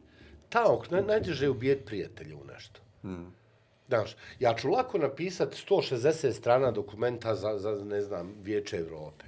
[0.49, 2.81] Ta ok, naj, najteže je ubijeti prijatelje u nešto.
[3.03, 3.33] Hmm.
[3.91, 9.25] Znaš, ja ću lako napisati 160 strana dokumenta za, za ne znam, Vijeće Evrope.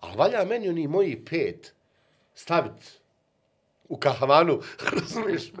[0.00, 1.74] Ali valja meni oni moji pet
[2.34, 2.86] staviti
[3.88, 4.60] u kahavanu,
[5.00, 5.52] razumiješ?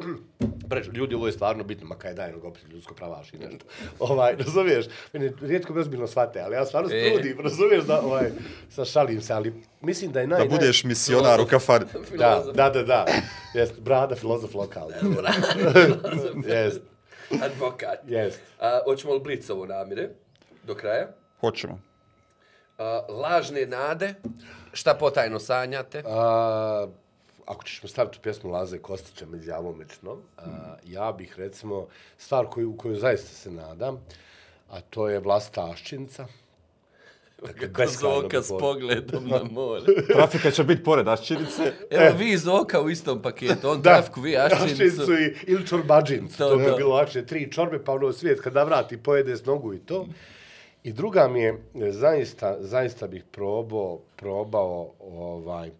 [0.68, 3.64] Preč, ljudi, ovo je stvarno bitno, ma kaj daj, nego opet ljudsko pravaš i nešto.
[3.98, 4.86] Ovaj, razumiješ?
[5.12, 7.12] Mene rijetko me ozbiljno shvate, ali ja stvarno E.
[7.12, 8.30] trudim, razumiješ da, ovaj,
[8.70, 10.38] sa šalim se, ali mislim da je naj...
[10.38, 11.84] Da budeš misionar u kafani.
[12.18, 13.06] Da, da, da, da.
[13.54, 14.94] Jest, brada, filozof lokalni.
[16.54, 16.80] Jest,
[17.46, 17.98] Advokat.
[18.06, 18.40] jest.
[18.60, 20.08] A, hoćemo li blic ovo namire
[20.62, 21.08] do kraja?
[21.40, 21.80] Hoćemo.
[22.78, 24.14] A, lažne nade,
[24.72, 26.02] šta potajno sanjate?
[26.06, 26.86] A,
[27.46, 30.42] ako ćeš mi staviti u pjesmu Laze Kostića među jamomičnom, a,
[30.84, 31.86] ja bih recimo
[32.18, 34.00] stvar koju, u koju zaista se nadam,
[34.70, 36.26] a to je Vlasta Aščinca.
[37.46, 39.82] Dakle, Zoka beskrajno s pogledom na more.
[40.14, 41.72] Trafika će biti pored Aščinice.
[41.90, 44.72] Evo vi Zoka u istom paketu, on Da, trafiku, vi Aščinicu.
[44.72, 46.38] Aščincu i, ili čorbađincu.
[46.38, 46.76] To, To, to bi to.
[46.76, 47.26] bilo lakše.
[47.26, 50.06] Tri čorbe, pa ono svijet kada vrati, pojede s nogu i to.
[50.82, 51.48] I druga mi je,
[51.82, 55.70] e, zaista, zaista bih probao, probao ovaj,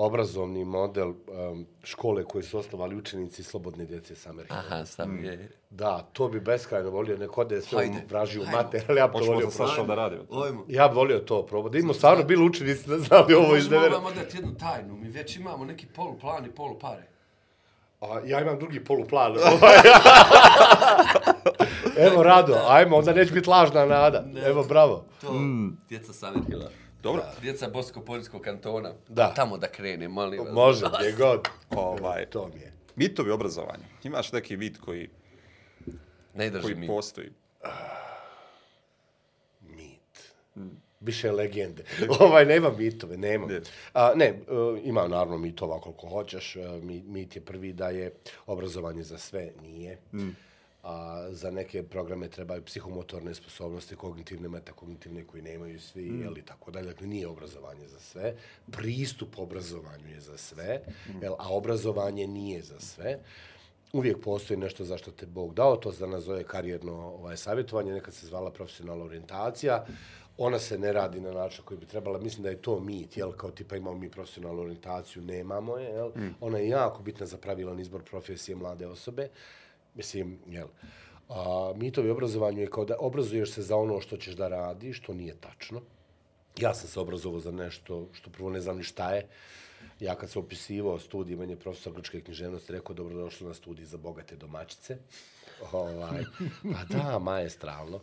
[0.00, 4.54] obrazovni model um, škole koje su osnovali učenici slobodne djece s Amerike.
[4.54, 5.48] Aha, sam je.
[5.70, 9.18] Da, to bi beskrajno volio, nek ode sve Hajde, u vražiju mater, ali ja bi
[9.18, 9.50] to volio.
[9.50, 10.22] sa Sašom da radimo.
[10.30, 10.64] Ojmo.
[10.68, 11.78] Ja bi volio to probati.
[11.78, 15.36] Imamo stvarno bili učenici da znali ovo iz Možemo vam odati jednu tajnu, mi već
[15.36, 17.06] imamo neki poluplan i polupare.
[18.00, 19.34] A, ja imam drugi poluplan.
[22.06, 24.24] Evo, Rado, ajmo, onda neće biti lažna nada.
[24.46, 25.04] Evo, bravo.
[25.20, 25.34] To,
[25.88, 26.70] djeca Sanerhila.
[27.02, 27.22] Dobro.
[27.42, 28.92] Djeca Bosko-Poljskog kantona.
[29.08, 29.34] Da.
[29.34, 30.52] Tamo da krene, molim vas.
[30.52, 31.40] Može, gdje god.
[31.70, 32.72] Ovaj, To mi je.
[32.96, 33.84] Mitovi obrazovanja.
[34.04, 35.08] Imaš neki vid koji,
[36.34, 36.86] Ne drži koji mi.
[36.86, 37.30] postoji.
[39.62, 40.32] Mit.
[41.00, 41.84] Više legende.
[42.20, 43.46] ovaj, nema mitove, nema.
[43.46, 43.60] Ne.
[43.92, 44.34] A, ne, e,
[44.84, 46.56] ima naravno mitova koliko hoćeš.
[46.56, 48.12] E, mi- Mit je prvi da je
[48.46, 49.98] obrazovanje za sve, nije.
[50.82, 56.22] A za neke programe trebaju psihomotorne sposobnosti, kognitivne, metakognitivne koji nemaju svi, mm.
[56.22, 56.86] jel, i tako dalje.
[56.86, 58.34] Dakle, nije obrazovanje za sve.
[58.70, 60.80] Pristup obrazovanju je za sve,
[61.22, 63.18] jel, a obrazovanje nije za sve.
[63.92, 68.14] Uvijek postoji nešto zašto te Bog dao, to se danas zove karijerno ovaj, savjetovanje, nekad
[68.14, 69.86] se zvala profesionalna orijentacija.
[70.38, 72.18] Ona se ne radi na način koji bi trebala.
[72.18, 76.08] Mislim da je to mit, jel, kao tipa imamo mi profesionalnu orijentaciju, nemamo je, jel.
[76.08, 76.34] Mm.
[76.40, 79.28] Ona je jako bitna za pravilan izbor profesije mlade osobe.
[79.94, 80.66] Mislim, jel,
[81.28, 85.14] a, mitovi obrazovanju je kao da obrazuješ se za ono što ćeš da radiš, što
[85.14, 85.80] nije tačno.
[86.58, 89.26] Ja sam se obrazovao za nešto što prvo ne znam ni šta je.
[90.00, 93.96] Ja kad sam opisivao studij, meni je profesor grčke književnosti rekao dobrodošlo na studij za
[93.96, 94.98] bogate domaćice.
[95.72, 96.24] Ovaj,
[96.62, 98.00] pa da, maestralno.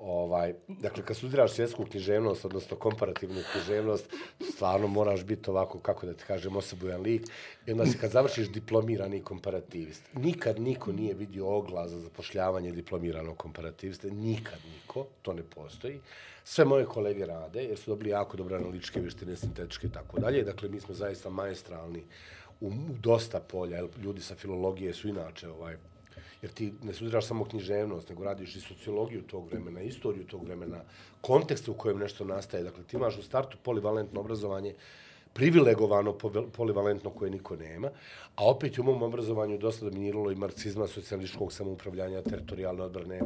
[0.00, 4.12] Ovaj, dakle, kad studiraš svjetsku književnost, odnosno komparativnu književnost,
[4.52, 7.26] stvarno moraš biti ovako, kako da ti kažem, osobujan lik.
[7.66, 10.02] I onda si kad završiš diplomirani komparativist.
[10.14, 14.10] Nikad niko nije vidio oglas za zapošljavanje diplomiranog komparativiste.
[14.10, 15.06] Nikad niko.
[15.22, 16.00] To ne postoji.
[16.44, 20.42] Sve moje kolege rade, jer su dobili jako dobre analitičke vještine, sintetičke i tako dalje.
[20.42, 22.04] Dakle, mi smo zaista majestralni
[22.60, 23.82] u, u dosta polja.
[24.02, 25.76] Ljudi sa filologije su inače ovaj,
[26.42, 30.80] jer ti ne studiraš samo književnost, nego radiš i sociologiju tog vremena, istoriju tog vremena,
[31.20, 32.64] kontekst u kojem nešto nastaje.
[32.64, 34.74] Dakle, ti imaš u startu polivalentno obrazovanje,
[35.32, 36.18] privilegovano
[36.56, 37.88] polivalentno koje niko nema,
[38.36, 43.20] a opet u mom obrazovanju dosta dominiralo i marksizma, socijalističkog samoupravljanja, teritorijalne odbrane,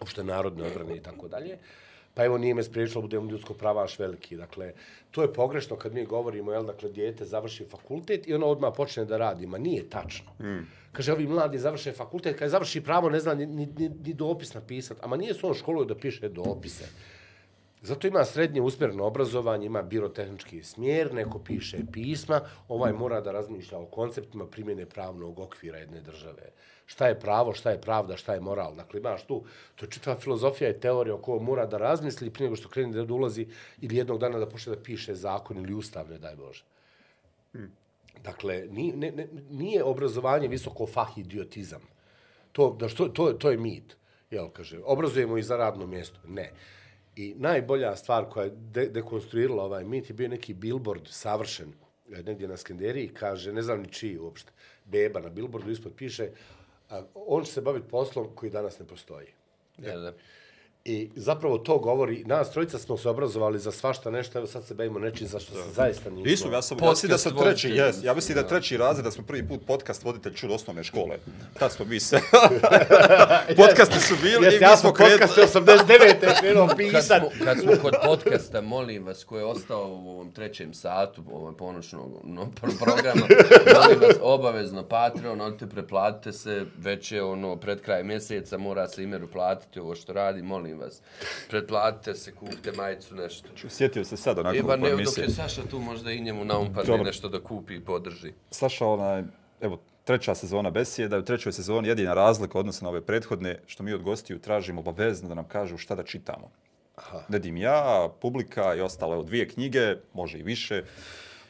[0.00, 1.58] opšte narodne odbrane i tako dalje.
[2.18, 4.36] Pa evo nije me spriječilo budem ljudsko pravaš veliki.
[4.36, 4.72] Dakle,
[5.10, 9.04] to je pogrešno kad mi govorimo, jel, dakle, dijete završi fakultet i ono odmah počne
[9.04, 9.46] da radi.
[9.46, 10.32] Ma nije tačno.
[10.40, 10.66] Mm.
[10.92, 14.54] Kaže, ovi mladi završe fakultet, kad završi pravo ne zna ni, ni, ni, ni dopis
[14.54, 15.00] napisati.
[15.04, 16.84] Ama nije se on školuje da piše dopise.
[17.82, 23.78] Zato ima srednje usmjereno obrazovanje, ima birotehnički smjer, neko piše pisma, ovaj mora da razmišlja
[23.78, 26.50] o konceptima primjene pravnog okvira jedne države.
[26.86, 28.74] Šta je pravo, šta je pravda, šta je moral.
[28.74, 29.44] Dakle, imaš tu,
[29.76, 33.04] to je čitava filozofija i teorija o kojoj mora da razmisli prije nego što krene
[33.04, 33.46] da ulazi
[33.80, 36.64] ili jednog dana da počne da piše zakon ili ustav, ne daj Bože.
[38.24, 41.82] Dakle, nije, ne, ne, nije obrazovanje visoko fah idiotizam.
[42.52, 43.96] To, da što, to, to je mit.
[44.30, 46.20] Jel, kaže, obrazujemo i za radno mjesto.
[46.26, 46.52] Ne.
[47.18, 51.72] I najbolja stvar koja je de dekonstruirala ovaj mit je bio neki billboard savršen
[52.12, 54.52] e, negdje na Skenderiji, kaže, ne znam ni čiji uopšte,
[54.84, 56.28] beba na billboardu ispod piše,
[56.90, 59.26] a, on će se baviti poslom koji danas ne postoji.
[59.78, 60.12] Ja, da.
[60.88, 64.74] I zapravo to govori, nas trojica smo se obrazovali za svašta nešto, evo sad se
[64.74, 66.30] bavimo nečim za što se zaista nismo.
[66.30, 69.04] Nisu, ja sam, ja Podcast da sam treći, jes, ja mislim da je treći razred,
[69.04, 71.18] da smo prvi put podcast voditelj čuli osnovne škole.
[71.58, 72.20] Tad smo mi se...
[73.66, 75.66] Podcasti su bili Jeste, i mi ja smo sam podcast kretali.
[75.66, 76.40] 89.
[76.40, 77.22] krenuo Kad pisat.
[77.22, 81.36] smo, kad smo kod podcasta, molim vas, ko je ostao u ovom trećem satu, u
[81.36, 83.26] ovom ponoćnog no, pro- programa,
[83.80, 89.02] molim vas, obavezno Patreon, odite preplatite se, već je ono, pred kraj mjeseca, mora se
[89.02, 91.02] imeru platiti ovo što radi, molim vas.
[91.50, 93.48] Pretplatite se, kupite majicu, nešto.
[93.68, 96.44] Sjetio se sad onako E, ba po ne, dok je Saša tu, možda i njemu
[96.44, 97.04] naumpadne Dobro.
[97.04, 98.32] nešto da kupi i podrži.
[98.50, 99.22] Saša, onaj,
[99.60, 103.92] evo, treća sezona besijeda, u trećoj sezoni jedina razlika odnosno na ove prethodne, što mi
[103.92, 106.50] od gostiju tražimo obavezno da nam kažu šta da čitamo.
[106.96, 107.20] Aha.
[107.28, 110.84] Nedim ja, publika i ostale, evo, dvije knjige, može i više.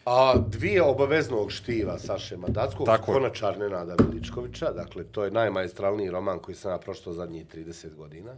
[0.05, 3.19] A dvije obaveznog štiva Saše Madackog, Tako je.
[3.19, 8.37] Konačar Nenada Veličkovića, dakle, to je najmajestralniji roman koji sam ja pročitao zadnjih 30 godina.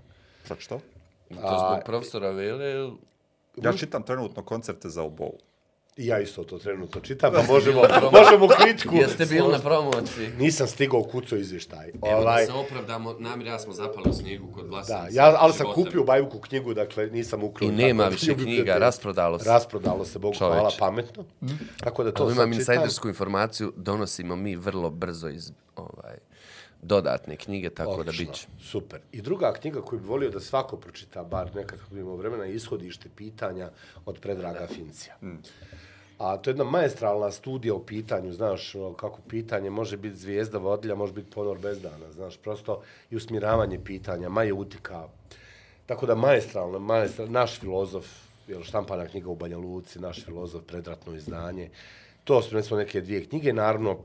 [0.51, 0.81] Pročitao?
[1.31, 2.93] To zbog profesora Vele, ili-
[3.57, 5.39] Ja čitam trenutno koncerte za obovu.
[5.97, 7.81] I ja isto to trenutno čitam, pa možemo,
[8.13, 8.95] možemo kritiku.
[8.97, 10.29] Jeste bili na promociji?
[10.39, 11.89] Nisam stigao kuco izvještaj.
[11.89, 15.09] Evo Ovaj, da se opravdamo, namir ja smo zapali u snijegu kod da, glasanja.
[15.13, 17.69] ja, ali sam kupio Bajuku knjigu, dakle nisam ukrao.
[17.69, 18.79] I nema tako, više knjiga, biblioteci.
[18.81, 19.49] rasprodalo se.
[19.49, 20.55] Rasprodalo se, Bogu Čoveče.
[20.55, 21.25] hvala, pametno.
[21.81, 26.17] Tako da to sad imam insajdersku informaciju, donosimo mi vrlo brzo iz ovaj
[26.83, 28.47] dodatne knjige, tako da Odlično, bit će.
[28.61, 29.01] Super.
[29.13, 32.55] I druga knjiga koju bi volio da svako pročita, bar nekad kako imamo vremena, je
[32.55, 33.71] ishodište pitanja
[34.07, 35.17] od Predraga Fincija.
[36.19, 40.95] A to je jedna maestralna studija o pitanju, znaš, kako pitanje može biti zvijezda vodilja,
[40.95, 45.09] može biti ponor bez dana, znaš, prosto i usmjeravanje pitanja, maje utika.
[45.87, 48.07] Tako da maestralno, maestralno, naš filozof,
[48.49, 51.71] jel, štampana knjiga u Banja Luci, naš filozof, predratno izdanje.
[52.25, 53.99] To su, recimo, neke dvije knjige, naravno,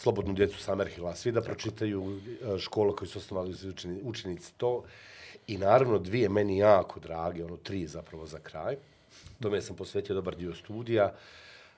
[0.00, 3.54] Slobodnu djecu Samerhila, svi da pročitaju e, školu koju su osnovali
[4.02, 4.84] učenici to.
[5.46, 8.76] I naravno dvije meni jako drage, ono tri zapravo za kraj.
[9.42, 11.12] Tome sam posvetio dobar dio studija.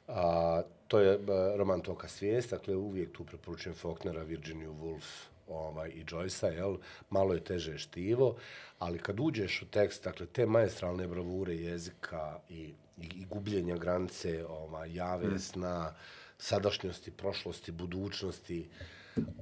[0.09, 5.89] A, to je a, roman Toka svijest, dakle uvijek tu preporučujem Faulknera, Virginiju Woolf ovaj,
[5.89, 6.77] i Joyce-a, jel?
[7.11, 8.36] malo je teže štivo,
[8.78, 12.74] ali kad uđeš u tekst, dakle, te maestralne bravure jezika i, i,
[13.16, 15.39] i gubljenja granice ovaj, jave, mm.
[15.39, 15.94] sna,
[16.43, 18.69] sadašnjosti, prošlosti, budućnosti,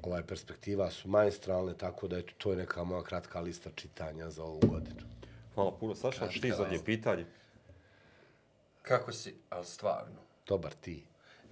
[0.03, 4.45] ovaj perspektiva su maestralne, tako da eto, to je neka moja kratka lista čitanja za
[4.45, 5.01] ovu godinu.
[5.55, 6.31] Hvala puno, Saša.
[6.31, 7.27] Šti zadnje pitanje.
[8.83, 10.21] Kako si, ali stvarno?
[10.47, 11.03] Dobar ti.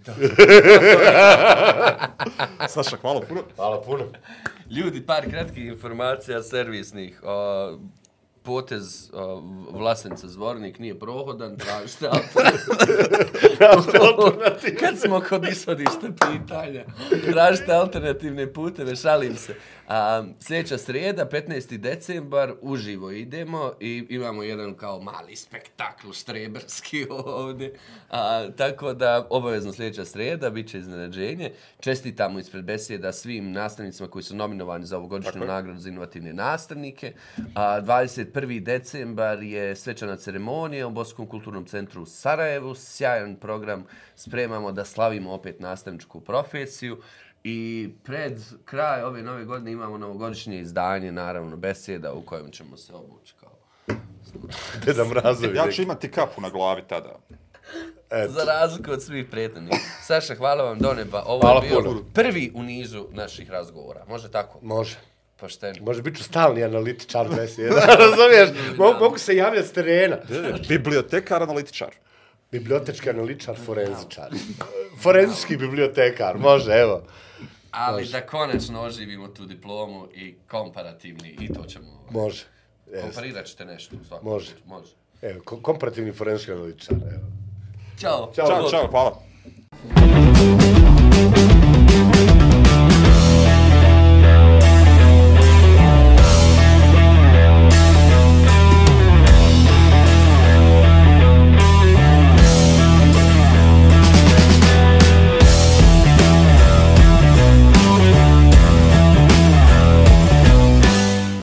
[2.75, 3.43] Saša, hvala puno.
[3.57, 4.05] Hvala puno.
[4.71, 7.21] Ljudi, par kratkih informacija servisnih.
[7.23, 7.79] O,
[8.49, 13.27] potez o, Vlasenica Zvornik nije prohodan, tražite alternativne.
[14.81, 16.85] Kad smo kod ishodišta pitanja,
[17.33, 19.55] tražite alternativne puteve, šalim se.
[19.89, 21.77] A, sljedeća srijeda, 15.
[21.77, 27.75] decembar, uživo idemo i imamo jedan kao mali spektakl štreberski ovdje.
[28.11, 31.53] A, tako da, obavezno sljedeća srijeda, bit će iznenađenje.
[31.81, 37.13] Čestitamo ispred beseda svim nastavnicima koji su nominovani za ovogodišnju nagradu za inovativne nastavnike.
[37.55, 38.61] A, 21.
[38.63, 42.75] decembar je svečana ceremonija u Boskom kulturnom centru u Sarajevu.
[42.75, 43.85] Sjajan program
[44.17, 47.03] spremamo da slavimo opet nastavničku profesiju.
[47.45, 52.95] I pred kraj ove nove godine imamo novogodišnje izdanje, naravno, beseda u kojem ćemo se
[52.95, 53.53] obući kao...
[54.87, 55.57] Deda Mrazovi.
[55.57, 57.19] Ja ću imati kapu na glavi tada.
[58.11, 58.33] Eto.
[58.33, 59.75] Za razliku od svih prethodnih.
[60.03, 61.23] Saša, hvala vam do neba.
[61.27, 62.05] Ovo Hvala je bio puno.
[62.15, 64.05] prvi u nizu naših razgovora.
[64.09, 64.59] Može tako?
[64.63, 64.97] Može.
[65.37, 65.85] Pošteno.
[65.85, 67.75] Može biti stalni analitičar beseda.
[68.05, 68.77] Razumiješ?
[68.79, 70.17] Mogu, mogu se javljati s terena.
[70.69, 71.91] Bibliotekar, analitičar.
[72.53, 74.31] Bibliotečki analičar, forenzičar.
[75.03, 77.03] Forenzički bibliotekar, može, evo.
[77.71, 78.13] Ali može.
[78.13, 81.87] da konačno oživimo tu diplomu i komparativni, i to ćemo...
[81.87, 82.45] Ovaj, može.
[82.93, 83.97] E, Komparirat ćete nešto.
[84.09, 84.29] Svakom.
[84.29, 84.51] Može.
[84.67, 84.93] može.
[85.23, 87.27] Evo, komparativni forenzički analičar, evo.
[88.01, 88.33] Ćao.
[88.35, 89.23] Ćao, čao, čao, hvala.